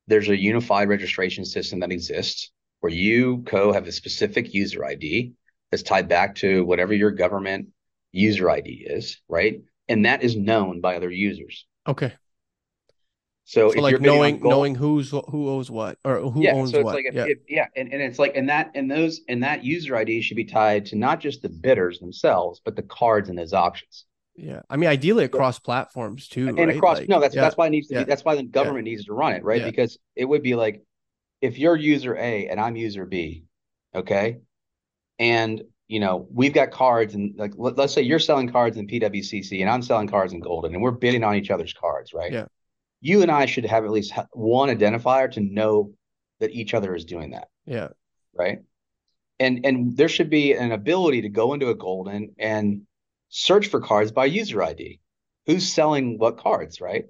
there's 0.07 0.29
a 0.29 0.37
unified 0.37 0.88
registration 0.88 1.45
system 1.45 1.81
that 1.81 1.93
exists 1.93 2.53
where 2.81 2.93
you 2.93 3.43
co 3.47 3.73
have 3.73 3.87
a 3.87 3.93
specific 3.93 4.53
user 4.53 4.85
ID 4.85 5.33
that's 5.75 5.83
tied 5.83 6.09
back 6.09 6.37
to 6.37 6.65
whatever 6.65 6.95
your 6.95 7.11
government 7.11 7.69
user 8.13 8.49
ID 8.49 8.87
is, 8.89 9.21
right? 9.29 9.61
And 9.89 10.07
that 10.07 10.23
is 10.23 10.37
known 10.37 10.81
by 10.81 10.95
other 10.95 11.11
users. 11.11 11.67
Okay. 11.87 12.13
So, 13.45 13.73
so 13.73 13.81
like 13.81 14.01
knowing 14.01 14.39
gold, 14.39 14.51
knowing 14.53 14.75
who's 14.77 15.11
who 15.11 15.51
owes 15.51 15.71
what 15.71 15.99
or 16.05 16.31
who 16.31 16.43
yeah, 16.43 16.53
owns 16.53 16.71
so 16.71 16.79
it's 16.79 16.85
what. 16.85 16.95
Like 16.95 17.07
if, 17.07 17.15
yeah, 17.15 17.25
if, 17.27 17.39
yeah, 17.49 17.67
and, 17.77 17.93
and 17.93 18.01
it's 18.01 18.19
like 18.19 18.37
and 18.37 18.49
that 18.49 18.71
and 18.75 18.91
those 18.91 19.21
and 19.29 19.43
that 19.43 19.65
user 19.65 19.97
ID 19.97 20.23
should 20.23 20.37
be 20.37 20.45
tied 20.45 20.87
to 20.87 20.97
not 20.97 21.21
just 21.21 21.43
the 21.43 21.51
bidders 21.51 21.99
themselves, 21.99 22.63
but 22.65 22.77
the 22.77 22.83
cards 22.83 23.29
in 23.29 23.37
those 23.37 23.53
options. 23.53 24.07
Yeah, 24.37 24.63
I 24.71 24.77
mean, 24.77 24.89
ideally 24.89 25.25
across 25.25 25.59
platforms 25.59 26.29
too, 26.29 26.49
and 26.49 26.59
right? 26.59 26.77
across 26.77 26.99
like, 27.01 27.09
no, 27.09 27.21
that's 27.21 27.35
yeah, 27.35 27.43
that's 27.43 27.57
why 27.57 27.67
it 27.67 27.71
needs 27.71 27.89
to 27.89 27.95
yeah, 27.95 28.01
be. 28.01 28.05
That's 28.07 28.25
why 28.25 28.37
the 28.37 28.45
government 28.45 28.85
needs 28.85 29.05
to 29.07 29.13
run 29.13 29.33
it, 29.33 29.45
right? 29.45 29.63
Because 29.63 29.99
it 30.17 30.25
would 30.25 30.43
be 30.43 30.55
like 30.55 30.83
if 31.43 31.59
you're 31.59 31.77
user 31.77 32.17
A 32.17 32.49
and 32.49 32.59
I'm 32.59 32.77
user 32.77 33.05
B, 33.05 33.45
okay, 33.95 34.39
and 35.18 35.62
you 35.88 36.00
know 36.00 36.27
we've 36.33 36.55
got 36.55 36.70
cards 36.70 37.14
and 37.14 37.35
like 37.37 37.53
let, 37.57 37.79
us 37.79 37.94
say 37.94 38.03
you're 38.03 38.18
selling 38.18 38.50
cards 38.50 38.77
in 38.77 38.87
PWCC 38.87 39.61
and 39.61 39.70
I'm 39.70 39.83
selling 39.83 40.09
cards 40.09 40.33
in 40.33 40.40
Goldin 40.40 40.74
and 40.74 40.83
we're 40.83 40.90
bidding 40.90 41.24
on 41.24 41.35
each 41.35 41.50
other's 41.50 41.72
cards, 41.72 42.12
right? 42.12 42.33
Yeah 42.33 42.46
you 43.05 43.20
and 43.20 43.31
I 43.31 43.44
should 43.44 43.66
have 43.66 43.85
at 43.85 43.90
least 43.90 44.14
one 44.33 44.70
identifier 44.70 45.31
to 45.33 45.40
know 45.40 45.92
that 46.40 46.53
each 46.53 46.72
other 46.72 46.94
is 46.94 47.05
doing 47.05 47.33
that. 47.33 47.48
Yeah. 47.66 47.88
Right. 48.35 48.61
And 49.38 49.66
and 49.66 49.94
there 49.94 50.09
should 50.09 50.31
be 50.31 50.55
an 50.55 50.72
ability 50.72 51.22
to 51.22 51.29
go 51.29 51.53
into 51.53 51.68
a 51.68 51.77
Goldin 51.77 52.31
and 52.38 52.87
search 53.29 53.66
for 53.66 53.81
cards 53.81 54.11
by 54.11 54.24
user 54.24 54.62
ID. 54.62 55.00
Who's 55.46 55.70
selling 55.70 56.18
what 56.18 56.38
cards, 56.38 56.81
right? 56.81 57.05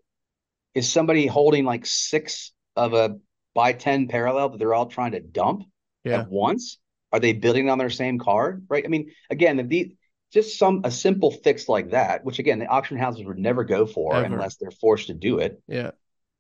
Is 0.75 0.91
somebody 0.91 1.29
holding 1.29 1.65
like 1.65 1.87
six 1.87 2.53
of 2.75 2.93
a 2.93 3.19
buy 3.55 3.73
10 3.73 4.09
parallel 4.09 4.49
that 4.49 4.59
they're 4.59 4.75
all 4.75 4.87
trying 4.87 5.13
to 5.13 5.21
dump 5.21 5.63
yeah. 6.03 6.23
at 6.23 6.29
once? 6.29 6.79
Are 7.15 7.21
they 7.21 7.33
building 7.33 7.71
on 7.71 7.79
their 7.79 7.91
same 7.91 8.19
card? 8.19 8.67
Right. 8.69 8.85
I 8.85 8.89
mean, 8.89 9.13
again, 9.31 9.69
the 9.69 9.95
just 10.33 10.59
some 10.59 10.81
a 10.83 10.91
simple 10.91 11.31
fix 11.31 11.69
like 11.69 11.93
that, 11.93 12.25
which 12.25 12.41
again 12.41 12.59
the 12.59 12.67
auction 12.67 12.99
houses 12.99 13.25
would 13.25 13.39
never 13.39 13.63
go 13.63 13.87
for 13.87 14.17
Ever. 14.17 14.25
unless 14.25 14.57
they're 14.57 14.73
forced 14.73 15.07
to 15.07 15.15
do 15.15 15.39
it. 15.39 15.63
Yeah, 15.69 15.93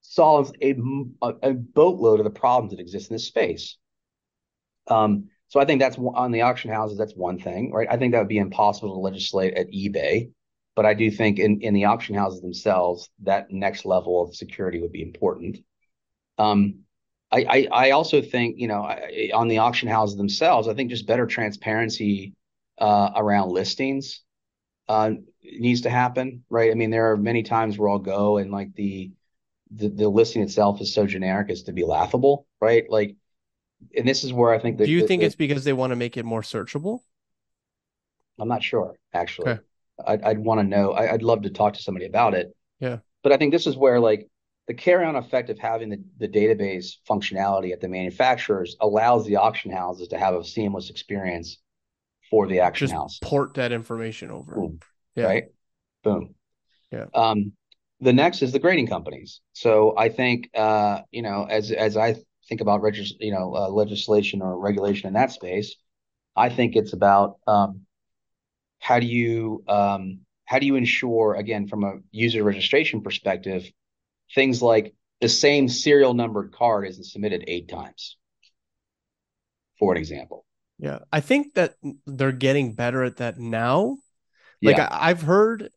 solves 0.03 0.51
a, 0.61 0.75
a 1.23 1.55
boatload 1.55 2.19
of 2.19 2.25
the 2.25 2.31
problems 2.31 2.73
that 2.73 2.81
exist 2.81 3.09
in 3.09 3.15
this 3.15 3.29
space. 3.29 3.77
Um, 4.89 5.29
so 5.47 5.61
I 5.61 5.65
think 5.65 5.81
that's 5.81 5.97
on 5.97 6.33
the 6.33 6.43
auction 6.43 6.73
houses. 6.73 6.99
That's 6.99 7.15
one 7.15 7.39
thing, 7.39 7.71
right? 7.71 7.87
I 7.89 7.97
think 7.97 8.13
that 8.13 8.19
would 8.19 8.27
be 8.27 8.39
impossible 8.39 8.95
to 8.95 8.99
legislate 9.01 9.55
at 9.55 9.71
eBay, 9.71 10.33
but 10.75 10.87
I 10.87 10.95
do 10.95 11.09
think 11.09 11.39
in 11.39 11.61
in 11.61 11.73
the 11.73 11.85
auction 11.85 12.17
houses 12.17 12.41
themselves, 12.41 13.09
that 13.23 13.53
next 13.53 13.85
level 13.85 14.25
of 14.25 14.35
security 14.35 14.81
would 14.81 14.91
be 14.91 15.03
important. 15.03 15.59
Um, 16.37 16.84
I, 17.35 17.47
I, 17.49 17.69
I 17.87 17.91
also 17.91 18.23
think 18.23 18.59
you 18.59 18.69
know 18.69 18.83
on 19.35 19.49
the 19.49 19.59
auction 19.59 19.89
houses 19.89 20.17
themselves, 20.17 20.69
I 20.69 20.75
think 20.75 20.91
just 20.91 21.07
better 21.07 21.27
transparency 21.27 22.35
uh, 22.79 23.11
around 23.17 23.51
listings 23.51 24.21
uh, 24.89 25.13
needs 25.43 25.83
to 25.83 25.91
happen, 25.91 26.45
right? 26.49 26.71
I 26.71 26.75
mean, 26.75 26.91
there 26.91 27.11
are 27.11 27.17
many 27.17 27.43
times 27.43 27.77
where 27.77 27.89
I'll 27.91 27.99
go 27.99 28.39
and 28.39 28.53
like 28.53 28.75
the, 28.75 29.11
the 29.75 29.89
the 29.89 30.09
listing 30.09 30.43
itself 30.43 30.81
is 30.81 30.95
so 30.95 31.07
generic 31.07 31.51
as 31.51 31.65
to 31.65 31.73
be 31.73 31.85
laughable, 31.85 32.47
right? 32.61 32.85
Like, 32.89 33.17
and 33.97 34.07
this 34.07 34.23
is 34.23 34.33
where 34.33 34.53
I 34.53 34.59
think. 34.59 34.79
Do 34.79 34.85
you 34.85 35.03
the, 35.03 35.09
think 35.09 35.21
the, 35.21 35.27
it's 35.27 35.35
because 35.35 35.65
they 35.65 35.73
want 35.73 35.91
to 35.91 35.97
make 35.97 36.17
it 36.17 36.25
more 36.25 36.43
searchable? 36.43 37.01
I'm 38.39 38.49
not 38.49 38.63
sure, 38.63 38.95
actually. 39.13 39.51
Okay. 39.51 39.61
I'd, 40.07 40.23
I'd 40.23 40.39
want 40.39 40.61
to 40.61 40.65
know. 40.65 40.93
I, 40.93 41.13
would 41.13 41.23
love 41.23 41.43
to 41.43 41.51
talk 41.51 41.75
to 41.75 41.83
somebody 41.83 42.07
about 42.07 42.35
it. 42.35 42.55
Yeah. 42.81 42.99
But 43.23 43.33
I 43.33 43.37
think 43.37 43.53
this 43.53 43.67
is 43.67 43.77
where 43.77 44.01
like 44.01 44.29
the 44.67 44.75
carry-on 44.75 45.17
effect 45.17 45.51
of 45.51 45.59
having 45.59 45.91
the, 45.91 46.03
the 46.19 46.29
database 46.29 46.95
functionality 47.09 47.73
at 47.73 47.81
the 47.81 47.89
manufacturers 47.89 48.77
allows 48.81 49.27
the 49.27 49.37
auction 49.37 49.71
houses 49.71 50.09
to 50.09 50.19
have 50.19 50.35
a 50.35 50.45
seamless 50.45 50.91
experience 50.91 51.59
for 52.31 52.47
the 52.47 52.61
action 52.61 52.87
Just 52.87 52.95
house. 52.95 53.19
Port 53.23 53.55
that 53.55 53.73
information 53.73 54.31
over. 54.31 54.55
Boom. 54.55 54.81
Yeah. 55.15 55.25
Right. 55.25 55.45
Boom. 56.03 56.35
Yeah. 56.91 57.07
Um, 57.15 57.53
the 58.01 58.13
next 58.13 58.43
is 58.43 58.53
the 58.53 58.59
grading 58.59 58.87
companies. 58.87 59.41
So 59.53 59.95
I 59.97 60.09
think, 60.09 60.51
uh, 60.55 61.03
you 61.11 61.23
know, 61.23 61.47
as 61.49 61.71
as 61.71 61.97
I 61.97 62.17
think 62.49 62.61
about 62.61 62.83
regis- 62.83 63.15
you 63.21 63.33
know, 63.33 63.55
uh, 63.55 63.69
legislation 63.69 64.43
or 64.43 64.59
regulation 64.59 65.09
in 65.09 65.15
that 65.15 65.33
space, 65.33 65.77
I 66.37 66.49
think 66.49 66.77
it's 66.77 66.93
about 66.93 67.37
um, 67.47 67.83
how 68.79 68.99
do 68.99 69.07
you 69.07 69.63
um, 69.69 70.21
how 70.45 70.59
do 70.59 70.67
you 70.67 70.77
ensure 70.77 71.35
again 71.35 71.69
from 71.69 71.85
a 71.85 71.99
user 72.11 72.43
registration 72.43 73.01
perspective, 73.01 73.71
things 74.35 74.63
like 74.63 74.95
the 75.21 75.29
same 75.29 75.69
serial 75.69 76.15
numbered 76.15 76.53
card 76.53 76.87
isn't 76.87 77.05
submitted 77.05 77.45
eight 77.47 77.69
times, 77.69 78.17
for 79.79 79.93
an 79.93 79.99
example. 79.99 80.45
Yeah, 80.79 81.01
I 81.13 81.21
think 81.21 81.55
that 81.55 81.75
they're 82.07 82.33
getting 82.33 82.75
better 82.75 83.05
at 83.05 83.19
that 83.19 83.39
now. 83.39 83.97
Like 84.63 84.77
yeah. 84.77 84.89
I, 84.91 85.11
I've 85.11 85.23
heard. 85.23 85.71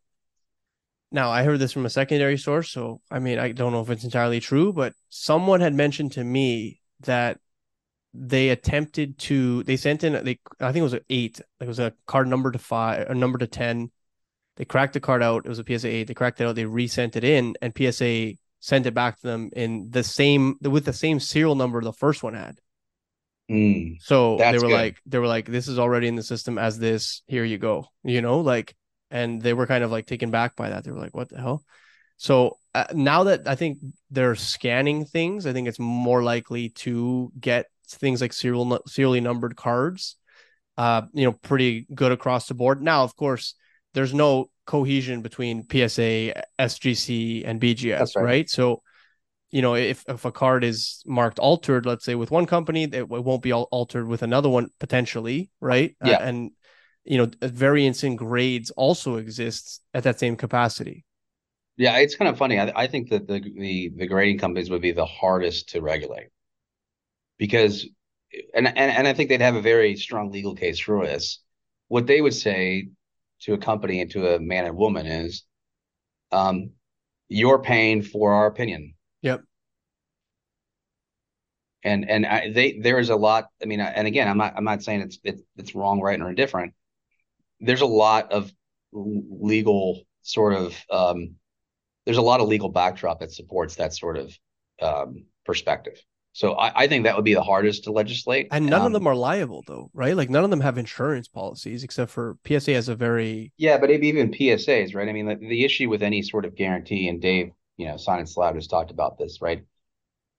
Now 1.11 1.29
I 1.31 1.43
heard 1.43 1.59
this 1.59 1.71
from 1.71 1.85
a 1.85 1.89
secondary 1.89 2.37
source, 2.37 2.69
so 2.69 3.01
I 3.09 3.19
mean 3.19 3.39
I 3.39 3.51
don't 3.51 3.71
know 3.71 3.81
if 3.81 3.89
it's 3.89 4.03
entirely 4.03 4.39
true, 4.39 4.73
but 4.73 4.93
someone 5.09 5.61
had 5.61 5.73
mentioned 5.73 6.13
to 6.13 6.23
me 6.23 6.81
that 7.01 7.39
they 8.13 8.49
attempted 8.49 9.17
to 9.19 9.63
they 9.63 9.77
sent 9.77 10.03
in 10.03 10.13
they 10.25 10.39
I 10.59 10.71
think 10.71 10.81
it 10.81 10.83
was 10.83 10.93
an 10.93 11.05
eight, 11.09 11.39
like 11.59 11.67
it 11.67 11.69
was 11.69 11.79
a 11.79 11.93
card 12.07 12.27
number 12.27 12.51
to 12.51 12.59
five, 12.59 13.09
a 13.09 13.15
number 13.15 13.37
to 13.37 13.47
ten. 13.47 13.91
They 14.57 14.65
cracked 14.65 14.93
the 14.93 14.99
card 14.99 15.23
out. 15.23 15.45
It 15.45 15.49
was 15.49 15.59
a 15.59 15.63
PSA 15.63 15.87
eight. 15.87 16.07
They 16.07 16.13
cracked 16.13 16.41
it 16.41 16.45
out. 16.45 16.55
They 16.55 16.65
resent 16.65 17.15
it 17.15 17.23
in, 17.23 17.55
and 17.61 17.73
PSA 17.77 18.33
sent 18.59 18.85
it 18.85 18.93
back 18.93 19.19
to 19.19 19.27
them 19.27 19.49
in 19.55 19.89
the 19.91 20.03
same 20.03 20.55
with 20.61 20.85
the 20.85 20.93
same 20.93 21.19
serial 21.19 21.55
number 21.55 21.79
the 21.81 21.93
first 21.93 22.23
one 22.23 22.33
had. 22.33 22.59
Mm, 23.49 24.01
so 24.01 24.37
they 24.37 24.53
were 24.53 24.67
good. 24.67 24.71
like, 24.71 24.97
they 25.05 25.19
were 25.19 25.27
like, 25.27 25.45
this 25.45 25.67
is 25.67 25.79
already 25.79 26.07
in 26.07 26.15
the 26.15 26.23
system 26.23 26.57
as 26.57 26.77
this. 26.77 27.21
Here 27.27 27.45
you 27.45 27.57
go. 27.57 27.87
You 28.03 28.21
know, 28.21 28.39
like, 28.39 28.75
and 29.09 29.41
they 29.41 29.53
were 29.53 29.67
kind 29.67 29.83
of 29.83 29.91
like 29.91 30.05
taken 30.05 30.31
back 30.31 30.55
by 30.55 30.69
that. 30.69 30.83
They 30.83 30.91
were 30.91 30.99
like, 30.99 31.15
what 31.15 31.29
the 31.29 31.39
hell? 31.39 31.63
So 32.17 32.57
uh, 32.73 32.85
now 32.93 33.25
that 33.25 33.47
I 33.47 33.55
think 33.55 33.77
they're 34.09 34.35
scanning 34.35 35.05
things, 35.05 35.45
I 35.45 35.53
think 35.53 35.67
it's 35.67 35.79
more 35.79 36.23
likely 36.23 36.69
to 36.69 37.31
get 37.39 37.67
things 37.87 38.21
like 38.21 38.33
serial 38.33 38.81
serially 38.87 39.21
numbered 39.21 39.55
cards. 39.55 40.17
Uh, 40.77 41.03
you 41.13 41.25
know, 41.25 41.31
pretty 41.31 41.87
good 41.93 42.11
across 42.11 42.47
the 42.47 42.53
board. 42.53 42.81
Now, 42.81 43.03
of 43.03 43.15
course, 43.15 43.55
there's 43.97 44.13
no 44.13 44.49
cohesion 44.65 45.21
between 45.21 45.63
PSA, 45.63 46.43
SGC, 46.59 47.43
and 47.45 47.59
BGS, 47.59 48.15
right. 48.15 48.23
right? 48.23 48.49
So 48.49 48.81
you 49.49 49.61
know 49.61 49.75
if 49.75 50.03
if 50.07 50.25
a 50.25 50.31
card 50.31 50.63
is 50.63 51.01
marked 51.05 51.39
altered 51.39 51.85
let's 51.85 52.03
say 52.03 52.15
with 52.15 52.31
one 52.31 52.45
company 52.45 52.83
it, 52.83 53.07
won't 53.07 53.41
be 53.41 53.53
altered 53.53 54.05
with 54.05 54.21
another 54.21 54.49
one 54.49 54.67
potentially 54.77 55.49
right 55.61 55.95
yeah 56.03 56.17
uh, 56.17 56.19
and 56.19 56.51
you 57.05 57.17
know 57.17 57.31
variance 57.41 58.03
in 58.03 58.17
grades 58.17 58.71
also 58.71 59.15
exists 59.15 59.79
at 59.93 60.03
that 60.03 60.19
same 60.19 60.35
capacity 60.35 61.05
yeah 61.77 61.97
it's 61.99 62.17
kind 62.17 62.27
of 62.27 62.37
funny 62.37 62.59
i, 62.59 62.73
I 62.75 62.87
think 62.87 63.09
that 63.11 63.25
the, 63.25 63.39
the 63.39 63.93
the 63.95 64.05
grading 64.05 64.37
companies 64.37 64.69
would 64.69 64.81
be 64.81 64.91
the 64.91 65.05
hardest 65.05 65.69
to 65.69 65.81
regulate 65.81 66.27
because 67.37 67.87
and 68.53 68.67
and 68.67 68.91
and 68.91 69.07
I 69.07 69.13
think 69.13 69.29
they'd 69.29 69.41
have 69.41 69.55
a 69.55 69.61
very 69.61 69.95
strong 69.95 70.31
legal 70.31 70.55
case 70.55 70.79
for 70.79 71.05
this. 71.05 71.39
What 71.87 72.07
they 72.07 72.21
would 72.21 72.33
say 72.33 72.89
to 73.41 73.53
a 73.53 73.57
company 73.57 74.01
and 74.01 74.11
to 74.11 74.35
a 74.35 74.39
man 74.39 74.65
and 74.65 74.75
woman 74.75 75.05
is, 75.05 75.43
um, 76.31 76.71
you're 77.29 77.59
paying 77.59 78.01
for 78.01 78.33
our 78.33 78.47
opinion. 78.47 78.93
Yep. 79.21 79.43
And 81.83 82.09
and 82.09 82.25
I, 82.25 82.51
they 82.51 82.79
there 82.79 82.99
is 82.99 83.09
a 83.09 83.15
lot. 83.15 83.47
I 83.61 83.65
mean, 83.65 83.79
and 83.79 84.07
again, 84.07 84.27
I'm 84.27 84.37
not 84.37 84.53
I'm 84.57 84.63
not 84.63 84.83
saying 84.83 85.01
it's 85.01 85.19
it's 85.23 85.41
it's 85.55 85.75
wrong, 85.75 86.01
right, 86.01 86.19
or 86.19 86.29
indifferent. 86.29 86.73
There's 87.59 87.81
a 87.81 87.85
lot 87.85 88.31
of 88.31 88.51
legal 88.91 90.03
sort 90.21 90.53
of 90.53 90.75
um, 90.89 91.35
there's 92.05 92.17
a 92.17 92.21
lot 92.21 92.41
of 92.41 92.47
legal 92.47 92.69
backdrop 92.69 93.19
that 93.19 93.31
supports 93.31 93.75
that 93.75 93.93
sort 93.93 94.17
of 94.17 94.37
um, 94.81 95.25
perspective. 95.45 96.01
So 96.37 96.53
I, 96.53 96.83
I, 96.83 96.87
think 96.87 97.05
that 97.05 97.15
would 97.15 97.25
be 97.25 97.33
the 97.33 97.41
hardest 97.41 97.85
to 97.85 97.91
legislate. 97.91 98.49
And 98.51 98.67
none 98.67 98.81
um, 98.81 98.85
of 98.85 98.93
them 98.93 99.07
are 99.07 99.15
liable 99.15 99.63
though, 99.65 99.89
right? 99.95 100.15
Like 100.15 100.29
none 100.29 100.43
of 100.43 100.51
them 100.51 100.61
have 100.61 100.77
insurance 100.77 101.27
policies 101.27 101.83
except 101.83 102.11
for 102.11 102.37
PSA 102.45 102.73
has 102.73 102.89
a 102.89 102.95
very 102.95 103.51
Yeah, 103.57 103.79
but 103.79 103.89
even 103.89 104.29
PSAs, 104.29 104.93
right? 104.93 105.09
I 105.09 105.13
mean, 105.13 105.25
the, 105.25 105.35
the 105.37 105.65
issue 105.65 105.89
with 105.89 106.03
any 106.03 106.21
sort 106.21 106.45
of 106.45 106.55
guarantee, 106.55 107.07
and 107.07 107.19
Dave, 107.19 107.53
you 107.77 107.87
know, 107.87 107.97
Silent 107.97 108.29
Slab 108.29 108.53
has 108.53 108.67
talked 108.67 108.91
about 108.91 109.17
this, 109.17 109.39
right? 109.41 109.63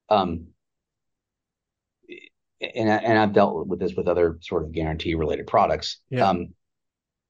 Um, 0.07 0.47
and 2.61 2.89
and 2.89 3.19
I've 3.19 3.33
dealt 3.33 3.67
with 3.67 3.81
this 3.81 3.93
with 3.93 4.07
other 4.07 4.37
sort 4.39 4.63
of 4.63 4.71
guarantee 4.71 5.15
related 5.15 5.47
products. 5.47 5.99
Yeah. 6.09 6.29
Um, 6.29 6.53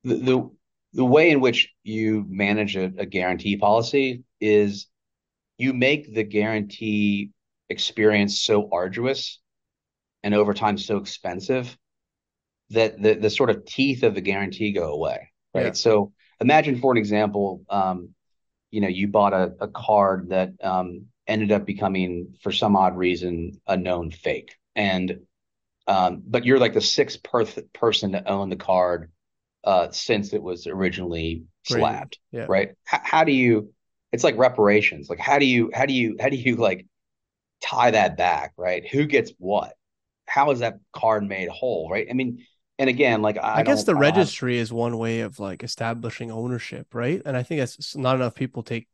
the, 0.04 0.16
the 0.18 0.50
the 0.94 1.06
way 1.06 1.32
in 1.32 1.42
which 1.42 1.74
you 1.84 2.24
manage 2.30 2.76
a, 2.76 2.94
a 3.00 3.08
guarantee 3.08 3.58
policy 3.58 4.26
is 4.40 4.86
you 5.58 5.74
make 5.74 6.14
the 6.14 6.24
guarantee 6.24 7.32
experience 7.70 8.42
so 8.42 8.70
arduous 8.72 9.40
and 10.24 10.34
over 10.34 10.54
time 10.54 10.78
so 10.78 10.98
expensive 10.98 11.78
that 12.72 13.02
the, 13.02 13.16
the 13.16 13.30
sort 13.30 13.50
of 13.50 13.66
teeth 13.66 14.04
of 14.04 14.16
the 14.16 14.22
guarantee 14.22 14.72
go 14.72 14.92
away 14.94 15.32
right? 15.54 15.66
Yeah. 15.68 15.72
so 15.72 16.14
imagine 16.40 16.80
for 16.80 16.92
an 16.92 16.98
example 16.98 17.64
um, 17.70 18.10
you 18.72 18.82
know 18.82 18.88
you 18.88 19.08
bought 19.08 19.34
a, 19.34 19.54
a 19.62 19.68
card 19.68 20.30
that 20.30 20.52
um, 20.64 21.06
ended 21.30 21.52
up 21.52 21.66
becoming 21.66 22.36
for 22.42 22.52
some 22.52 22.76
odd 22.76 22.98
reason 22.98 23.62
a 23.68 23.78
known 23.78 24.12
fake. 24.12 24.56
And 24.76 25.22
um, 25.88 26.24
but 26.26 26.46
you're 26.46 26.60
like 26.60 26.74
the 26.74 26.82
sixth 26.82 27.24
per- 27.24 27.46
person 27.74 28.12
to 28.12 28.28
own 28.28 28.50
the 28.50 28.56
card 28.56 29.12
uh, 29.64 29.90
since 29.92 30.34
it 30.34 30.42
was 30.42 30.68
originally 30.68 31.44
slabbed 31.64 32.18
yeah. 32.32 32.46
right? 32.50 32.70
H- 32.92 33.02
how 33.04 33.24
do 33.24 33.32
you 33.32 33.74
it's 34.12 34.24
like 34.24 34.38
reparations. 34.38 35.10
Like 35.10 35.20
how 35.20 35.38
do 35.38 35.46
you 35.46 35.70
how 35.74 35.86
do 35.86 35.94
you 35.94 36.18
how 36.20 36.30
do 36.30 36.36
you 36.36 36.56
like 36.56 36.86
tie 37.62 37.92
that 37.92 38.18
back, 38.18 38.54
right? 38.58 38.88
Who 38.88 39.06
gets 39.06 39.32
what? 39.38 39.74
How 40.28 40.52
is 40.52 40.60
that 40.60 40.80
card 40.94 41.28
made 41.28 41.50
whole, 41.50 41.90
right? 41.90 42.08
I 42.10 42.14
mean, 42.14 42.46
and 42.78 42.90
again, 42.90 43.22
like 43.22 43.38
I, 43.38 43.58
I 43.58 43.64
guess 43.64 43.84
the 43.84 43.96
registry 43.96 44.58
have... 44.58 44.64
is 44.64 44.74
one 44.74 44.98
way 44.98 45.22
of 45.22 45.40
like 45.40 45.64
establishing 45.64 46.32
ownership, 46.32 46.94
right? 46.94 47.22
And 47.26 47.36
I 47.36 47.44
think 47.44 47.60
that's 47.60 47.96
not 47.96 48.16
enough 48.16 48.36
people 48.36 48.64
take 48.64 48.88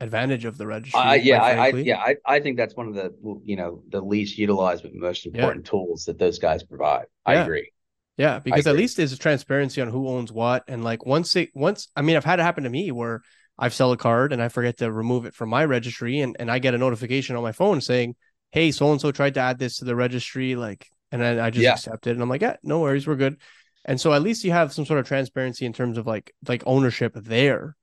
advantage 0.00 0.44
of 0.44 0.58
the 0.58 0.66
registry. 0.66 1.00
Uh, 1.00 1.14
yeah, 1.14 1.42
I, 1.42 1.66
I, 1.66 1.68
yeah, 1.70 1.98
I, 1.98 2.16
I 2.24 2.40
think 2.40 2.56
that's 2.56 2.76
one 2.76 2.88
of 2.88 2.94
the 2.94 3.14
you 3.44 3.56
know 3.56 3.82
the 3.88 4.00
least 4.00 4.38
utilized 4.38 4.82
but 4.82 4.94
most 4.94 5.26
important 5.26 5.64
yeah. 5.64 5.70
tools 5.70 6.04
that 6.04 6.18
those 6.18 6.38
guys 6.38 6.62
provide. 6.62 7.06
Yeah. 7.26 7.32
I 7.32 7.34
agree. 7.42 7.72
Yeah, 8.18 8.38
because 8.38 8.66
at 8.66 8.76
least 8.76 8.96
there's 8.96 9.12
a 9.12 9.18
transparency 9.18 9.82
on 9.82 9.88
who 9.88 10.08
owns 10.08 10.32
what, 10.32 10.64
and 10.68 10.82
like 10.82 11.04
once 11.04 11.36
it 11.36 11.50
once 11.54 11.88
I 11.96 12.02
mean 12.02 12.16
I've 12.16 12.24
had 12.24 12.40
it 12.40 12.44
happen 12.44 12.64
to 12.64 12.70
me 12.70 12.90
where 12.90 13.22
I've 13.58 13.74
sell 13.74 13.92
a 13.92 13.96
card 13.96 14.32
and 14.32 14.42
I 14.42 14.48
forget 14.48 14.78
to 14.78 14.92
remove 14.92 15.24
it 15.26 15.34
from 15.34 15.48
my 15.48 15.64
registry 15.64 16.20
and, 16.20 16.36
and 16.38 16.50
I 16.50 16.58
get 16.58 16.74
a 16.74 16.78
notification 16.78 17.36
on 17.36 17.42
my 17.42 17.52
phone 17.52 17.80
saying, 17.80 18.16
Hey, 18.52 18.70
so 18.70 18.90
and 18.90 19.00
so 19.00 19.10
tried 19.12 19.34
to 19.34 19.40
add 19.40 19.58
this 19.58 19.78
to 19.78 19.84
the 19.84 19.96
registry, 19.96 20.56
like 20.56 20.86
and 21.12 21.20
then 21.20 21.38
I 21.38 21.50
just 21.50 21.62
yeah. 21.62 21.72
accept 21.72 22.06
it 22.06 22.10
and 22.12 22.22
I'm 22.22 22.28
like, 22.28 22.42
yeah, 22.42 22.56
no 22.62 22.80
worries, 22.80 23.06
we're 23.06 23.16
good. 23.16 23.38
And 23.84 24.00
so 24.00 24.12
at 24.12 24.22
least 24.22 24.44
you 24.44 24.52
have 24.52 24.72
some 24.72 24.84
sort 24.84 24.98
of 24.98 25.06
transparency 25.06 25.64
in 25.64 25.72
terms 25.72 25.96
of 25.98 26.06
like 26.06 26.34
like 26.48 26.62
ownership 26.66 27.12
there. 27.14 27.76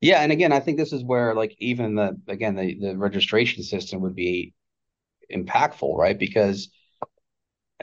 Yeah, 0.00 0.20
and 0.20 0.32
again, 0.32 0.52
I 0.52 0.60
think 0.60 0.78
this 0.78 0.92
is 0.92 1.04
where 1.04 1.34
like 1.34 1.54
even 1.58 1.94
the 1.94 2.18
again 2.28 2.56
the 2.56 2.78
the 2.78 2.96
registration 2.96 3.62
system 3.62 4.00
would 4.02 4.14
be 4.14 4.54
impactful, 5.32 5.96
right? 5.96 6.18
Because 6.18 6.70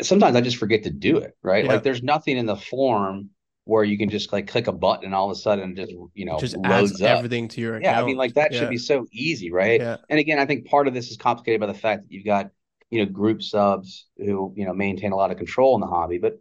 sometimes 0.02 0.36
I 0.36 0.42
just 0.42 0.58
forget 0.58 0.84
to 0.84 0.92
do 0.92 1.18
it, 1.18 1.38
right? 1.44 1.66
Yeah. 1.66 1.74
Like 1.74 1.84
there's 1.84 2.04
nothing 2.04 2.38
in 2.38 2.46
the 2.46 2.56
form 2.56 3.30
where 3.70 3.84
you 3.84 4.00
can 4.00 4.10
just 4.10 4.34
like 4.34 4.48
click 4.48 4.66
a 4.66 4.72
button 4.72 5.06
and 5.06 5.14
all 5.14 5.30
of 5.30 5.38
a 5.38 5.40
sudden 5.40 5.76
just 5.76 5.92
you 6.16 6.26
know 6.26 6.40
just 6.40 6.58
loads 6.58 7.00
everything 7.02 7.48
to 7.48 7.62
your 7.62 7.76
account. 7.76 7.96
yeah 7.96 8.02
i 8.02 8.04
mean 8.04 8.18
like 8.18 8.34
that 8.34 8.52
yeah. 8.52 8.60
should 8.60 8.70
be 8.70 8.80
so 8.80 9.06
easy 9.12 9.52
right 9.52 9.80
yeah. 9.80 9.98
and 10.10 10.20
again 10.20 10.40
i 10.40 10.46
think 10.46 10.66
part 10.66 10.88
of 10.88 10.94
this 10.96 11.12
is 11.12 11.18
complicated 11.18 11.62
by 11.62 11.68
the 11.68 11.74
fact 11.74 12.02
that 12.02 12.12
you've 12.12 12.26
got 12.26 12.50
you 12.90 13.06
know 13.06 13.12
group 13.12 13.44
subs 13.44 14.08
who 14.18 14.52
you 14.56 14.66
know 14.66 14.74
maintain 14.74 15.12
a 15.12 15.16
lot 15.16 15.30
of 15.30 15.38
control 15.38 15.76
in 15.76 15.82
the 15.82 15.88
hobby 15.88 16.18
but 16.18 16.40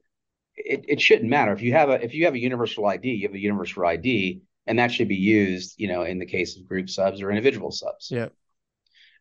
it, 0.56 0.86
it 0.88 1.00
shouldn't 1.00 1.28
matter 1.28 1.52
if 1.52 1.60
you 1.60 1.72
have 1.72 1.90
a 1.90 2.02
if 2.02 2.14
you 2.14 2.24
have 2.24 2.34
a 2.34 2.38
universal 2.38 2.86
id 2.86 3.06
you 3.06 3.28
have 3.28 3.34
a 3.34 3.38
universal 3.38 3.84
id 3.84 4.40
and 4.66 4.78
that 4.78 4.90
should 4.90 5.08
be 5.08 5.16
used 5.16 5.74
you 5.76 5.86
know 5.86 6.02
in 6.02 6.18
the 6.18 6.26
case 6.26 6.56
of 6.56 6.66
group 6.66 6.88
subs 6.88 7.20
or 7.20 7.30
individual 7.30 7.70
subs 7.70 8.10
yeah 8.10 8.28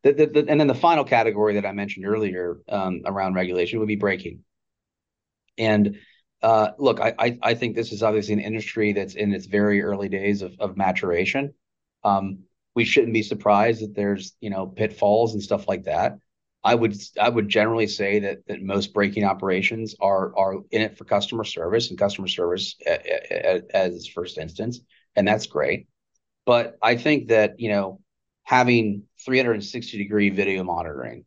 the, 0.03 0.14
the, 0.14 0.28
the, 0.28 0.45
and 0.47 0.60
then 0.60 0.68
the 0.68 0.76
final 0.76 1.03
category 1.03 1.55
that 1.55 1.66
i 1.66 1.74
mentioned 1.74 2.05
earlier 2.05 2.60
um, 2.70 3.01
around 3.05 3.34
regulation 3.34 3.80
would 3.80 3.88
be 3.89 3.97
breaking 3.97 4.39
and 5.58 5.97
look, 6.44 7.00
I, 7.00 7.56
think 7.56 7.76
this 7.76 7.92
is 7.92 8.04
obviously 8.04 8.34
an 8.34 8.40
industry 8.40 8.94
that's 8.94 9.16
in 9.16 9.34
its 9.34 9.46
very 9.46 9.82
early 9.82 10.10
days 10.10 10.42
of, 10.42 10.78
maturation. 10.78 11.54
Um, 12.04 12.40
we 12.76 12.86
shouldn't 12.86 13.14
be 13.14 13.24
surprised 13.24 13.82
that 13.82 13.96
there's 13.96 14.36
you 14.40 14.52
know 14.52 14.68
pitfalls 14.68 15.34
and 15.34 15.42
stuff 15.42 15.68
like 15.68 15.86
that. 15.86 16.20
I 16.64 16.76
would 16.76 16.96
I 17.20 17.30
would 17.30 17.50
generally 17.50 17.88
say 17.88 18.20
that 18.20 18.62
most 18.62 18.94
breaking 18.94 19.24
operations 19.24 19.96
are 20.00 20.38
are 20.38 20.56
in 20.70 20.82
it 20.82 20.98
for 20.98 21.06
customer 21.06 21.44
service 21.44 21.90
and 21.90 21.98
customer 21.98 22.28
service 22.28 22.76
as 23.74 24.08
first 24.08 24.38
instance, 24.38 24.80
and 25.16 25.28
that's 25.28 25.48
great. 25.48 25.88
But 26.46 26.78
I 26.82 26.98
think 26.98 27.30
that 27.30 27.60
you 27.60 27.70
know 27.70 28.02
having 28.44 29.04
360 29.26 29.98
degree 29.98 30.30
video 30.30 30.64
monitoring, 30.64 31.26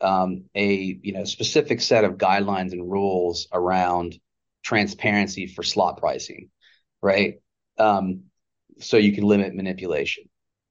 um, 0.00 0.44
a 0.54 0.98
you 1.02 1.12
know 1.12 1.24
specific 1.24 1.80
set 1.80 2.04
of 2.04 2.14
guidelines 2.14 2.72
and 2.72 2.90
rules 2.90 3.48
around 3.52 4.18
transparency 4.66 5.46
for 5.46 5.62
slot 5.62 5.96
pricing, 5.98 6.50
right? 7.00 7.34
Um, 7.78 8.24
so 8.80 8.96
you 8.96 9.12
can 9.12 9.22
limit 9.22 9.54
manipulation. 9.54 10.24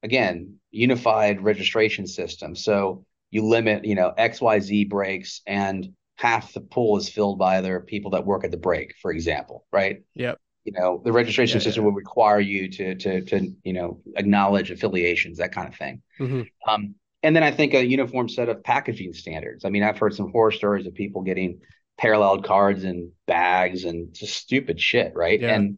Again, 0.03 0.57
unified 0.69 1.41
registration 1.41 2.05
system. 2.05 2.55
So 2.57 3.05
you 3.31 3.45
limit, 3.45 3.85
you 3.85 3.95
know, 3.95 4.13
XYZ 4.17 4.89
breaks 4.89 5.41
and 5.47 5.93
half 6.17 6.51
the 6.51 6.59
pool 6.59 6.97
is 6.97 7.07
filled 7.07 7.39
by 7.39 7.57
other 7.57 7.79
people 7.79 8.11
that 8.11 8.25
work 8.25 8.43
at 8.43 8.51
the 8.51 8.57
break, 8.57 8.95
for 9.01 9.11
example, 9.11 9.65
right? 9.71 10.03
Yep. 10.15 10.39
You 10.65 10.73
know, 10.73 11.01
the 11.03 11.13
registration 11.13 11.59
yeah, 11.59 11.63
system 11.63 11.83
yeah. 11.83 11.89
will 11.89 11.95
require 11.95 12.39
you 12.41 12.69
to 12.71 12.95
to 12.95 13.21
to 13.21 13.53
you 13.63 13.73
know 13.73 14.01
acknowledge 14.17 14.71
affiliations, 14.71 15.37
that 15.37 15.53
kind 15.53 15.67
of 15.67 15.75
thing. 15.75 16.01
Mm-hmm. 16.19 16.41
Um, 16.67 16.95
and 17.23 17.35
then 17.35 17.43
I 17.43 17.51
think 17.51 17.73
a 17.73 17.85
uniform 17.85 18.27
set 18.29 18.49
of 18.49 18.63
packaging 18.63 19.13
standards. 19.13 19.63
I 19.63 19.69
mean, 19.69 19.83
I've 19.83 19.97
heard 19.97 20.15
some 20.15 20.31
horror 20.31 20.51
stories 20.51 20.85
of 20.85 20.93
people 20.93 21.21
getting 21.21 21.59
paralleled 21.97 22.45
cards 22.45 22.83
and 22.83 23.11
bags 23.25 23.85
and 23.85 24.13
just 24.13 24.35
stupid 24.35 24.79
shit, 24.79 25.13
right? 25.15 25.39
Yeah. 25.39 25.55
And 25.55 25.77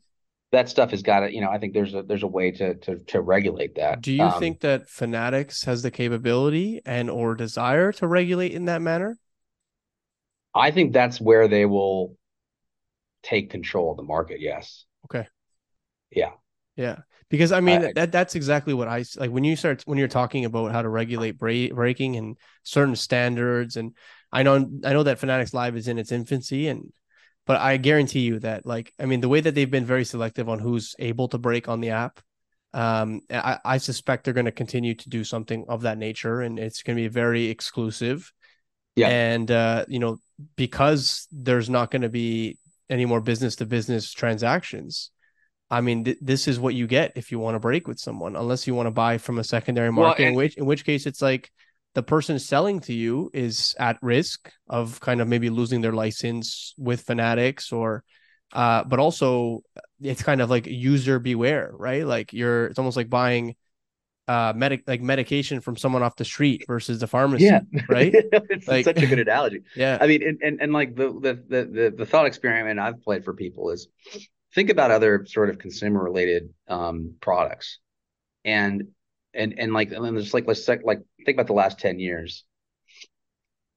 that 0.51 0.69
stuff 0.69 0.91
has 0.91 1.01
got 1.01 1.21
to, 1.21 1.33
you 1.33 1.41
know, 1.41 1.49
I 1.49 1.57
think 1.57 1.73
there's 1.73 1.93
a 1.93 2.03
there's 2.03 2.23
a 2.23 2.27
way 2.27 2.51
to 2.51 2.75
to 2.75 2.97
to 2.97 3.21
regulate 3.21 3.75
that. 3.75 4.01
Do 4.01 4.13
you 4.13 4.23
um, 4.23 4.39
think 4.39 4.61
that 4.61 4.89
Fanatics 4.89 5.65
has 5.65 5.83
the 5.83 5.91
capability 5.91 6.81
and 6.85 7.09
or 7.09 7.35
desire 7.35 7.91
to 7.93 8.07
regulate 8.07 8.53
in 8.53 8.65
that 8.65 8.81
manner? 8.81 9.17
I 10.55 10.71
think 10.71 10.93
that's 10.93 11.21
where 11.21 11.47
they 11.47 11.65
will 11.65 12.15
take 13.23 13.49
control 13.49 13.91
of 13.91 13.97
the 13.97 14.03
market. 14.03 14.39
Yes. 14.39 14.85
Okay. 15.05 15.27
Yeah. 16.11 16.31
Yeah. 16.75 16.99
Because 17.29 17.51
I 17.51 17.59
mean 17.59 17.83
I, 17.83 17.93
that 17.93 18.11
that's 18.13 18.35
exactly 18.35 18.73
what 18.73 18.87
I 18.87 19.03
like 19.17 19.31
when 19.31 19.43
you 19.43 19.57
start 19.57 19.83
when 19.85 19.97
you're 19.97 20.07
talking 20.07 20.45
about 20.45 20.71
how 20.71 20.81
to 20.81 20.87
regulate 20.87 21.37
break, 21.37 21.75
breaking 21.75 22.15
and 22.15 22.37
certain 22.63 22.95
standards 22.95 23.75
and 23.75 23.93
I 24.31 24.43
know 24.43 24.55
I 24.83 24.93
know 24.93 25.03
that 25.03 25.19
Fanatics 25.19 25.53
Live 25.53 25.75
is 25.75 25.87
in 25.87 25.97
its 25.97 26.11
infancy 26.11 26.67
and 26.67 26.91
but 27.45 27.61
I 27.61 27.77
guarantee 27.77 28.21
you 28.21 28.39
that 28.39 28.65
like 28.65 28.93
I 28.99 29.05
mean 29.05 29.21
the 29.21 29.29
way 29.29 29.39
that 29.41 29.55
they've 29.55 29.71
been 29.71 29.85
very 29.85 30.05
selective 30.05 30.49
on 30.49 30.59
who's 30.59 30.95
able 30.99 31.27
to 31.29 31.37
break 31.37 31.69
on 31.69 31.79
the 31.81 31.91
app 31.91 32.19
um 32.73 33.21
I, 33.31 33.57
I 33.63 33.77
suspect 33.77 34.25
they're 34.25 34.33
going 34.33 34.45
to 34.45 34.51
continue 34.51 34.95
to 34.95 35.09
do 35.09 35.23
something 35.23 35.65
of 35.69 35.83
that 35.83 35.97
nature 35.97 36.41
and 36.41 36.59
it's 36.59 36.83
going 36.83 36.97
to 36.97 37.03
be 37.03 37.07
very 37.07 37.45
exclusive. 37.45 38.31
Yeah. 38.95 39.07
And 39.09 39.49
uh 39.49 39.85
you 39.87 39.99
know 39.99 40.17
because 40.55 41.27
there's 41.31 41.69
not 41.69 41.89
going 41.91 42.01
to 42.03 42.09
be 42.09 42.57
any 42.89 43.05
more 43.05 43.21
business 43.21 43.55
to 43.57 43.65
business 43.65 44.11
transactions 44.13 45.11
I 45.69 45.81
mean, 45.81 46.05
th- 46.05 46.17
this 46.21 46.47
is 46.47 46.59
what 46.59 46.75
you 46.75 46.87
get 46.87 47.11
if 47.15 47.29
you 47.29 47.39
want 47.39 47.55
to 47.55 47.59
break 47.59 47.89
with 47.89 47.99
someone, 47.99 48.37
unless 48.37 48.67
you 48.67 48.73
want 48.73 48.87
to 48.87 48.91
buy 48.91 49.17
from 49.17 49.37
a 49.37 49.43
secondary 49.43 49.91
market, 49.91 50.21
well, 50.21 50.27
and- 50.27 50.27
in 50.29 50.35
which 50.35 50.57
in 50.57 50.65
which 50.65 50.85
case 50.85 51.05
it's 51.05 51.21
like 51.21 51.51
the 51.97 52.03
person 52.03 52.37
selling 52.37 52.79
to 52.81 52.93
you 52.93 53.31
is 53.33 53.73
at 53.79 53.97
risk 54.03 54.51
of 54.69 54.99
kind 54.99 55.19
of 55.21 55.27
maybe 55.27 55.49
losing 55.49 55.81
their 55.81 55.93
license 56.03 56.75
with 56.77 57.01
fanatics 57.01 57.71
or 57.71 58.03
uh 58.53 58.83
but 58.91 58.99
also 58.99 59.61
it's 59.99 60.21
kind 60.21 60.39
of 60.41 60.47
like 60.49 60.67
user 60.67 61.17
beware 61.19 61.71
right 61.73 62.05
like 62.05 62.31
you're 62.33 62.67
it's 62.67 62.77
almost 62.77 62.97
like 62.97 63.09
buying 63.09 63.55
uh 64.27 64.53
medic 64.55 64.83
like 64.85 65.01
medication 65.01 65.59
from 65.59 65.75
someone 65.75 66.03
off 66.03 66.15
the 66.17 66.25
street 66.33 66.63
versus 66.67 66.99
the 66.99 67.07
pharmacy 67.07 67.45
Yeah. 67.45 67.61
right 67.89 68.13
it's 68.53 68.67
Like- 68.67 68.85
such 68.85 69.01
a 69.01 69.07
good 69.07 69.19
analogy. 69.27 69.61
yeah 69.75 69.97
I 69.99 70.05
mean, 70.05 70.21
and, 70.21 70.37
and, 70.43 70.61
and 70.61 70.71
like 70.73 70.95
the, 70.95 71.07
the, 71.25 71.33
the, 71.53 71.61
the, 71.65 71.93
the 71.97 72.05
thought 72.05 72.27
experiment 72.27 72.79
I've 72.79 73.01
played 73.01 73.23
for 73.25 73.33
people 73.33 73.71
is 73.71 73.87
think 74.53 74.69
about 74.69 74.91
other 74.91 75.25
sort 75.25 75.49
of 75.49 75.57
consumer 75.57 76.03
related, 76.03 76.43
um, 76.67 77.15
products 77.21 77.79
and, 78.45 78.89
and, 79.33 79.57
and 79.59 79.73
like, 79.73 79.91
and 79.91 80.03
then 80.03 80.17
just 80.17 80.33
like, 80.33 80.47
let's 80.47 80.65
sec- 80.65 80.83
like, 80.85 81.01
think 81.25 81.35
about 81.35 81.47
the 81.47 81.53
last 81.53 81.79
10 81.79 81.99
years 81.99 82.43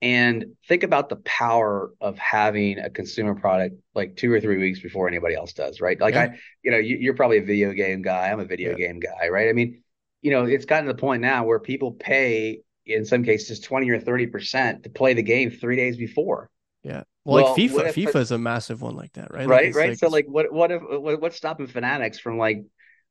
and 0.02 0.46
think 0.66 0.82
about 0.82 1.08
the 1.10 1.16
power 1.16 1.92
of 2.00 2.18
having 2.18 2.78
a 2.78 2.88
consumer 2.88 3.34
product 3.34 3.76
like 3.94 4.16
two 4.16 4.32
or 4.32 4.40
three 4.40 4.56
weeks 4.58 4.80
before 4.80 5.06
anybody 5.08 5.34
else 5.34 5.52
does, 5.52 5.80
right? 5.80 6.00
Like 6.00 6.14
Yeah. 6.14 6.22
I, 6.32 6.38
you 6.62 6.70
know, 6.70 6.78
you, 6.78 6.96
you're 6.96 7.14
probably 7.14 7.38
a 7.38 7.44
video 7.44 7.72
game 7.72 8.00
guy. 8.00 8.28
I'm 8.30 8.40
a 8.40 8.46
video 8.46 8.70
Yeah. 8.70 8.86
game 8.86 9.00
guy, 9.00 9.28
right? 9.28 9.48
I 9.48 9.52
mean, 9.52 9.82
you 10.22 10.30
know, 10.30 10.44
it's 10.46 10.64
gotten 10.64 10.86
to 10.86 10.92
the 10.94 10.98
point 10.98 11.20
now 11.22 11.44
where 11.44 11.60
people 11.60 11.92
pay 11.92 12.60
in 12.86 13.04
some 13.04 13.22
cases 13.24 13.60
20 13.60 13.90
or 13.90 14.00
30% 14.00 14.84
to 14.84 14.90
play 14.90 15.12
the 15.14 15.22
game 15.22 15.50
three 15.50 15.76
days 15.76 15.96
before. 15.96 16.50
yeah 16.82 17.02
well, 17.26 17.44
Well, 17.44 17.52
like 17.52 17.60
FIFA 17.70 17.88
if- 17.90 17.94
FIFA 17.96 18.16
is 18.20 18.30
a 18.30 18.38
massive 18.38 18.80
one 18.80 18.96
like 18.96 19.12
that 19.12 19.30
right 19.34 19.46
Like, 19.46 19.50
right 19.50 19.64
it's 19.66 19.76
right 19.76 19.98
so 19.98 20.08
like 20.08 20.24
what 20.26 20.50
what 20.50 20.70
if 20.72 20.80
what, 20.82 21.20
what's 21.20 21.36
stopping 21.36 21.66
fanatics 21.66 22.18
from 22.18 22.38
like 22.38 22.64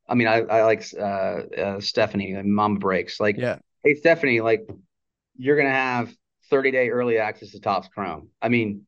i 0.09 0.15
mean 0.15 0.27
i, 0.27 0.39
I 0.41 0.63
like 0.63 0.83
uh, 0.99 1.01
uh 1.03 1.79
stephanie 1.79 2.35
like 2.35 2.45
mama 2.45 2.79
breaks 2.79 3.19
like 3.19 3.37
yeah 3.37 3.59
hey 3.83 3.93
stephanie 3.95 4.41
like 4.41 4.67
you're 5.37 5.55
gonna 5.57 5.69
have 5.69 6.13
30 6.49 6.71
day 6.71 6.89
early 6.89 7.17
access 7.19 7.51
to 7.51 7.59
Topps 7.61 7.87
Chrome 7.87 8.29
i 8.41 8.49
mean 8.49 8.85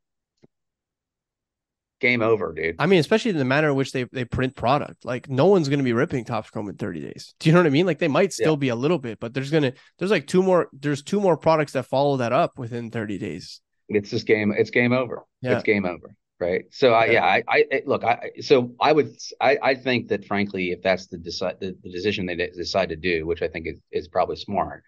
game 2.00 2.24
over 2.24 2.52
dude 2.52 2.76
I 2.80 2.88
mean, 2.88 3.00
especially 3.00 3.30
in 3.30 3.38
the 3.38 3.46
manner 3.46 3.70
in 3.70 3.76
which 3.76 3.92
they, 3.92 4.06
they 4.06 4.26
print 4.26 4.56
product, 4.56 5.06
like 5.06 5.30
no 5.30 5.46
one's 5.46 5.70
going 5.70 5.78
to 5.78 5.84
be 5.84 5.94
ripping 5.94 6.26
Topps 6.26 6.50
Chrome 6.50 6.68
in 6.68 6.76
30 6.76 7.00
days. 7.00 7.36
Do 7.40 7.48
you 7.48 7.54
know 7.54 7.60
what 7.60 7.68
I 7.68 7.70
mean? 7.70 7.86
Like 7.86 8.00
they 8.00 8.08
might 8.08 8.34
still 8.34 8.54
Yeah. 8.54 8.58
be 8.58 8.70
a 8.70 8.76
little 8.76 8.98
bit, 8.98 9.20
but 9.20 9.36
there's 9.36 9.52
going 9.52 9.62
to, 9.64 9.74
there's 10.00 10.10
like 10.10 10.26
two 10.26 10.42
more, 10.42 10.68
there's 10.74 11.04
two 11.04 11.20
more 11.22 11.38
products 11.38 11.74
that 11.74 11.86
follow 11.86 12.18
that 12.18 12.34
up 12.34 12.58
within 12.58 12.90
30 12.90 13.20
days. 13.20 13.62
it's 13.88 14.10
just 14.10 14.26
game 14.26 14.52
it's 14.58 14.72
game 14.72 14.94
over 14.94 15.22
Yeah. 15.44 15.54
it's 15.54 15.64
game 15.64 15.86
over 15.86 16.16
right 16.42 16.66
so 16.72 16.94
I, 16.94 17.06
Yeah. 17.06 17.24
I, 17.24 17.44
I 17.48 17.82
look 17.86 18.04
i 18.04 18.32
so 18.42 18.74
i 18.82 18.92
would 18.92 19.16
i 19.40 19.58
i 19.62 19.76
think 19.76 20.10
that 20.10 20.26
frankly 20.26 20.72
if 20.72 20.82
that's 20.82 21.08
the 21.08 21.18
decide 21.18 21.58
the, 21.62 21.76
the 21.84 21.92
decision 21.92 22.26
they 22.26 22.36
decide 22.36 22.90
to 22.90 22.96
do 22.96 23.26
which 23.26 23.42
i 23.42 23.48
think 23.48 23.68
is, 23.68 23.78
is 23.92 24.08
probably 24.08 24.36
smart 24.36 24.84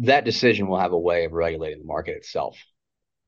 that 0.00 0.24
decision 0.24 0.66
will 0.66 0.78
have 0.78 0.92
a 0.92 0.98
way 0.98 1.24
of 1.24 1.32
regulating 1.32 1.78
the 1.78 1.86
market 1.86 2.16
itself 2.16 2.56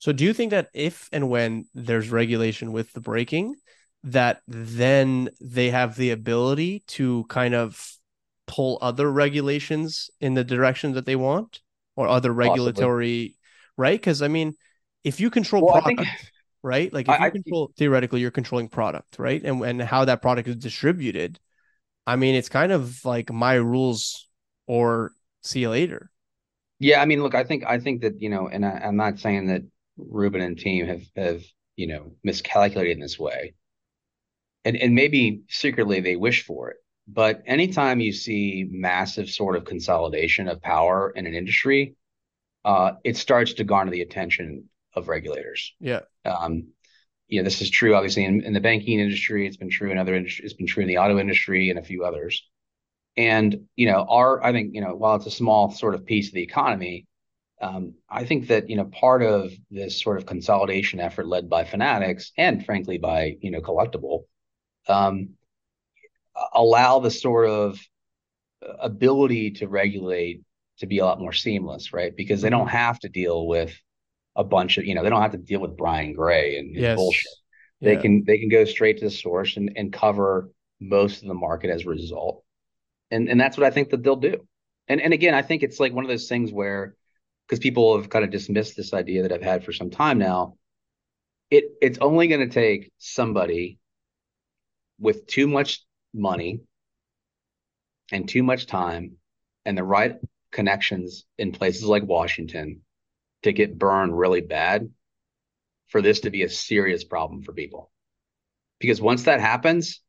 So 0.00 0.12
do 0.12 0.22
you 0.24 0.32
think 0.32 0.50
that 0.50 0.68
if 0.74 1.08
and 1.12 1.28
when 1.28 1.66
there's 1.74 2.08
regulation 2.10 2.70
with 2.72 2.92
the 2.92 3.00
breaking, 3.00 3.56
that 4.04 4.42
then 4.46 5.30
they 5.40 5.70
have 5.70 5.96
the 5.96 6.10
ability 6.10 6.84
to 6.98 7.24
kind 7.28 7.54
of 7.54 7.96
pull 8.46 8.78
other 8.80 9.10
regulations 9.10 10.10
in 10.20 10.34
the 10.34 10.44
direction 10.44 10.92
that 10.94 11.04
they 11.04 11.16
want 11.16 11.60
or 11.96 12.06
other 12.06 12.32
regulatory, 12.32 13.34
right? 13.76 13.98
Because 14.00 14.22
I 14.22 14.28
mean, 14.28 14.54
if 15.02 15.18
you 15.20 15.30
control 15.30 15.62
Well, 15.66 15.74
I 15.74 15.80
product, 15.80 15.98
think- 15.98 16.08
right? 16.62 16.92
Like 16.92 17.08
if 17.08 17.20
I- 17.20 17.24
you 17.24 17.26
I- 17.26 17.30
control 17.30 17.72
theoretically, 17.76 18.20
you're 18.20 18.30
controlling 18.30 18.68
product, 18.68 19.18
right? 19.18 19.42
And 19.42 19.62
and 19.62 19.82
how 19.82 20.04
that 20.06 20.22
product 20.22 20.48
is 20.48 20.56
distributed. 20.56 21.38
I 22.06 22.16
mean, 22.16 22.34
it's 22.34 22.48
kind 22.48 22.72
of 22.72 23.04
like 23.04 23.32
my 23.32 23.54
rules 23.54 24.28
or 24.66 25.12
see 25.42 25.60
you 25.60 25.70
later. 25.70 26.10
Yeah, 26.80 27.00
I 27.02 27.06
mean, 27.06 27.22
look, 27.22 27.34
I 27.34 27.44
think 27.44 27.64
I 27.66 27.78
think 27.80 28.02
that 28.02 28.20
you 28.20 28.30
know, 28.30 28.48
and 28.48 28.64
I, 28.64 28.70
I'm 28.84 28.96
not 28.96 29.18
saying 29.18 29.46
that 29.48 29.62
Rubin 29.96 30.42
and 30.42 30.58
team 30.58 30.86
have 30.86 31.02
have 31.16 31.42
you 31.76 31.86
know 31.88 32.12
miscalculated 32.22 32.96
in 32.96 33.00
this 33.00 33.18
way, 33.18 33.54
and 34.64 34.76
and 34.76 34.94
maybe 34.94 35.42
secretly 35.48 36.00
they 36.00 36.16
wish 36.16 36.44
for 36.44 36.70
it. 36.70 36.76
But 37.06 37.42
anytime 37.46 38.00
you 38.00 38.12
see 38.12 38.66
massive 38.70 39.30
sort 39.30 39.56
of 39.56 39.64
consolidation 39.64 40.48
of 40.48 40.60
power 40.60 41.10
in 41.10 41.26
an 41.26 41.34
industry, 41.34 41.94
uh, 42.64 42.92
it 43.04 43.16
starts 43.16 43.54
to 43.54 43.64
garner 43.64 43.90
the 43.90 44.02
attention 44.02 44.68
of 44.98 45.08
regulators. 45.08 45.74
Yeah. 45.80 46.00
Um, 46.24 46.68
you 47.28 47.40
know, 47.40 47.44
this 47.44 47.60
is 47.60 47.70
true 47.70 47.94
obviously 47.94 48.24
in, 48.24 48.42
in 48.42 48.52
the 48.52 48.60
banking 48.60 49.00
industry. 49.00 49.46
It's 49.46 49.56
been 49.56 49.70
true 49.70 49.90
in 49.90 49.98
other 49.98 50.14
industries. 50.14 50.50
It's 50.50 50.58
been 50.58 50.66
true 50.66 50.82
in 50.82 50.88
the 50.88 50.98
auto 50.98 51.18
industry 51.18 51.70
and 51.70 51.78
a 51.78 51.82
few 51.82 52.04
others. 52.04 52.46
And 53.16 53.66
you 53.76 53.86
know, 53.86 54.06
our 54.08 54.42
I 54.44 54.52
think 54.52 54.74
you 54.74 54.80
know, 54.80 54.94
while 54.94 55.16
it's 55.16 55.26
a 55.26 55.30
small 55.30 55.70
sort 55.70 55.94
of 55.94 56.06
piece 56.06 56.28
of 56.28 56.34
the 56.34 56.42
economy, 56.42 57.06
um, 57.60 57.94
I 58.08 58.24
think 58.24 58.48
that 58.48 58.70
you 58.70 58.76
know 58.76 58.84
part 58.84 59.22
of 59.22 59.52
this 59.70 60.00
sort 60.00 60.18
of 60.18 60.26
consolidation 60.26 61.00
effort 61.00 61.26
led 61.26 61.48
by 61.50 61.64
Fanatics 61.64 62.32
and 62.36 62.64
frankly 62.64 62.98
by 62.98 63.36
you 63.40 63.50
know 63.50 63.60
Collectible, 63.60 64.24
um, 64.88 65.30
allow 66.54 67.00
the 67.00 67.10
sort 67.10 67.48
of 67.48 67.78
ability 68.80 69.52
to 69.52 69.68
regulate 69.68 70.42
to 70.78 70.86
be 70.86 70.98
a 70.98 71.04
lot 71.04 71.20
more 71.20 71.32
seamless, 71.32 71.92
right? 71.92 72.16
Because 72.16 72.40
they 72.40 72.50
don't 72.50 72.68
have 72.68 72.98
to 73.00 73.08
deal 73.08 73.46
with 73.46 73.76
a 74.38 74.44
bunch 74.44 74.78
of 74.78 74.86
you 74.86 74.94
know 74.94 75.02
they 75.02 75.10
don't 75.10 75.20
have 75.22 75.32
to 75.32 75.38
deal 75.38 75.60
with 75.60 75.76
Brian 75.76 76.14
Gray 76.14 76.58
and 76.58 76.74
his 76.74 76.84
Yes. 76.84 76.96
bullshit 76.96 77.32
they 77.82 77.94
Yeah. 77.94 78.02
can 78.02 78.24
they 78.26 78.38
can 78.38 78.48
go 78.48 78.64
straight 78.64 78.98
to 78.98 79.04
the 79.06 79.10
source 79.10 79.56
and, 79.58 79.72
and 79.76 79.92
cover 79.92 80.50
most 80.80 81.22
of 81.22 81.28
the 81.28 81.34
market 81.34 81.70
as 81.70 81.84
a 81.84 81.88
result 81.88 82.44
and 83.10 83.28
and 83.28 83.40
that's 83.40 83.56
what 83.58 83.66
i 83.66 83.70
think 83.70 83.90
that 83.90 84.02
they'll 84.02 84.16
do 84.16 84.46
and 84.88 85.00
and 85.00 85.12
again 85.12 85.34
i 85.34 85.42
think 85.42 85.62
it's 85.62 85.80
like 85.80 85.92
one 85.92 86.04
of 86.04 86.08
those 86.08 86.28
things 86.28 86.52
where 86.52 86.94
because 87.46 87.58
people 87.60 87.96
have 87.96 88.08
kind 88.10 88.24
of 88.24 88.30
dismissed 88.30 88.76
this 88.76 88.94
idea 88.94 89.22
that 89.22 89.32
i've 89.32 89.42
had 89.42 89.64
for 89.64 89.72
some 89.72 89.90
time 89.90 90.18
now 90.18 90.54
it 91.50 91.64
it's 91.82 91.98
only 92.00 92.28
going 92.28 92.48
to 92.48 92.54
take 92.54 92.92
somebody 92.98 93.78
with 95.00 95.26
too 95.26 95.46
much 95.48 95.84
money 96.14 96.60
and 98.12 98.28
too 98.28 98.42
much 98.42 98.66
time 98.66 99.16
and 99.64 99.76
the 99.76 99.84
right 99.84 100.16
connections 100.52 101.24
in 101.38 101.52
places 101.52 101.84
like 101.84 102.04
washington 102.04 102.80
to 103.42 103.52
get 103.52 103.78
burned 103.78 104.18
really 104.18 104.40
bad 104.40 104.90
for 105.88 106.02
this 106.02 106.20
to 106.20 106.30
be 106.30 106.42
a 106.42 106.48
serious 106.48 107.04
problem 107.04 107.42
for 107.42 107.52
people. 107.52 107.90
Because 108.78 109.00
once 109.00 109.24
that 109.24 109.40
happens, 109.40 110.00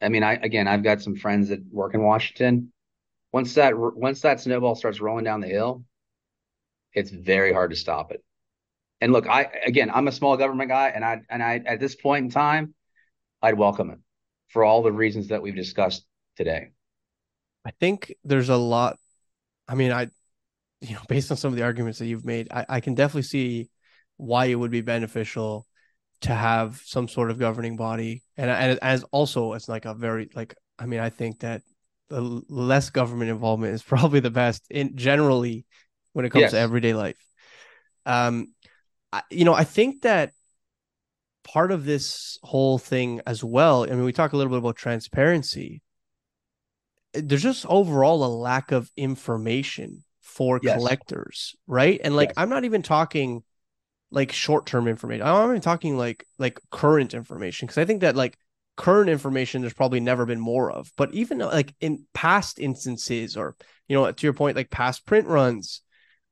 I 0.00 0.08
mean, 0.08 0.22
I 0.22 0.34
again, 0.34 0.68
I've 0.68 0.82
got 0.82 1.02
some 1.02 1.16
friends 1.16 1.48
that 1.48 1.60
work 1.70 1.94
in 1.94 2.02
Washington. 2.02 2.72
Once 3.32 3.54
that 3.54 3.74
once 3.76 4.20
that 4.20 4.40
snowball 4.40 4.74
starts 4.74 5.00
rolling 5.00 5.24
down 5.24 5.40
the 5.40 5.48
hill, 5.48 5.84
it's 6.92 7.10
very 7.10 7.52
hard 7.52 7.70
to 7.70 7.76
stop 7.76 8.12
it. 8.12 8.22
And 9.00 9.12
look, 9.12 9.28
I 9.28 9.48
again, 9.64 9.90
I'm 9.92 10.08
a 10.08 10.12
small 10.12 10.36
government 10.36 10.68
guy, 10.70 10.88
and 10.88 11.04
I 11.04 11.22
and 11.30 11.42
I 11.42 11.62
at 11.64 11.80
this 11.80 11.94
point 11.94 12.26
in 12.26 12.30
time, 12.30 12.74
I'd 13.40 13.56
welcome 13.58 13.90
it 13.90 13.98
for 14.48 14.64
all 14.64 14.82
the 14.82 14.92
reasons 14.92 15.28
that 15.28 15.42
we've 15.42 15.56
discussed 15.56 16.04
today. 16.36 16.70
I 17.64 17.70
think 17.70 18.14
there's 18.24 18.48
a 18.48 18.56
lot. 18.56 18.98
I 19.68 19.74
mean, 19.74 19.92
I, 19.92 20.08
you 20.82 20.94
know, 20.94 21.00
based 21.08 21.30
on 21.30 21.36
some 21.36 21.52
of 21.52 21.56
the 21.56 21.62
arguments 21.62 21.98
that 21.98 22.06
you've 22.06 22.24
made, 22.24 22.48
I, 22.50 22.66
I 22.68 22.80
can 22.80 22.94
definitely 22.94 23.22
see 23.22 23.70
why 24.16 24.46
it 24.46 24.54
would 24.54 24.70
be 24.70 24.80
beneficial 24.80 25.66
to 26.22 26.34
have 26.34 26.80
some 26.84 27.08
sort 27.08 27.30
of 27.30 27.38
governing 27.38 27.76
body, 27.76 28.22
and 28.36 28.50
and 28.50 28.78
as 28.82 29.04
also 29.04 29.54
it's 29.54 29.68
like 29.68 29.84
a 29.84 29.94
very 29.94 30.28
like 30.34 30.54
I 30.78 30.86
mean, 30.86 31.00
I 31.00 31.10
think 31.10 31.40
that 31.40 31.62
the 32.08 32.20
less 32.48 32.90
government 32.90 33.30
involvement 33.30 33.74
is 33.74 33.82
probably 33.94 34.20
the 34.20 34.30
best 34.30 34.64
in 34.70 34.96
generally 34.96 35.64
when 36.12 36.24
it 36.24 36.30
comes 36.30 36.50
to 36.50 36.58
everyday 36.58 36.94
life. 36.94 37.18
Um, 38.04 38.52
I, 39.12 39.22
you 39.30 39.44
know, 39.44 39.54
I 39.54 39.64
think 39.64 40.02
that 40.02 40.32
part 41.44 41.72
of 41.72 41.84
this 41.84 42.38
whole 42.42 42.78
thing 42.78 43.20
as 43.26 43.42
well. 43.42 43.84
I 43.84 43.88
mean, 43.88 44.04
we 44.04 44.12
talk 44.12 44.32
a 44.32 44.36
little 44.36 44.50
bit 44.50 44.58
about 44.58 44.76
transparency 44.76 45.82
there's 47.14 47.42
just 47.42 47.66
overall 47.66 48.24
a 48.24 48.26
lack 48.26 48.72
of 48.72 48.90
information 48.96 50.04
for 50.32 50.60
Yes. 50.60 50.72
collectors, 50.72 51.54
right? 51.66 52.00
And 52.02 52.16
like 52.16 52.30
Yes. 52.30 52.36
I'm 52.36 52.48
not 52.48 52.64
even 52.64 52.82
talking 52.82 53.42
like 54.10 54.32
short-term 54.32 54.88
information. 54.88 55.26
I'm 55.26 55.50
even 55.50 55.60
talking 55.60 55.96
like 55.98 56.26
like 56.38 56.60
current 56.70 57.14
information 57.14 57.66
because 57.66 57.78
I 57.78 57.84
think 57.84 58.00
that 58.02 58.16
like 58.16 58.36
current 58.76 59.10
information 59.10 59.60
there's 59.60 59.74
probably 59.74 60.00
never 60.00 60.26
been 60.26 60.40
more 60.40 60.70
of. 60.70 60.92
But 60.96 61.12
even 61.14 61.38
like 61.38 61.74
in 61.80 62.04
past 62.14 62.58
instances 62.58 63.36
or 63.36 63.56
you 63.88 63.96
know 63.96 64.10
to 64.10 64.26
your 64.26 64.34
point 64.34 64.56
like 64.56 64.70
past 64.70 65.06
print 65.06 65.28
runs 65.28 65.82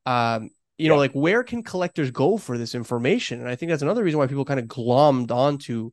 um 0.06 0.50
you 0.78 0.88
know 0.88 0.96
like 0.96 1.12
where 1.12 1.42
can 1.42 1.62
collectors 1.62 2.10
go 2.10 2.38
for 2.38 2.56
this 2.58 2.74
information? 2.74 3.40
And 3.40 3.48
I 3.48 3.56
think 3.56 3.70
that's 3.70 3.82
another 3.82 4.04
reason 4.04 4.18
why 4.18 4.26
people 4.26 4.46
kind 4.46 4.60
of 4.60 4.66
glommed 4.66 5.30
onto 5.30 5.90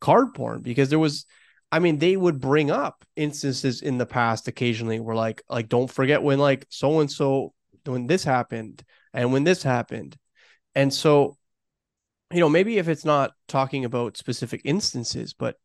Cardprn 0.00 0.62
because 0.62 0.90
there 0.90 0.98
was 0.98 1.26
I 1.72 1.78
mean, 1.78 1.98
they 1.98 2.16
would 2.16 2.40
bring 2.40 2.70
up 2.70 3.04
instances 3.16 3.82
in 3.82 3.98
the 3.98 4.06
past 4.06 4.48
occasionally 4.48 5.00
where 5.00 5.16
like 5.16 5.42
like 5.48 5.68
don't 5.68 5.90
forget 5.90 6.22
when 6.22 6.38
like 6.38 6.66
so 6.70 7.00
and 7.00 7.10
so 7.10 7.54
when 7.84 8.06
this 8.06 8.24
happened 8.24 8.82
and 9.14 9.32
when 9.32 9.44
this 9.44 9.62
happened. 9.62 10.16
And 10.74 10.92
so, 10.94 11.38
you 12.32 12.40
know, 12.40 12.48
maybe 12.48 12.78
if 12.78 12.88
it's 12.88 13.04
not 13.04 13.32
talking 13.48 13.84
about 13.84 14.16
specific 14.16 14.62
instances, 14.64 15.34
but 15.34 15.56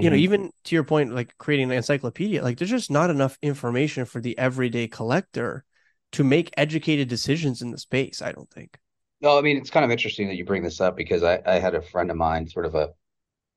you 0.00 0.10
know, 0.10 0.16
Mhm. 0.16 0.18
even 0.18 0.52
to 0.64 0.74
your 0.76 0.84
point, 0.84 1.14
like 1.14 1.36
creating 1.38 1.70
an 1.70 1.76
encyclopedia, 1.78 2.42
like 2.42 2.58
there's 2.58 2.70
just 2.70 2.90
not 2.90 3.10
enough 3.10 3.38
information 3.42 4.04
for 4.06 4.20
the 4.20 4.38
everyday 4.38 4.88
collector 4.88 5.64
to 6.12 6.24
make 6.24 6.52
educated 6.56 7.08
decisions 7.08 7.62
in 7.62 7.70
the 7.72 7.78
space, 7.78 8.22
I 8.22 8.32
don't 8.32 8.50
think. 8.50 8.78
No, 9.20 9.36
I 9.38 9.40
mean 9.42 9.56
it's 9.56 9.70
kind 9.70 9.84
of 9.84 9.90
interesting 9.90 10.28
that 10.28 10.36
you 10.36 10.44
bring 10.44 10.62
this 10.62 10.80
up 10.80 10.96
because 10.96 11.22
I, 11.22 11.40
I 11.46 11.58
had 11.58 11.74
a 11.74 11.82
friend 11.82 12.10
of 12.10 12.16
mine, 12.16 12.48
sort 12.48 12.66
of 12.66 12.74
a 12.74 12.90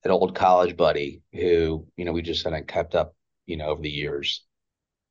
an 0.03 0.11
old 0.11 0.35
college 0.35 0.77
buddy 0.77 1.21
who, 1.33 1.87
you 1.97 2.05
know, 2.05 2.11
we 2.13 2.21
just 2.21 2.43
kind 2.43 2.55
of 2.55 2.67
kept 2.67 2.95
up, 2.95 3.15
you 3.45 3.57
know, 3.57 3.67
over 3.67 3.81
the 3.81 3.89
years. 3.89 4.43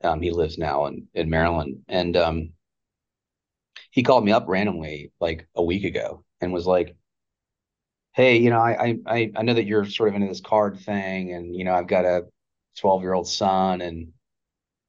Um, 0.04 0.22
he 0.22 0.30
lives 0.32 0.58
now 0.58 0.86
in 0.86 1.08
in 1.14 1.30
Maryland, 1.30 1.84
and 1.88 2.16
um, 2.16 2.52
he 3.90 4.02
called 4.02 4.24
me 4.24 4.32
up 4.32 4.44
randomly 4.48 5.12
like 5.20 5.46
a 5.54 5.62
week 5.62 5.84
ago 5.84 6.24
and 6.40 6.52
was 6.52 6.66
like, 6.66 6.96
"Hey, 8.12 8.36
you 8.38 8.50
know, 8.50 8.58
I 8.60 8.98
I 9.06 9.32
I 9.36 9.42
know 9.42 9.54
that 9.54 9.66
you're 9.66 9.84
sort 9.86 10.08
of 10.10 10.14
into 10.14 10.28
this 10.28 10.40
card 10.40 10.78
thing, 10.80 11.32
and 11.32 11.54
you 11.54 11.64
know, 11.64 11.74
I've 11.74 11.86
got 11.88 12.04
a 12.04 12.26
12 12.78 13.02
year 13.02 13.12
old 13.14 13.28
son, 13.28 13.80
and 13.80 14.12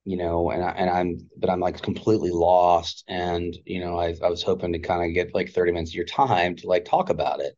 you 0.05 0.17
know, 0.17 0.51
and 0.51 0.63
I, 0.63 0.71
and 0.71 0.89
I'm, 0.89 1.29
but 1.37 1.49
I'm 1.51 1.59
like 1.61 1.81
completely 1.83 2.31
lost. 2.31 3.03
And, 3.09 3.57
you 3.65 3.79
know, 3.81 3.99
I, 3.99 4.15
I 4.23 4.29
was 4.29 4.43
hoping 4.43 4.73
to 4.73 4.79
kind 4.79 5.05
of 5.05 5.13
get 5.15 5.35
like 5.35 5.51
30 5.51 5.71
minutes 5.73 5.91
of 5.91 5.95
your 5.95 6.05
time 6.05 6.55
to 6.57 6.67
like 6.67 6.85
talk 6.85 7.09
about 7.11 7.41
it. 7.41 7.57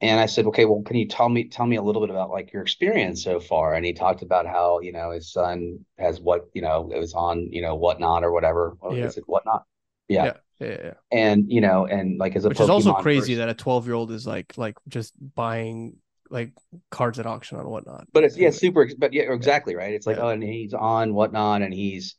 And 0.00 0.20
I 0.20 0.26
said, 0.26 0.46
okay, 0.46 0.64
well, 0.64 0.82
can 0.82 0.96
you 0.96 1.08
tell 1.08 1.28
me, 1.28 1.48
tell 1.48 1.66
me 1.66 1.74
a 1.76 1.82
little 1.82 2.00
bit 2.00 2.10
about 2.10 2.30
like 2.30 2.52
your 2.52 2.62
experience 2.62 3.24
so 3.24 3.40
far? 3.40 3.74
And 3.74 3.84
he 3.84 3.92
talked 3.92 4.22
about 4.22 4.46
how, 4.46 4.78
you 4.80 4.92
know, 4.92 5.10
his 5.10 5.32
son 5.32 5.84
has 5.98 6.20
what, 6.20 6.48
you 6.54 6.62
know, 6.62 6.88
it 6.94 6.98
was 6.98 7.14
on, 7.14 7.48
you 7.50 7.62
know, 7.62 7.74
whatnot 7.74 8.22
or 8.22 8.30
whatever. 8.32 8.76
What 8.78 8.96
Yeah. 8.96 9.06
is 9.06 9.16
it? 9.16 9.24
Whatnot. 9.26 9.64
Yeah. 10.08 10.24
Yeah. 10.24 10.32
Yeah. 10.60 10.76
yeah. 10.84 10.94
And, 11.10 11.50
you 11.50 11.60
know, 11.60 11.86
and 11.86 12.18
like 12.18 12.36
as 12.36 12.44
a 12.44 12.48
Which 12.48 12.60
is 12.60 12.70
also 12.70 12.94
crazy 12.94 13.34
person- 13.34 13.38
that 13.38 13.48
a 13.48 13.54
12 13.54 13.86
year 13.86 13.94
old 13.96 14.12
is 14.12 14.24
like, 14.26 14.56
like 14.56 14.76
just 14.86 15.14
buying 15.34 15.96
like 16.30 16.52
cards 16.90 17.18
at 17.18 17.26
auction 17.26 17.58
and 17.58 17.66
whatnot. 17.68 18.06
but 18.12 18.22
it's 18.22 18.36
yeah 18.36 18.50
super 18.50 18.86
but 18.98 19.14
yeah 19.14 19.32
exactly 19.32 19.74
right 19.74 19.94
it's 19.94 20.06
like 20.06 20.18
Yeah. 20.18 20.24
oh 20.24 20.28
and 20.28 20.42
he's 20.42 20.74
on 20.74 21.14
whatnot 21.14 21.62
and 21.62 21.72
he's 21.72 22.16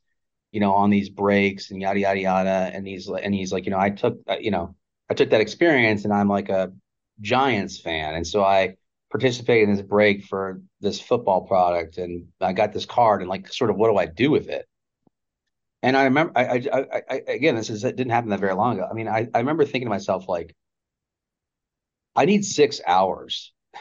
you 0.51 0.59
know 0.59 0.73
on 0.73 0.89
these 0.89 1.09
breaks 1.11 1.69
and 1.69 1.80
yada 1.80 1.99
yada 1.99 2.19
yada 2.19 2.71
and 2.73 2.88
he's 2.88 3.07
like 3.07 3.23
and 3.23 3.36
he's 3.36 3.51
like 3.53 3.65
you 3.65 3.71
know 3.71 3.77
i 3.80 3.91
took 3.91 4.17
uh, 4.27 4.38
you 4.41 4.49
know 4.49 4.73
i 5.11 5.13
took 5.13 5.30
that 5.30 5.41
experience 5.41 6.05
and 6.05 6.13
i'm 6.13 6.27
like 6.27 6.49
a 6.49 6.73
giants 7.22 7.80
fan 7.80 8.15
and 8.15 8.26
so 8.26 8.43
i 8.43 8.76
participated 9.11 9.70
in 9.70 9.76
this 9.76 9.86
break 9.86 10.24
for 10.24 10.61
this 10.82 10.99
football 10.99 11.41
product 11.41 11.97
and 11.97 12.28
i 12.41 12.53
got 12.53 12.74
this 12.74 12.86
card 12.86 13.22
and 13.22 13.30
like 13.30 13.51
sort 13.51 13.70
of 13.70 13.76
what 13.76 13.89
do 13.89 13.97
i 13.97 14.05
do 14.05 14.32
with 14.32 14.47
it 14.49 14.67
and 15.82 15.97
i 15.97 16.03
remember 16.03 16.32
i 16.36 16.45
i, 16.45 16.61
I, 16.74 17.01
I 17.09 17.15
again 17.28 17.55
this 17.55 17.70
is 17.70 17.84
it 17.84 17.95
didn't 17.95 18.11
happen 18.11 18.30
that 18.30 18.39
very 18.39 18.53
long 18.53 18.78
ago 18.78 18.88
i 18.89 18.93
mean 18.93 19.07
i, 19.07 19.28
I 19.34 19.39
remember 19.39 19.65
thinking 19.65 19.88
to 19.88 19.89
myself 19.89 20.30
like 20.30 20.55
i 22.15 22.26
need 22.26 22.45
six 22.45 22.80
hours 22.86 23.53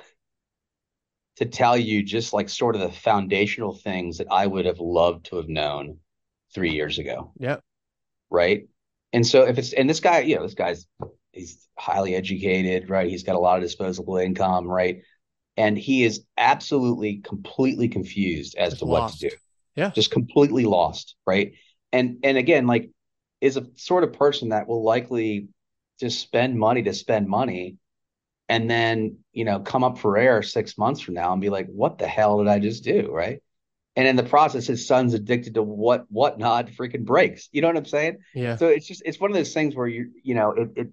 to 1.37 1.47
tell 1.47 1.77
you 1.77 2.03
just 2.03 2.33
like 2.33 2.49
sort 2.49 2.75
of 2.75 2.81
the 2.81 2.91
foundational 2.91 3.73
things 3.73 4.19
that 4.19 4.27
I 4.29 4.45
would 4.45 4.67
have 4.67 4.81
loved 4.81 5.27
to 5.27 5.37
have 5.37 5.49
known 5.49 5.99
three 6.53 6.73
years 6.73 6.99
ago. 6.99 7.33
Yeah. 7.39 7.59
Right. 8.29 8.69
And 9.13 9.27
so 9.27 9.45
if 9.45 9.57
it's, 9.57 9.73
and 9.73 9.89
this 9.89 10.01
guy, 10.01 10.21
you 10.21 10.37
know, 10.37 10.43
this 10.43 10.55
guy's, 10.55 10.87
he's 11.33 11.69
highly 11.79 12.15
educated, 12.15 12.91
right? 12.91 13.09
He's 13.11 13.23
got 13.23 13.37
a 13.37 13.39
lot 13.41 13.57
of 13.59 13.63
disposable 13.63 14.17
income, 14.17 14.67
right? 14.67 15.03
And 15.57 15.77
he 15.77 16.05
is 16.05 16.25
absolutely 16.37 17.17
completely 17.19 17.89
confused 17.89 18.57
as 18.57 18.73
Just 18.73 18.81
to 18.81 18.87
what 18.87 19.01
lost. 19.03 19.21
to 19.21 19.31
do. 19.31 19.37
Yeah. 19.77 19.91
Just 19.91 20.11
completely 20.11 20.65
lost. 20.65 21.15
Right. 21.27 21.53
And, 21.93 22.19
and 22.23 22.37
again, 22.39 22.67
like, 22.67 22.91
is 23.41 23.57
a 23.57 23.67
sort 23.77 24.05
of 24.05 24.13
person 24.13 24.49
that 24.51 24.67
will 24.67 24.83
likely 24.83 25.49
just 26.01 26.21
spend 26.21 26.59
money 26.59 26.83
to 26.83 26.93
spend 26.95 27.29
money 27.29 27.77
and 28.49 28.71
then 28.71 29.19
you 29.33 29.45
know 29.45 29.61
come 29.61 29.85
up 29.85 29.99
for 29.99 30.17
air 30.17 30.43
six 30.43 30.79
months 30.79 31.01
from 31.01 31.15
now 31.15 31.33
and 31.33 31.41
be 31.41 31.51
like 31.51 31.67
what 31.67 31.99
the 31.99 32.07
hell 32.07 32.39
did 32.39 32.49
i 32.49 32.59
just 32.59 32.83
do 32.83 33.11
right 33.13 33.43
and 33.95 34.09
in 34.09 34.17
the 34.17 34.23
process 34.23 34.67
his 34.67 34.87
son's 34.87 35.13
addicted 35.15 35.55
to 35.55 35.63
what 35.63 36.07
whatnot 36.09 36.69
freaking 36.71 37.05
breaks 37.05 37.49
you 37.53 37.61
know 37.61 37.69
what 37.69 37.77
i'm 37.77 37.85
saying 37.85 38.19
Yeah. 38.35 38.57
so 38.57 38.69
it's 38.69 38.87
just 38.87 39.03
it's 39.05 39.21
one 39.21 39.31
of 39.31 39.37
those 39.37 39.53
things 39.53 39.75
where 39.77 39.87
you 39.89 40.11
you 40.23 40.35
know 40.35 40.51
it, 40.53 40.69
it 40.77 40.89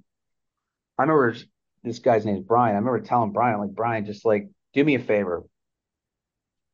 i 0.97 1.03
remember 1.03 1.35
this 1.83 1.99
guy's 1.99 2.25
name 2.25 2.37
is 2.37 2.43
brian 2.43 2.75
i 2.75 2.79
remember 2.79 2.99
telling 2.99 3.31
brian 3.31 3.59
like 3.59 3.71
brian 3.71 4.05
just 4.05 4.25
like 4.25 4.49
do 4.73 4.83
me 4.83 4.95
a 4.95 4.99
favor 4.99 5.43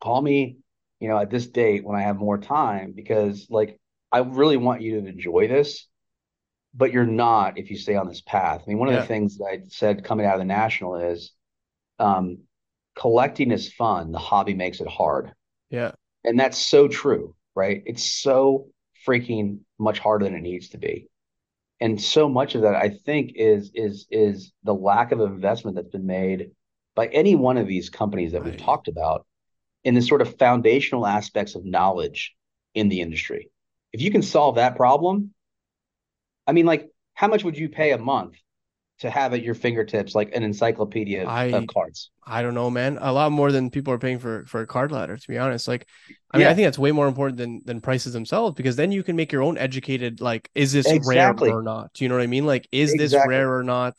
call 0.01 0.22
me 0.22 0.57
you 0.99 1.07
know 1.07 1.17
at 1.17 1.30
this 1.30 1.47
date 1.47 1.84
when 1.84 1.97
i 1.97 2.01
have 2.01 2.17
more 2.17 2.38
time 2.38 2.93
because 2.95 3.47
like 3.49 3.80
i 4.11 4.19
really 4.19 4.57
want 4.57 4.82
you 4.82 4.99
to 4.99 5.07
enjoy 5.07 5.47
this 5.47 5.88
but 6.74 6.91
you're 6.91 7.05
not 7.05 7.57
if 7.57 7.69
you 7.69 7.78
stay 7.78 7.95
on 7.95 8.07
this 8.07 8.22
path. 8.22 8.61
I 8.65 8.69
mean, 8.69 8.78
one 8.78 8.88
of 8.88 8.95
the 8.95 9.05
things 9.05 9.38
that 9.38 9.45
I 9.45 9.59
said 9.67 10.03
coming 10.03 10.26
out 10.26 10.36
of 10.36 10.39
the 10.39 10.45
national 10.45 10.95
is 10.95 11.32
um, 11.99 12.39
collecting 12.95 13.51
is 13.51 13.72
fun. 13.74 14.11
The 14.11 14.19
hobby 14.19 14.53
makes 14.53 14.80
it 14.80 14.88
hard. 14.88 15.34
Yeah. 15.69 15.91
And 16.24 16.39
that's 16.39 16.57
so 16.57 16.88
true, 16.88 17.36
right? 17.55 17.84
It's 17.86 18.03
so 18.03 18.67
freaking 19.05 19.59
much 19.80 19.99
harder 19.99 20.26
than 20.26 20.36
it 20.36 20.41
needs 20.41 20.69
to 20.69 20.78
be. 20.78 21.09
And 21.82 21.99
so 21.99 22.29
much 22.29 22.53
of 22.53 22.61
that, 22.61 22.75
I 22.75 22.89
think, 22.89 23.34
is 23.36 23.71
is 23.73 24.05
is 24.11 24.53
the 24.63 24.73
lack 24.73 25.11
of 25.11 25.19
investment 25.19 25.75
that's 25.75 25.89
been 25.89 26.05
made 26.05 26.51
by 26.95 27.07
any 27.07 27.36
one 27.36 27.57
of 27.57 27.67
these 27.67 27.89
companies 27.89 28.34
that 28.34 28.43
we've 28.43 28.55
talked 28.55 28.88
about 28.88 29.25
in 29.84 29.95
the 29.95 30.01
sort 30.01 30.21
of 30.21 30.38
foundational 30.38 31.07
aspects 31.07 31.55
of 31.55 31.65
knowledge 31.65 32.36
in 32.75 32.88
the 32.88 33.01
industry. 33.01 33.49
If 33.93 34.01
you 34.01 34.11
can 34.11 34.21
solve 34.21 34.55
that 34.55 34.75
problem, 34.75 35.34
I 36.45 36.51
mean, 36.51 36.67
like, 36.67 36.88
how 37.15 37.27
much 37.27 37.43
would 37.43 37.57
you 37.57 37.67
pay 37.67 37.91
a 37.91 37.97
month 37.97 38.36
to 39.02 39.10
have 39.10 39.34
at 39.34 39.43
your 39.43 39.54
fingertips 39.54 40.16
like 40.16 40.34
an 40.36 40.43
encyclopedia 40.43 41.24
of, 41.24 41.28
I- 41.30 41.45
of 41.45 41.68
cards? 41.68 42.10
I 42.26 42.41
don't 42.43 42.54
know, 42.54 42.70
man. 42.70 42.97
A 43.02 43.12
lot 43.12 43.32
more 43.32 43.52
than 43.52 43.70
people 43.72 43.93
are 43.93 43.97
paying 43.97 44.20
for 44.20 44.45
for 44.45 44.62
a 44.62 44.68
card 44.68 44.91
ladder, 44.91 45.18
to 45.18 45.28
be 45.28 45.38
honest. 45.38 45.68
Like, 45.68 45.88
I 46.32 46.38
mean, 46.38 46.45
Yeah. 46.45 46.52
I 46.52 46.54
think 46.54 46.66
that's 46.68 46.80
way 46.80 46.91
more 46.91 47.08
important 47.08 47.38
than 47.38 47.62
than 47.66 47.82
prices 47.82 48.14
themselves 48.14 48.56
because 48.56 48.76
then 48.76 48.91
you 48.91 49.04
can 49.04 49.16
make 49.16 49.32
your 49.32 49.41
own 49.41 49.58
educated. 49.58 50.22
Like, 50.22 50.49
is 50.56 50.72
this 50.72 50.86
Exactly. 50.88 51.49
rare 51.49 51.58
or 51.58 51.64
not? 51.64 51.93
Do 51.93 52.04
you 52.06 52.10
know 52.10 52.16
what 52.16 52.24
I 52.24 52.28
mean? 52.28 52.45
Like, 52.45 52.68
is 52.72 52.93
this 52.93 53.14
rare 53.28 53.54
or 53.56 53.64
not? 53.64 53.95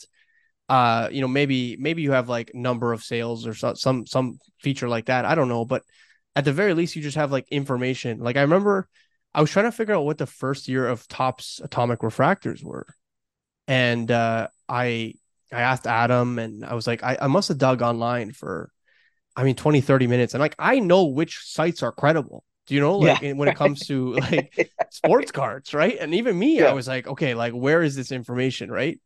Uh, 0.69 1.09
you 1.13 1.21
know, 1.21 1.29
maybe 1.29 1.77
maybe 1.79 2.03
you 2.03 2.13
have 2.13 2.29
like 2.29 2.55
number 2.55 2.93
of 2.93 3.03
sales 3.03 3.47
or 3.47 3.55
so, 3.55 3.75
some 3.75 4.07
some 4.07 4.39
feature 4.61 4.89
like 4.89 5.07
that. 5.07 5.25
I 5.25 5.35
don't 5.35 5.49
know, 5.49 5.65
but 5.65 5.83
at 6.35 6.45
the 6.45 6.53
very 6.53 6.73
least, 6.73 6.97
you 6.97 7.03
just 7.03 7.17
have 7.17 7.33
like 7.33 7.47
information. 7.51 8.21
Like, 8.21 8.37
I 8.37 8.43
remember 8.43 8.89
I 9.35 9.41
was 9.41 9.51
trying 9.51 9.67
to 9.67 9.73
figure 9.73 9.95
out 9.95 10.05
what 10.05 10.19
the 10.19 10.27
first 10.27 10.69
year 10.69 10.87
of 10.87 11.07
Topps 11.09 11.61
atomic 11.63 11.99
refractors 12.01 12.63
were, 12.63 12.87
and 13.69 14.11
uh, 14.11 14.49
I 14.69 15.15
I 15.53 15.61
asked 15.63 15.87
Adam 15.87 16.39
and 16.39 16.65
I 16.65 16.75
was 16.75 16.87
like, 16.87 17.03
I, 17.03 17.19
I 17.23 17.27
must 17.27 17.49
have 17.49 17.59
dug 17.59 17.83
online 17.83 18.33
for, 18.33 18.71
I 19.37 19.45
mean, 19.45 19.57
20, 19.57 19.81
30 19.81 20.07
minutes. 20.07 20.35
And 20.35 20.41
like, 20.41 20.57
I 20.59 20.79
know 20.81 21.07
which 21.07 21.41
sites 21.45 21.83
are 21.83 21.93
credible. 21.93 22.45
Do 22.67 22.75
you 22.75 22.81
know, 22.81 22.99
like 22.99 23.19
Yeah. 23.19 23.21
when 23.21 23.49
it 23.49 23.55
comes 23.57 23.87
to 23.89 24.15
like 24.17 24.53
sports 24.91 25.33
cards, 25.33 25.75
right? 25.75 25.97
And 26.01 26.15
even 26.15 26.39
me, 26.39 26.63
I 26.63 26.73
was 26.73 26.89
like, 26.89 27.07
okay, 27.09 27.35
like 27.35 27.53
where 27.53 27.83
is 27.83 27.97
this 27.97 28.13
information, 28.13 28.71
right? 28.71 29.01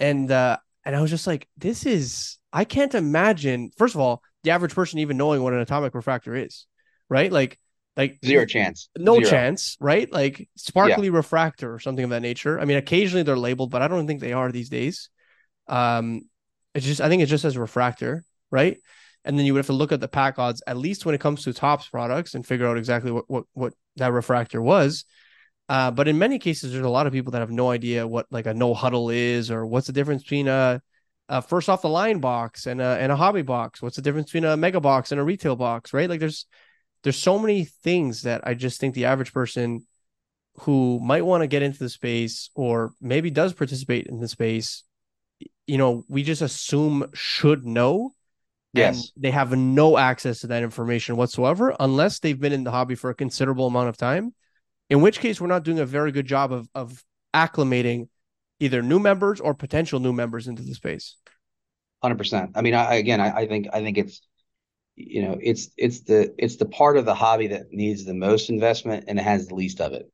And 0.00 0.30
uh, 0.30 0.58
and 0.84 0.96
I 0.96 1.00
was 1.00 1.10
just 1.10 1.26
like, 1.26 1.48
this 1.56 1.86
is, 1.86 2.38
I 2.52 2.64
can't 2.64 2.94
imagine. 2.94 3.70
First 3.76 3.94
of 3.94 4.00
all, 4.00 4.22
the 4.44 4.50
average 4.50 4.74
person 4.74 5.00
even 5.00 5.16
knowing 5.16 5.42
what 5.42 5.52
an 5.52 5.60
atomic 5.60 5.94
refractor 5.94 6.34
is, 6.34 6.66
right? 7.08 7.30
Like, 7.32 7.58
like 7.98 8.18
Zero 8.24 8.46
chance. 8.46 8.88
no 8.96 9.16
Zero. 9.16 9.28
chance, 9.28 9.76
right? 9.80 10.10
Like 10.10 10.48
sparkly 10.54 11.10
refractor 11.10 11.74
or 11.74 11.80
something 11.80 12.04
of 12.04 12.10
that 12.10 12.22
nature. 12.22 12.58
I 12.60 12.64
mean, 12.64 12.78
occasionally 12.78 13.24
they're 13.24 13.36
labeled, 13.36 13.72
but 13.72 13.82
I 13.82 13.88
don't 13.88 14.06
think 14.06 14.20
they 14.20 14.32
are 14.32 14.52
these 14.52 14.68
days. 14.70 15.10
Um, 15.66 16.22
it's 16.74 16.86
just 16.86 17.00
I 17.00 17.08
think 17.08 17.22
it 17.22 17.26
just 17.26 17.42
says 17.42 17.58
refractor, 17.58 18.24
right? 18.52 18.78
And 19.24 19.36
then 19.36 19.44
you 19.44 19.52
would 19.52 19.58
have 19.58 19.66
to 19.66 19.72
look 19.72 19.90
at 19.90 19.98
the 19.98 20.06
pack 20.06 20.38
odds, 20.38 20.62
at 20.64 20.76
least 20.76 21.04
when 21.04 21.14
it 21.16 21.20
comes 21.20 21.42
to 21.42 21.52
Topps 21.52 21.88
products, 21.88 22.34
and 22.34 22.46
figure 22.46 22.68
out 22.68 22.78
exactly 22.78 23.10
what 23.10 23.24
what 23.26 23.44
what 23.52 23.74
that 23.96 24.12
refractor 24.12 24.62
was. 24.62 25.04
Uh, 25.68 25.90
but 25.90 26.06
in 26.06 26.18
many 26.18 26.38
cases, 26.38 26.72
there's 26.72 26.86
a 26.86 26.88
lot 26.88 27.08
of 27.08 27.12
people 27.12 27.32
that 27.32 27.40
have 27.40 27.50
no 27.50 27.68
idea 27.68 28.06
what 28.06 28.26
like 28.30 28.46
a 28.46 28.54
no 28.54 28.74
huddle 28.74 29.10
is, 29.10 29.50
or 29.50 29.66
what's 29.66 29.88
the 29.88 29.92
difference 29.92 30.22
between 30.22 30.46
a, 30.46 30.80
a 31.28 31.42
first 31.42 31.68
off 31.68 31.82
the 31.82 31.88
line 31.88 32.20
box 32.20 32.66
and 32.66 32.80
a 32.80 32.96
and 33.00 33.10
a 33.10 33.16
hobby 33.16 33.42
box. 33.42 33.82
What's 33.82 33.96
the 33.96 34.02
difference 34.02 34.26
between 34.26 34.44
a 34.44 34.56
mega 34.56 34.80
box 34.80 35.10
and 35.10 35.20
a 35.20 35.24
retail 35.24 35.56
box, 35.56 35.92
right? 35.92 36.08
Like 36.08 36.20
there's 36.20 36.46
there's 37.02 37.18
so 37.18 37.38
many 37.38 37.64
things 37.64 38.22
that 38.22 38.46
I 38.46 38.54
just 38.54 38.80
think 38.80 38.94
the 38.94 39.06
average 39.06 39.32
person 39.32 39.86
who 40.60 40.98
might 41.00 41.24
want 41.24 41.42
to 41.42 41.46
get 41.46 41.62
into 41.62 41.78
the 41.78 41.88
space 41.88 42.50
or 42.54 42.92
maybe 43.00 43.30
does 43.30 43.52
participate 43.52 44.06
in 44.06 44.18
the 44.20 44.28
space, 44.28 44.82
you 45.66 45.78
know, 45.78 46.04
we 46.08 46.22
just 46.22 46.42
assume 46.42 47.08
should 47.14 47.64
know. 47.64 48.12
Yes. 48.74 49.10
they 49.16 49.30
have 49.30 49.56
no 49.56 49.96
access 49.96 50.40
to 50.40 50.48
that 50.48 50.62
information 50.62 51.16
whatsoever 51.16 51.74
unless 51.80 52.20
they've 52.20 52.38
been 52.38 52.52
in 52.52 52.64
the 52.64 52.70
hobby 52.70 52.94
for 52.94 53.10
a 53.10 53.14
considerable 53.14 53.66
amount 53.66 53.88
of 53.88 53.96
time. 53.96 54.34
In 54.90 55.00
which 55.00 55.20
case, 55.20 55.40
we're 55.40 55.48
not 55.48 55.64
doing 55.64 55.80
a 55.80 55.86
very 55.86 56.12
good 56.12 56.26
job 56.26 56.52
of 56.52 56.68
of 56.74 57.02
acclimating 57.34 58.08
either 58.60 58.82
new 58.82 58.98
members 58.98 59.40
or 59.40 59.54
potential 59.54 60.00
new 60.00 60.12
members 60.12 60.48
into 60.48 60.62
the 60.62 60.74
space. 60.74 61.16
Hundred 62.02 62.18
percent. 62.18 62.52
I 62.54 62.62
mean, 62.62 62.74
I, 62.74 62.96
again, 62.96 63.20
I, 63.20 63.38
I 63.38 63.46
think 63.46 63.66
I 63.72 63.80
think 63.80 63.98
it's 63.98 64.20
you 64.98 65.22
know 65.22 65.38
it's 65.40 65.70
it's 65.76 66.00
the 66.00 66.34
it's 66.38 66.56
the 66.56 66.66
part 66.66 66.96
of 66.96 67.04
the 67.04 67.14
hobby 67.14 67.48
that 67.48 67.72
needs 67.72 68.04
the 68.04 68.14
most 68.14 68.50
investment 68.50 69.04
and 69.08 69.18
it 69.18 69.22
has 69.22 69.46
the 69.46 69.54
least 69.54 69.80
of 69.80 69.92
it. 69.92 70.10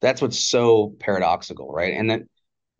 That's 0.00 0.20
what's 0.20 0.38
so 0.38 0.94
paradoxical, 0.98 1.70
right? 1.72 1.94
And 1.94 2.10
then 2.10 2.28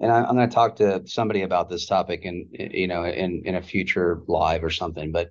and 0.00 0.10
I, 0.10 0.24
I'm 0.24 0.34
going 0.34 0.48
to 0.48 0.54
talk 0.54 0.76
to 0.76 1.06
somebody 1.06 1.42
about 1.42 1.68
this 1.68 1.86
topic 1.86 2.24
and 2.24 2.48
you 2.52 2.88
know 2.88 3.04
in 3.04 3.42
in 3.44 3.54
a 3.54 3.62
future 3.62 4.20
live 4.26 4.64
or 4.64 4.70
something. 4.70 5.12
But 5.12 5.30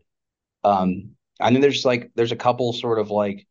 um, 0.63 1.11
I 1.39 1.51
mean, 1.51 1.61
there's 1.61 1.85
like 1.85 2.11
there's 2.15 2.31
a 2.31 2.37
couple 2.37 2.71
sort 2.73 2.99
of 2.99 3.11
like 3.11 3.47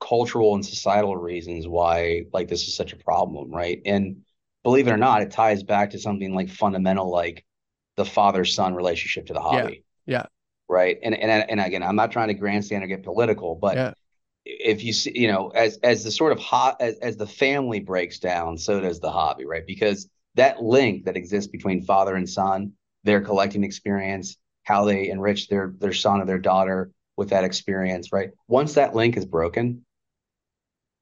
cultural 0.00 0.54
and 0.54 0.64
societal 0.64 1.16
reasons 1.16 1.66
why 1.66 2.22
like 2.32 2.48
this 2.48 2.68
is 2.68 2.76
such 2.76 2.92
a 2.92 2.96
problem, 2.96 3.50
right? 3.50 3.82
And 3.84 4.22
believe 4.62 4.86
it 4.86 4.92
or 4.92 4.96
not, 4.96 5.22
it 5.22 5.32
ties 5.32 5.62
back 5.62 5.90
to 5.90 5.98
something 5.98 6.34
like 6.34 6.50
fundamental, 6.50 7.10
like 7.10 7.44
the 7.96 8.04
father 8.04 8.44
son 8.44 8.74
relationship 8.74 9.26
to 9.26 9.32
the 9.32 9.40
hobby. 9.40 9.84
yeah. 10.06 10.26
Right. 10.68 10.98
And 11.02 11.14
and 11.14 11.50
and 11.50 11.60
again, 11.60 11.82
I'm 11.82 11.96
not 11.96 12.12
trying 12.12 12.28
to 12.28 12.34
grandstand 12.34 12.84
or 12.84 12.86
get 12.86 13.02
political, 13.02 13.54
but 13.54 13.76
Yeah. 13.76 13.94
if 14.44 14.82
you 14.84 14.92
see, 14.92 15.12
you 15.18 15.28
know, 15.28 15.48
as 15.50 15.78
as 15.82 16.04
the 16.04 16.10
sort 16.10 16.32
of 16.32 16.38
hot 16.38 16.76
as, 16.80 16.98
as 16.98 17.16
the 17.16 17.26
family 17.26 17.80
breaks 17.80 18.18
down, 18.18 18.58
so 18.58 18.80
does 18.80 19.00
the 19.00 19.10
hobby, 19.10 19.46
right? 19.46 19.66
Because 19.66 20.08
that 20.34 20.62
link 20.62 21.04
that 21.04 21.16
exists 21.16 21.50
between 21.50 21.82
father 21.84 22.14
and 22.16 22.28
son, 22.28 22.72
their 23.04 23.20
collecting 23.22 23.64
experience, 23.64 24.36
how 24.64 24.84
they 24.84 25.08
enrich 25.10 25.48
their 25.48 25.74
their 25.78 25.92
son 25.94 26.20
or 26.20 26.26
their 26.26 26.38
daughter 26.38 26.90
with 27.16 27.30
that 27.30 27.44
experience, 27.44 28.12
right? 28.12 28.30
Once 28.46 28.74
that 28.74 28.94
link 28.94 29.16
is 29.16 29.26
broken, 29.26 29.84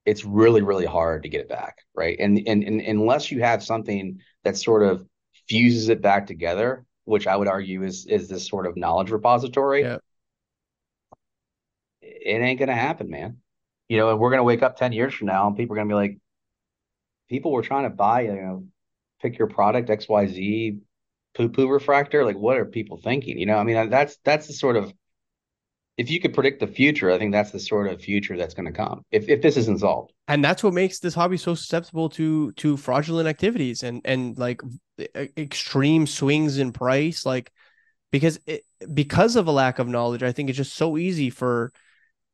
it's 0.05 0.23
really 0.23 0.61
really 0.61 0.85
hard 0.85 1.23
to 1.23 1.29
get 1.29 1.41
it 1.41 1.49
back, 1.49 1.79
right? 1.95 2.17
And 2.19 2.41
and, 2.47 2.63
and 2.63 2.81
unless 2.81 3.31
you 3.31 3.41
have 3.41 3.63
something 3.63 4.19
that 4.43 4.57
sort 4.57 4.83
of 4.83 5.05
fuses 5.49 5.89
it 5.89 6.01
back 6.01 6.27
together, 6.27 6.85
which 7.07 7.25
I 7.25 7.35
would 7.37 7.47
argue 7.47 7.83
is 7.83 8.05
is 8.05 8.27
this 8.27 8.47
sort 8.47 8.67
of 8.67 8.75
knowledge 8.75 9.11
repository. 9.11 9.81
Yeah. 9.81 9.97
It 12.01 12.41
ain't 12.41 12.59
gonna 12.59 12.75
happen, 12.75 13.09
man. 13.09 13.37
You 13.87 13.97
know, 13.97 14.09
and 14.11 14.19
we're 14.19 14.31
gonna 14.31 14.43
wake 14.43 14.61
up 14.61 14.75
10 14.75 14.91
years 14.91 15.13
from 15.13 15.27
now 15.27 15.47
and 15.47 15.55
people 15.55 15.75
are 15.75 15.79
gonna 15.79 15.89
be 15.89 15.95
like, 15.95 16.17
people 17.29 17.51
were 17.51 17.61
trying 17.61 17.83
to 17.83 17.89
buy, 17.89 18.21
you 18.21 18.35
know, 18.35 18.67
pick 19.21 19.37
your 19.37 19.47
product, 19.47 19.89
XYZ 19.89 20.79
poo 21.33 21.49
poo 21.49 21.69
refractor. 21.69 22.25
Like, 22.25 22.37
what 22.37 22.57
are 22.57 22.65
people 22.65 22.97
thinking? 22.97 23.39
You 23.39 23.45
know, 23.45 23.57
I 23.57 23.63
mean, 23.63 23.89
that's 23.89 24.17
that's 24.25 24.47
the 24.47 24.53
sort 24.53 24.75
of 24.75 24.91
if 25.97 26.11
you 26.11 26.19
could 26.19 26.33
predict 26.33 26.59
the 26.59 26.67
future, 26.67 27.11
I 27.11 27.17
think 27.17 27.31
that's 27.31 27.51
the 27.51 27.59
sort 27.59 27.87
of 27.87 27.99
future 27.99 28.37
that's 28.37 28.53
going 28.53 28.67
to 28.67 28.71
come 28.71 29.03
if, 29.11 29.27
if 29.27 29.41
this 29.41 29.57
isn't 29.57 29.79
solved. 29.79 30.13
And 30.27 30.43
that's 30.43 30.63
what 30.63 30.73
makes 30.73 30.99
this 30.99 31.15
hobby 31.15 31.37
so 31.37 31.55
susceptible 31.55 32.09
to 32.09 32.51
to 32.53 32.77
fraudulent 32.77 33.27
activities 33.27 33.83
and 33.83 34.01
and 34.05 34.37
like 34.37 34.61
extreme 35.35 36.05
swings 36.05 36.59
in 36.59 36.71
price. 36.71 37.25
Like 37.25 37.51
because 38.11 38.39
it, 38.45 38.61
because 38.93 39.35
of 39.35 39.47
a 39.47 39.51
lack 39.51 39.79
of 39.79 39.87
knowledge, 39.87 40.21
I 40.21 40.31
think 40.31 40.49
it's 40.49 40.57
just 40.57 40.75
so 40.75 40.97
easy 40.97 41.31
for 41.31 41.71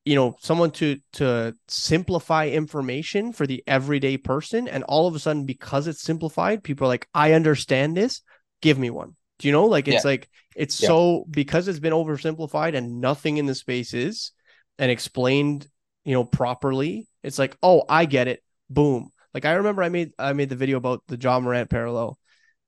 you 0.03 0.15
know 0.15 0.35
someone 0.41 0.71
to 0.71 0.99
to 1.13 1.55
simplify 1.69 2.47
information 2.47 3.31
for 3.31 3.47
the 3.47 3.63
everyday 3.65 4.17
person, 4.17 4.67
and 4.67 4.83
all 4.83 5.07
of 5.07 5.15
a 5.15 5.19
sudden 5.19 5.45
because 5.45 5.87
it's 5.87 6.01
simplified, 6.01 6.63
people 6.63 6.85
are 6.85 6.89
like, 6.89 7.07
I 7.13 7.31
understand 7.31 7.95
this. 7.95 8.21
Give 8.61 8.77
me 8.77 8.89
one. 8.89 9.15
Do 9.39 9.47
you 9.47 9.51
know? 9.53 9.65
Like 9.65 9.87
it's 9.87 10.03
yeah. 10.03 10.11
like 10.11 10.29
it's 10.55 10.81
yeah. 10.81 10.87
so 10.87 11.25
because 11.29 11.67
it's 11.67 11.79
been 11.79 11.93
oversimplified 11.93 12.75
and 12.75 13.01
nothing 13.01 13.37
in 13.37 13.45
the 13.45 13.55
space 13.55 13.93
is 13.93 14.31
and 14.77 14.91
explained, 14.91 15.67
you 16.05 16.13
know, 16.13 16.23
properly. 16.23 17.07
It's 17.21 17.39
like, 17.39 17.57
oh, 17.61 17.83
I 17.87 18.05
get 18.05 18.27
it. 18.27 18.43
Boom. 18.69 19.11
Like 19.33 19.45
I 19.45 19.53
remember 19.53 19.83
I 19.83 19.89
made 19.89 20.11
I 20.17 20.33
made 20.33 20.49
the 20.49 20.55
video 20.55 20.77
about 20.77 21.03
the 21.07 21.17
Ja 21.17 21.39
Morant 21.39 21.69
parallel. 21.69 22.17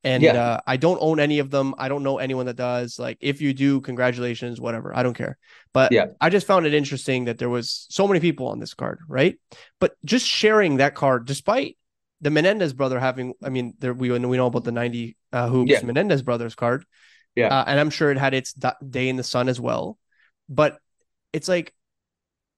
And 0.03 0.21
yeah. 0.21 0.33
uh, 0.33 0.59
I 0.67 0.77
don't 0.77 0.99
own 1.01 1.19
any 1.19 1.39
of 1.39 1.49
them. 1.49 1.73
I 1.79 1.89
don't 1.89 2.03
know 2.03 2.19
anyone 2.19 2.45
that 2.45 2.55
does. 2.55 2.99
Like, 2.99 3.17
if 3.21 3.41
you 3.41 3.55
do, 3.55 3.81
congratulations, 3.81 4.61
whatever. 4.61 4.95
I 4.95 5.01
don't 5.01 5.15
care. 5.15 5.35
But 5.73 5.91
yeah. 5.91 6.05
I 6.21 6.29
just 6.29 6.45
found 6.45 6.67
it 6.67 6.75
interesting 6.75 7.25
that 7.25 7.39
there 7.39 7.49
was 7.49 7.87
so 7.89 8.07
many 8.07 8.19
people 8.19 8.49
on 8.49 8.59
this 8.59 8.75
card, 8.75 8.99
right? 9.07 9.39
But 9.79 9.95
just 10.05 10.27
sharing 10.27 10.77
that 10.77 10.93
card, 10.93 11.25
despite 11.25 11.75
the 12.21 12.29
Menendez 12.29 12.71
brother 12.71 12.99
having, 12.99 13.33
I 13.43 13.49
mean, 13.49 13.73
there 13.79 13.95
we 13.95 14.11
we 14.11 14.37
know 14.37 14.45
about 14.45 14.63
the 14.63 14.71
ninety 14.71 15.17
uh, 15.33 15.49
hoops 15.49 15.71
yeah. 15.71 15.81
Menendez 15.81 16.21
brothers 16.21 16.53
card, 16.53 16.85
yeah, 17.35 17.47
uh, 17.47 17.63
and 17.67 17.79
I'm 17.79 17.89
sure 17.89 18.11
it 18.11 18.17
had 18.17 18.33
its 18.33 18.53
day 18.53 19.09
in 19.09 19.15
the 19.15 19.23
sun 19.23 19.49
as 19.49 19.59
well. 19.59 19.97
But 20.47 20.79
it's 21.33 21.47
like 21.47 21.73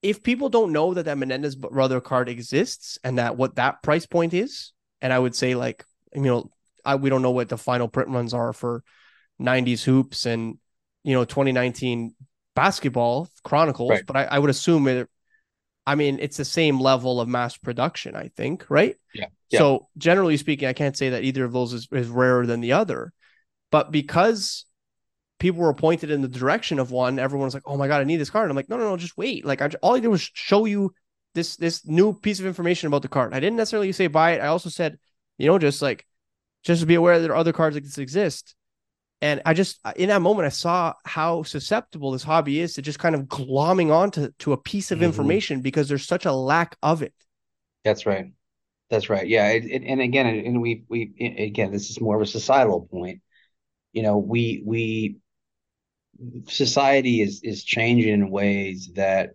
if 0.02 0.24
people 0.24 0.50
don't 0.50 0.72
know 0.72 0.94
that 0.94 1.06
that 1.06 1.18
Menendez 1.18 1.56
brother 1.56 2.00
card 2.00 2.30
exists 2.30 2.98
and 3.04 3.18
that 3.18 3.38
what 3.38 3.56
that 3.56 3.82
price 3.82 4.06
point 4.06 4.34
is, 4.34 4.72
and 5.02 5.12
I 5.12 5.20
would 5.20 5.36
say 5.36 5.56
like 5.56 5.84
you 6.14 6.22
know 6.22 6.52
I 6.86 6.96
we 6.96 7.10
don't 7.10 7.22
know 7.22 7.32
what 7.32 7.50
the 7.50 7.58
final 7.58 7.88
print 7.88 8.10
runs 8.10 8.34
are 8.34 8.54
for 8.54 8.84
90s 9.42 9.84
hoops 9.84 10.26
and 10.26 10.58
you 11.04 11.14
know 11.14 11.26
2019 11.26 12.16
basketball 12.56 13.30
chronicles, 13.44 13.92
right. 13.92 14.06
but 14.06 14.16
I, 14.16 14.24
I 14.26 14.40
would 14.40 14.50
assume 14.50 14.88
it. 14.88 15.10
I 15.86 15.96
mean, 15.96 16.20
it's 16.20 16.38
the 16.38 16.46
same 16.46 16.80
level 16.80 17.22
of 17.22 17.30
mass 17.30 17.56
production, 17.56 18.16
I 18.16 18.30
think, 18.36 18.66
right? 18.70 18.96
Yeah. 19.14 19.28
yeah. 19.50 19.60
So 19.60 19.88
generally 19.98 20.36
speaking, 20.36 20.68
I 20.68 20.74
can't 20.74 20.98
say 20.98 21.10
that 21.12 21.24
either 21.24 21.46
of 21.46 21.54
those 21.54 21.72
is, 21.72 21.88
is 21.94 22.10
rarer 22.10 22.46
than 22.46 22.60
the 22.60 22.74
other, 22.74 23.14
but 23.72 23.92
because 23.92 24.66
people 25.40 25.62
were 25.62 25.74
pointed 25.74 26.12
in 26.12 26.22
the 26.22 26.28
direction 26.28 26.80
of 26.80 26.92
one, 26.92 27.20
everyone 27.20 27.46
was 27.46 27.54
like, 27.54 27.64
"Oh 27.66 27.78
my 27.78 27.88
god, 27.88 28.02
I 28.02 28.06
need 28.06 28.18
this 28.18 28.30
card." 28.30 28.46
And 28.46 28.52
I'm 28.52 28.56
like, 28.56 28.70
"No, 28.70 28.78
no, 28.78 28.90
no, 28.90 28.98
just 28.98 29.18
wait." 29.18 29.46
Like, 29.46 29.62
I, 29.62 29.70
all 29.82 29.96
I 29.96 30.00
did 30.00 30.08
was 30.08 30.30
show 30.34 30.66
you 30.66 30.94
this 31.34 31.56
this 31.56 31.86
new 31.86 32.14
piece 32.14 32.40
of 32.40 32.46
information 32.46 32.88
about 32.88 33.04
the 33.04 33.08
card. 33.08 33.34
I 33.34 33.40
didn't 33.40 33.58
necessarily 33.58 33.92
say 33.92 34.08
buy 34.08 34.32
it. 34.32 34.42
I 34.42 34.48
also 34.48 34.70
said, 34.70 34.98
you 35.38 35.48
know, 35.48 35.58
just 35.58 35.82
like 35.82 36.06
just 36.64 36.86
be 36.88 36.96
aware 36.96 37.18
that 37.18 37.24
there 37.24 37.32
are 37.32 37.38
other 37.38 37.54
cards 37.54 37.76
like 37.76 37.84
this 37.84 37.98
exist. 37.98 38.56
And 39.22 39.42
I 39.46 39.54
just 39.54 39.80
in 39.96 40.10
that 40.10 40.22
moment 40.22 40.46
I 40.46 40.50
saw 40.50 40.94
how 41.06 41.44
susceptible 41.44 42.12
this 42.12 42.24
hobby 42.24 42.60
is 42.60 42.74
to 42.74 42.82
just 42.82 43.00
kind 43.00 43.16
of 43.16 43.22
glomming 43.24 43.92
onto 43.92 44.30
to 44.40 44.54
a 44.54 44.58
piece 44.58 44.92
of 44.92 44.98
mm-hmm. 44.98 45.06
information 45.06 45.62
because 45.62 45.88
there's 45.88 46.06
such 46.06 46.26
a 46.26 46.34
lack 46.34 46.78
of 46.84 47.02
it. 47.02 47.14
That's 47.84 48.06
right. 48.06 48.32
That's 48.90 49.10
right. 49.10 49.28
Yeah. 49.28 49.50
It, 49.50 49.66
it, 49.66 49.84
and 49.86 50.02
again, 50.02 50.28
and 50.28 50.62
we 50.62 50.84
we 50.90 51.14
again, 51.40 51.72
this 51.72 51.90
is 51.90 52.02
more 52.02 52.16
of 52.16 52.22
a 52.22 52.28
societal 52.28 52.88
point. 52.92 53.22
You 53.94 54.04
know, 54.04 54.18
we 54.18 54.62
we 54.66 55.18
society 56.48 57.22
is 57.22 57.42
is 57.44 57.64
changing 57.64 58.14
in 58.14 58.30
ways 58.30 58.92
that 58.96 59.32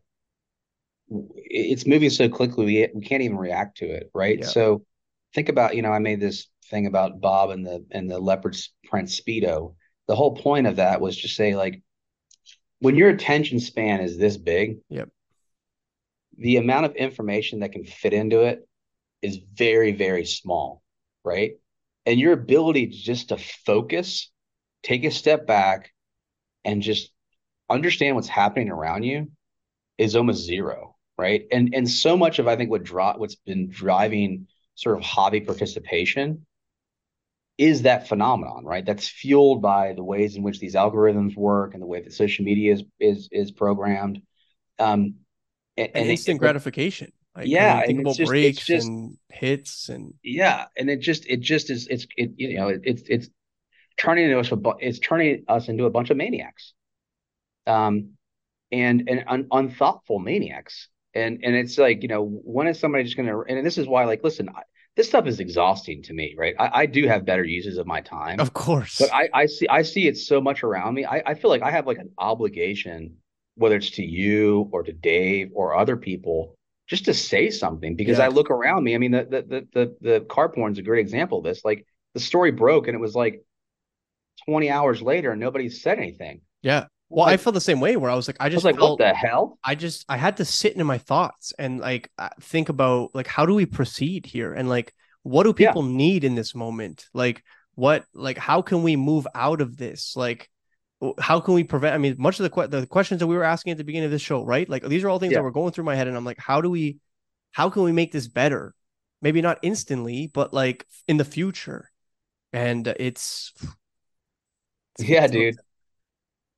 it's 1.34 1.86
moving 1.86 2.10
so 2.10 2.28
quickly 2.28 2.64
we, 2.64 2.88
we 2.94 3.02
can't 3.02 3.22
even 3.22 3.36
react 3.36 3.78
to 3.78 3.86
it 3.86 4.10
right? 4.14 4.40
Yeah. 4.40 4.46
so 4.46 4.84
think 5.34 5.48
about 5.48 5.76
you 5.76 5.82
know 5.82 5.92
i 5.92 5.98
made 5.98 6.20
this 6.20 6.48
thing 6.70 6.86
about 6.86 7.20
bob 7.20 7.50
and 7.50 7.66
the 7.66 7.84
and 7.90 8.10
the 8.10 8.18
leopard 8.18 8.56
print 8.88 9.08
speedo. 9.08 9.74
The 10.08 10.16
whole 10.16 10.34
point 10.34 10.66
of 10.66 10.76
that 10.76 11.00
was 11.00 11.20
to 11.22 11.28
say 11.28 11.54
like 11.54 11.82
when 12.80 12.96
your 12.96 13.10
attention 13.10 13.60
span 13.60 14.00
is 14.00 14.18
this 14.18 14.36
big 14.36 14.78
yep. 14.88 15.08
the 16.36 16.56
amount 16.56 16.86
of 16.86 16.96
information 16.96 17.60
that 17.60 17.72
can 17.72 17.84
fit 17.84 18.12
into 18.12 18.42
it 18.42 18.66
is 19.22 19.38
very 19.54 19.92
very 19.92 20.24
small 20.24 20.82
right? 21.24 21.52
And 22.04 22.18
your 22.18 22.32
ability 22.32 22.88
to 22.88 22.96
just 22.96 23.28
to 23.28 23.38
focus 23.38 24.30
take 24.82 25.04
a 25.04 25.10
step 25.10 25.46
back 25.46 25.92
and 26.64 26.82
just 26.82 27.10
understand 27.68 28.16
what's 28.16 28.28
happening 28.28 28.70
around 28.70 29.02
you 29.02 29.30
is 29.98 30.16
almost 30.16 30.44
zero, 30.44 30.96
right? 31.18 31.44
And 31.50 31.74
and 31.74 31.88
so 31.88 32.16
much 32.16 32.38
of 32.38 32.48
I 32.48 32.56
think 32.56 32.70
what 32.70 32.84
draw 32.84 33.16
what's 33.16 33.36
been 33.36 33.68
driving 33.70 34.46
sort 34.74 34.96
of 34.96 35.04
hobby 35.04 35.40
participation 35.40 36.46
is 37.58 37.82
that 37.82 38.08
phenomenon, 38.08 38.64
right? 38.64 38.84
That's 38.84 39.08
fueled 39.08 39.62
by 39.62 39.92
the 39.92 40.02
ways 40.02 40.36
in 40.36 40.42
which 40.42 40.58
these 40.58 40.74
algorithms 40.74 41.36
work 41.36 41.74
and 41.74 41.82
the 41.82 41.86
way 41.86 42.02
that 42.02 42.12
social 42.12 42.44
media 42.44 42.72
is 42.74 42.84
is 42.98 43.28
is 43.30 43.50
programmed. 43.52 44.22
Um, 44.78 45.16
and, 45.76 45.90
and 45.94 46.10
instant 46.10 46.36
it, 46.36 46.40
gratification. 46.40 47.12
Like, 47.36 47.48
yeah, 47.48 47.82
about 47.82 48.16
just, 48.16 48.28
breaks 48.28 48.66
just, 48.66 48.86
and 48.86 49.16
hits 49.30 49.88
and 49.88 50.14
yeah, 50.22 50.66
and 50.76 50.90
it 50.90 51.00
just 51.00 51.26
it 51.26 51.40
just 51.40 51.70
is 51.70 51.86
it's 51.88 52.06
it 52.16 52.32
you 52.36 52.58
know 52.58 52.68
it, 52.68 52.82
it's 52.84 53.02
it's 53.06 53.28
turning 53.96 54.32
us 54.34 54.50
it's 54.80 54.98
turning 54.98 55.44
us 55.48 55.68
into 55.68 55.84
a 55.84 55.90
bunch 55.90 56.10
of 56.10 56.16
maniacs, 56.16 56.72
um, 57.66 58.10
and 58.70 59.08
and 59.08 59.24
un, 59.26 59.46
unthoughtful 59.50 60.18
maniacs. 60.18 60.88
And 61.14 61.40
and 61.42 61.54
it's 61.54 61.76
like 61.76 62.02
you 62.02 62.08
know 62.08 62.24
when 62.24 62.66
is 62.68 62.80
somebody 62.80 63.04
just 63.04 63.16
gonna 63.16 63.38
and 63.40 63.66
this 63.66 63.76
is 63.76 63.86
why 63.86 64.04
like 64.04 64.24
listen 64.24 64.48
I, 64.48 64.62
this 64.96 65.08
stuff 65.08 65.26
is 65.26 65.40
exhausting 65.40 66.02
to 66.04 66.14
me 66.14 66.34
right? 66.38 66.54
I, 66.58 66.70
I 66.72 66.86
do 66.86 67.06
have 67.06 67.26
better 67.26 67.44
uses 67.44 67.76
of 67.76 67.86
my 67.86 68.00
time. 68.00 68.40
Of 68.40 68.54
course. 68.54 68.98
But 68.98 69.12
I 69.12 69.28
I 69.34 69.46
see 69.46 69.68
I 69.68 69.82
see 69.82 70.08
it 70.08 70.16
so 70.16 70.40
much 70.40 70.62
around 70.62 70.94
me. 70.94 71.04
I, 71.04 71.22
I 71.26 71.34
feel 71.34 71.50
like 71.50 71.62
I 71.62 71.70
have 71.70 71.86
like 71.86 71.98
an 71.98 72.12
obligation 72.18 73.16
whether 73.56 73.76
it's 73.76 73.90
to 73.90 74.02
you 74.02 74.70
or 74.72 74.82
to 74.82 74.92
Dave 74.92 75.50
or 75.54 75.76
other 75.76 75.96
people 75.98 76.56
just 76.86 77.04
to 77.04 77.14
say 77.14 77.50
something 77.50 77.96
because 77.96 78.18
yeah. 78.18 78.24
I 78.24 78.28
look 78.28 78.50
around 78.50 78.84
me. 78.84 78.94
I 78.94 78.98
mean 78.98 79.12
the 79.12 79.24
the 79.24 79.42
the 79.42 79.68
the, 79.72 79.96
the 80.00 80.20
Cardprn 80.20 80.72
is 80.72 80.78
a 80.78 80.82
great 80.82 81.00
example 81.00 81.38
of 81.38 81.44
this. 81.44 81.64
Like 81.64 81.86
the 82.14 82.20
story 82.20 82.50
broke 82.50 82.88
and 82.88 82.94
it 82.94 83.00
was 83.00 83.14
like 83.14 83.44
20 84.46 84.70
hours 84.70 85.02
later 85.02 85.32
and 85.32 85.40
nobody 85.40 85.68
said 85.68 85.98
anything. 85.98 86.40
Yeah. 86.62 86.86
Well, 87.08 87.26
like, 87.26 87.34
I 87.34 87.36
felt 87.36 87.54
the 87.54 87.60
same 87.60 87.80
way 87.80 87.96
where 87.96 88.10
I 88.10 88.14
was 88.14 88.26
like, 88.26 88.38
I 88.40 88.48
just 88.48 88.64
I 88.64 88.68
was 88.68 88.74
like, 88.74 88.80
felt, 88.80 88.98
what 88.98 89.06
the 89.06 89.14
hell? 89.14 89.58
I 89.62 89.74
just, 89.74 90.06
I 90.08 90.16
had 90.16 90.38
to 90.38 90.46
sit 90.46 90.76
in 90.76 90.86
my 90.86 90.96
thoughts 90.96 91.52
and 91.58 91.78
like 91.78 92.10
uh, 92.16 92.30
think 92.40 92.70
about 92.70 93.14
like, 93.14 93.26
how 93.26 93.44
do 93.44 93.54
we 93.54 93.66
proceed 93.66 94.24
here? 94.24 94.54
And 94.54 94.68
like, 94.68 94.94
what 95.22 95.42
do 95.42 95.52
people 95.52 95.86
yeah. 95.86 95.96
need 95.96 96.24
in 96.24 96.34
this 96.34 96.54
moment? 96.54 97.06
Like, 97.12 97.42
what, 97.74 98.04
like, 98.14 98.38
how 98.38 98.62
can 98.62 98.82
we 98.82 98.96
move 98.96 99.26
out 99.34 99.60
of 99.60 99.76
this? 99.76 100.14
Like, 100.16 100.50
how 101.18 101.40
can 101.40 101.54
we 101.54 101.64
prevent? 101.64 101.94
I 101.94 101.98
mean, 101.98 102.16
much 102.18 102.40
of 102.40 102.44
the, 102.44 102.50
que- 102.50 102.68
the 102.68 102.86
questions 102.86 103.20
that 103.20 103.26
we 103.26 103.36
were 103.36 103.44
asking 103.44 103.72
at 103.72 103.78
the 103.78 103.84
beginning 103.84 104.06
of 104.06 104.10
this 104.10 104.22
show, 104.22 104.42
right? 104.42 104.68
Like, 104.68 104.82
these 104.84 105.04
are 105.04 105.10
all 105.10 105.18
things 105.18 105.32
yeah. 105.32 105.38
that 105.38 105.44
were 105.44 105.50
going 105.50 105.72
through 105.72 105.84
my 105.84 105.94
head. 105.94 106.08
And 106.08 106.16
I'm 106.16 106.24
like, 106.24 106.38
how 106.38 106.60
do 106.62 106.70
we, 106.70 106.98
how 107.50 107.68
can 107.68 107.82
we 107.82 107.92
make 107.92 108.12
this 108.12 108.26
better? 108.26 108.74
Maybe 109.20 109.42
not 109.42 109.58
instantly, 109.62 110.30
but 110.32 110.54
like 110.54 110.86
in 111.06 111.18
the 111.18 111.24
future. 111.24 111.90
And 112.52 112.86
it's, 112.86 113.52
yeah, 114.98 115.26
dude. 115.26 115.56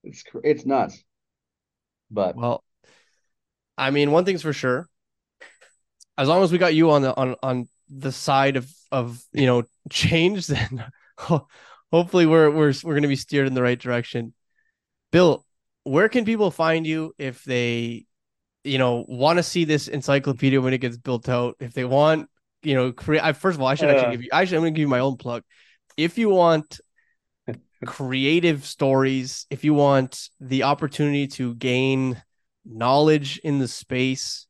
It's 0.03 0.25
it's 0.43 0.67
nuts. 0.67 1.03
But 2.11 2.37
well, 2.37 2.63
I 3.77 3.91
mean, 3.91 4.11
one 4.11 4.25
thing's 4.25 4.43
for 4.43 4.53
sure. 4.53 4.89
As 6.17 6.29
long 6.29 6.43
as 6.43 6.53
we 6.53 6.59
got 6.59 6.75
you 6.75 6.91
on 6.91 7.03
the 7.03 7.17
on 7.17 7.37
on 7.43 7.69
the 7.89 8.13
side 8.13 8.57
of 8.57 8.71
of 8.93 9.23
you 9.33 9.47
know 9.47 9.65
change, 9.91 10.47
then 10.47 10.85
hopefully 11.19 12.27
we're 12.27 12.51
we're 12.51 12.73
we're 12.83 12.95
gonna 12.95 13.09
be 13.09 13.17
steered 13.17 13.47
in 13.47 13.55
the 13.55 13.63
right 13.63 13.79
direction. 13.79 14.35
Bill, 15.13 15.45
where 15.85 16.09
can 16.09 16.25
people 16.25 16.51
find 16.51 16.87
you 16.87 17.15
if 17.19 17.45
they 17.45 18.07
you 18.65 18.79
know, 18.79 19.05
want 19.09 19.37
to 19.39 19.43
see 19.43 19.65
this 19.65 19.89
encyclopedia 19.89 20.61
when 20.61 20.73
it 20.73 20.79
gets 20.79 20.97
built 20.97 21.29
out, 21.29 21.55
if 21.61 21.75
they 21.75 21.85
want, 21.85 22.29
you 22.63 22.75
know, 22.75 22.93
create. 22.93 23.23
I, 23.23 23.33
first 23.33 23.57
of 23.57 23.61
all, 23.61 23.69
I 23.69 23.75
should 23.75 23.91
actually 23.91 24.07
Uh. 24.07 24.11
give 24.13 24.23
you. 24.23 24.31
Should. 24.33 24.57
I'm 24.57 24.63
going 24.63 24.75
to 24.75 24.79
give 24.79 24.83
you 24.83 24.89
my 24.89 25.01
own 25.01 25.17
plug. 25.17 25.43
If 25.97 26.17
you 26.19 26.31
want 26.31 26.81
creative 27.87 28.65
stories, 28.65 29.47
if 29.51 29.65
you 29.65 29.75
want 29.75 30.29
the 30.41 30.65
opportunity 30.65 31.27
to 31.29 31.55
gain 31.55 32.23
knowledge 32.65 33.39
in 33.45 33.59
the 33.59 33.69
space, 33.69 34.47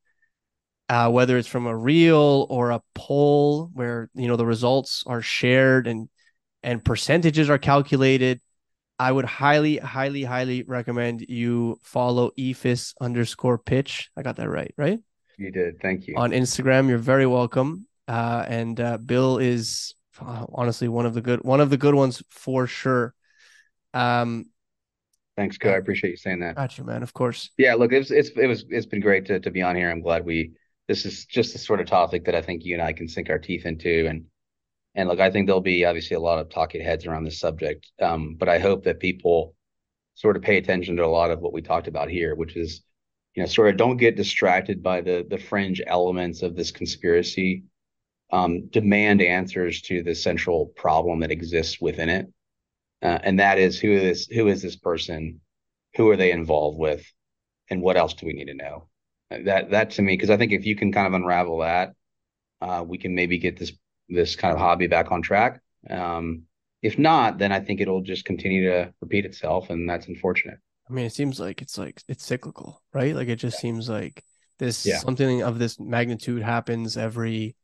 uh, 0.89 1.11
whether 1.11 1.39
it's 1.39 1.49
from 1.49 1.67
a 1.67 1.77
reel 1.77 2.47
or 2.51 2.71
a 2.71 2.83
poll 2.95 3.71
where 3.73 4.11
you 4.15 4.29
know 4.29 4.37
the 4.37 4.47
results 4.47 5.05
are 5.07 5.23
shared 5.23 5.87
and 5.87 6.09
and 6.63 6.85
percentages 6.85 7.51
are 7.51 7.59
calculated, 7.59 8.41
I 8.99 9.13
would 9.13 9.25
highly, 9.25 9.79
highly, 9.79 10.23
highly 10.23 10.63
recommend 10.63 11.27
you 11.29 11.79
follow 11.83 12.31
Eephus 12.39 12.95
underscore 13.01 13.59
pitch. 13.59 14.11
I 14.17 14.23
got 14.23 14.37
that 14.37 14.49
right, 14.49 14.73
right? 14.77 14.99
You 15.37 15.51
did. 15.51 15.81
Thank 15.81 16.07
you. 16.07 16.17
On 16.17 16.31
Instagram, 16.31 16.89
you're 16.89 16.99
very 16.99 17.27
welcome. 17.27 17.87
Uh, 18.07 18.45
and 18.47 18.81
uh, 18.81 18.99
Bill 18.99 19.39
is 19.39 19.95
uh, 20.21 20.47
honestly 20.53 20.89
one 20.89 21.07
of 21.07 21.15
the 21.15 21.21
good 21.21 21.43
one 21.43 21.61
of 21.61 21.71
the 21.71 21.77
good 21.77 21.95
ones 21.95 22.23
for 22.31 22.67
sure. 22.67 23.15
Um, 23.95 24.47
Thanks, 25.37 25.59
Koe. 25.59 25.71
I 25.71 25.77
appreciate 25.77 26.11
you 26.11 26.17
saying 26.17 26.41
that. 26.41 26.55
got 26.55 26.79
you, 26.79 26.85
man. 26.85 27.03
Of 27.03 27.13
course. 27.13 27.51
Yeah, 27.59 27.75
look, 27.75 27.93
it's 27.93 28.11
it's 28.11 28.31
it 28.37 28.47
was 28.47 28.65
it's 28.69 28.87
been 28.87 29.01
great 29.01 29.27
to 29.27 29.41
to 29.41 29.51
be 29.51 29.63
on 29.63 29.75
here. 29.75 29.91
I'm 29.91 30.01
glad 30.01 30.25
we 30.25 30.53
this 30.87 31.05
is 31.07 31.25
just 31.25 31.53
the 31.53 31.59
sort 31.59 31.81
of 31.81 31.87
topic 31.87 32.27
that 32.27 32.35
I 32.35 32.43
think 32.43 32.65
you 32.65 32.75
and 32.75 32.83
I 32.83 32.93
can 32.93 33.09
sink 33.09 33.31
our 33.31 33.39
teeth 33.39 33.67
into 33.67 34.07
and 34.07 34.27
and 34.95 35.09
look, 35.09 35.19
I 35.19 35.31
think 35.31 35.47
there'll 35.47 35.61
be 35.61 35.85
obviously 35.85 36.15
a 36.15 36.21
lot 36.21 36.39
of 36.39 36.51
talking 36.51 36.81
heads 36.81 37.05
around 37.07 37.25
this 37.25 37.41
subject. 37.41 37.91
Um, 38.01 38.37
but 38.39 38.49
I 38.49 38.61
hope 38.61 38.85
that 38.85 39.01
people 39.01 39.57
sort 40.15 40.37
of 40.37 40.43
pay 40.43 40.57
attention 40.57 40.97
to 40.97 41.05
a 41.05 41.07
lot 41.07 41.33
of 41.33 41.41
what 41.41 41.53
we 41.53 41.63
talked 41.63 41.89
about 41.89 42.09
here, 42.09 42.37
which 42.37 42.57
is, 42.57 42.83
you 43.35 43.43
know, 43.43 43.49
sort 43.49 43.71
of 43.71 43.77
don't 43.77 43.97
get 43.97 44.17
distracted 44.17 44.83
by 44.83 45.01
the 45.01 45.27
the 45.29 45.39
fringe 45.39 45.83
elements 45.87 46.43
of 46.43 46.55
this 46.55 46.71
conspiracy. 46.71 47.65
Um, 48.33 48.69
demand 48.69 49.21
answers 49.21 49.83
to 49.83 50.03
the 50.03 50.15
central 50.15 50.67
problem 50.77 51.21
that 51.21 51.31
exists 51.31 51.81
within 51.81 52.09
it. 52.09 52.33
Uh, 53.05 53.21
and 53.25 53.41
that 53.41 53.59
is 53.59 53.81
who 53.81 53.93
is 53.93 54.29
who 54.29 54.49
is 54.49 54.63
this 54.63 54.77
person? 54.77 55.41
Who 55.97 56.11
are 56.11 56.17
they 56.17 56.33
involved 56.33 56.79
with? 56.79 57.05
And 57.71 57.83
what 57.83 57.97
else 57.97 58.15
do 58.15 58.27
we 58.27 58.35
need 58.35 58.47
to 58.47 58.55
know? 58.55 58.89
That 59.31 59.71
that 59.71 59.91
to 59.93 60.03
me, 60.03 60.15
because 60.15 60.31
I 60.31 60.39
think 60.39 60.53
if 60.53 60.67
you 60.67 60.77
can 60.77 60.93
kind 60.93 61.07
of 61.09 61.15
unravel 61.15 61.59
that, 61.61 61.95
uh, 62.61 62.85
we 62.87 62.99
can 62.99 63.15
maybe 63.15 63.39
get 63.39 63.59
this 63.59 63.73
this 64.09 64.37
kind 64.37 64.55
of 64.55 64.61
hobby 64.61 64.87
back 64.87 65.13
on 65.13 65.23
track. 65.23 65.61
Um, 65.91 66.45
if 66.83 66.99
not, 66.99 67.39
then 67.39 67.53
I 67.53 67.61
think 67.61 67.81
it'll 67.81 68.03
just 68.03 68.25
continue 68.25 68.71
to 68.71 68.95
repeat 69.01 69.25
itself, 69.25 69.71
and 69.71 69.89
that's 69.89 70.09
unfortunate. 70.09 70.59
I 70.89 70.93
mean, 70.93 71.07
it 71.07 71.15
seems 71.15 71.41
like 71.41 71.63
it's 71.63 71.79
like 71.79 72.03
it's 72.09 72.25
cyclical, 72.25 72.83
right? 72.93 73.15
Like 73.15 73.29
it 73.29 73.37
just 73.37 73.59
seems 73.59 73.89
like 73.89 74.23
this 74.59 74.85
Yeah. 74.85 75.01
something 75.01 75.43
of 75.43 75.59
this 75.59 75.81
magnitude 75.81 76.43
happens 76.43 76.97
every 76.97 77.57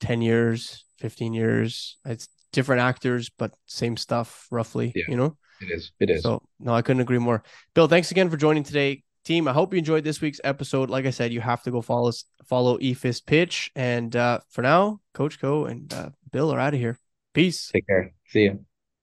10 0.00 0.22
years, 0.22 0.84
15 0.98 1.34
years. 1.34 1.98
It's 2.04 2.28
different 2.54 2.80
actors, 2.80 3.30
but 3.38 3.54
same 3.66 3.96
stuff 3.96 4.46
roughly, 4.50 4.92
Yeah. 4.94 5.04
you 5.08 5.16
know? 5.16 5.36
It 5.60 5.70
is. 5.70 5.92
It 6.00 6.10
is. 6.10 6.22
So 6.22 6.42
no, 6.58 6.72
I 6.74 6.82
couldn't 6.82 7.02
agree 7.02 7.18
more. 7.18 7.42
Bill, 7.74 7.86
thanks 7.88 8.10
again 8.10 8.30
for 8.30 8.36
joining 8.36 8.64
today. 8.64 9.02
Team, 9.24 9.48
I 9.48 9.52
hope 9.52 9.72
you 9.72 9.78
enjoyed 9.78 10.04
this 10.04 10.20
week's 10.20 10.40
episode. 10.44 10.90
Like 10.90 11.06
I 11.06 11.10
said, 11.10 11.32
you 11.32 11.40
have 11.40 11.62
to 11.62 11.70
go 11.70 11.80
follow 11.80 12.08
us, 12.08 12.24
follow 12.44 12.76
Eephus 12.78 13.24
Pitch. 13.24 13.70
And 13.74 14.14
uh, 14.14 14.40
for 14.50 14.60
now, 14.62 15.00
Coach 15.14 15.40
Koe 15.40 15.64
and 15.64 15.92
uh, 15.94 16.10
Bill 16.30 16.50
are 16.52 16.60
out 16.60 16.74
of 16.74 16.80
here. 16.80 16.98
Peace. 17.32 17.70
Take 17.72 17.86
care. 17.86 18.12
See 18.28 18.42
you. 18.42 18.64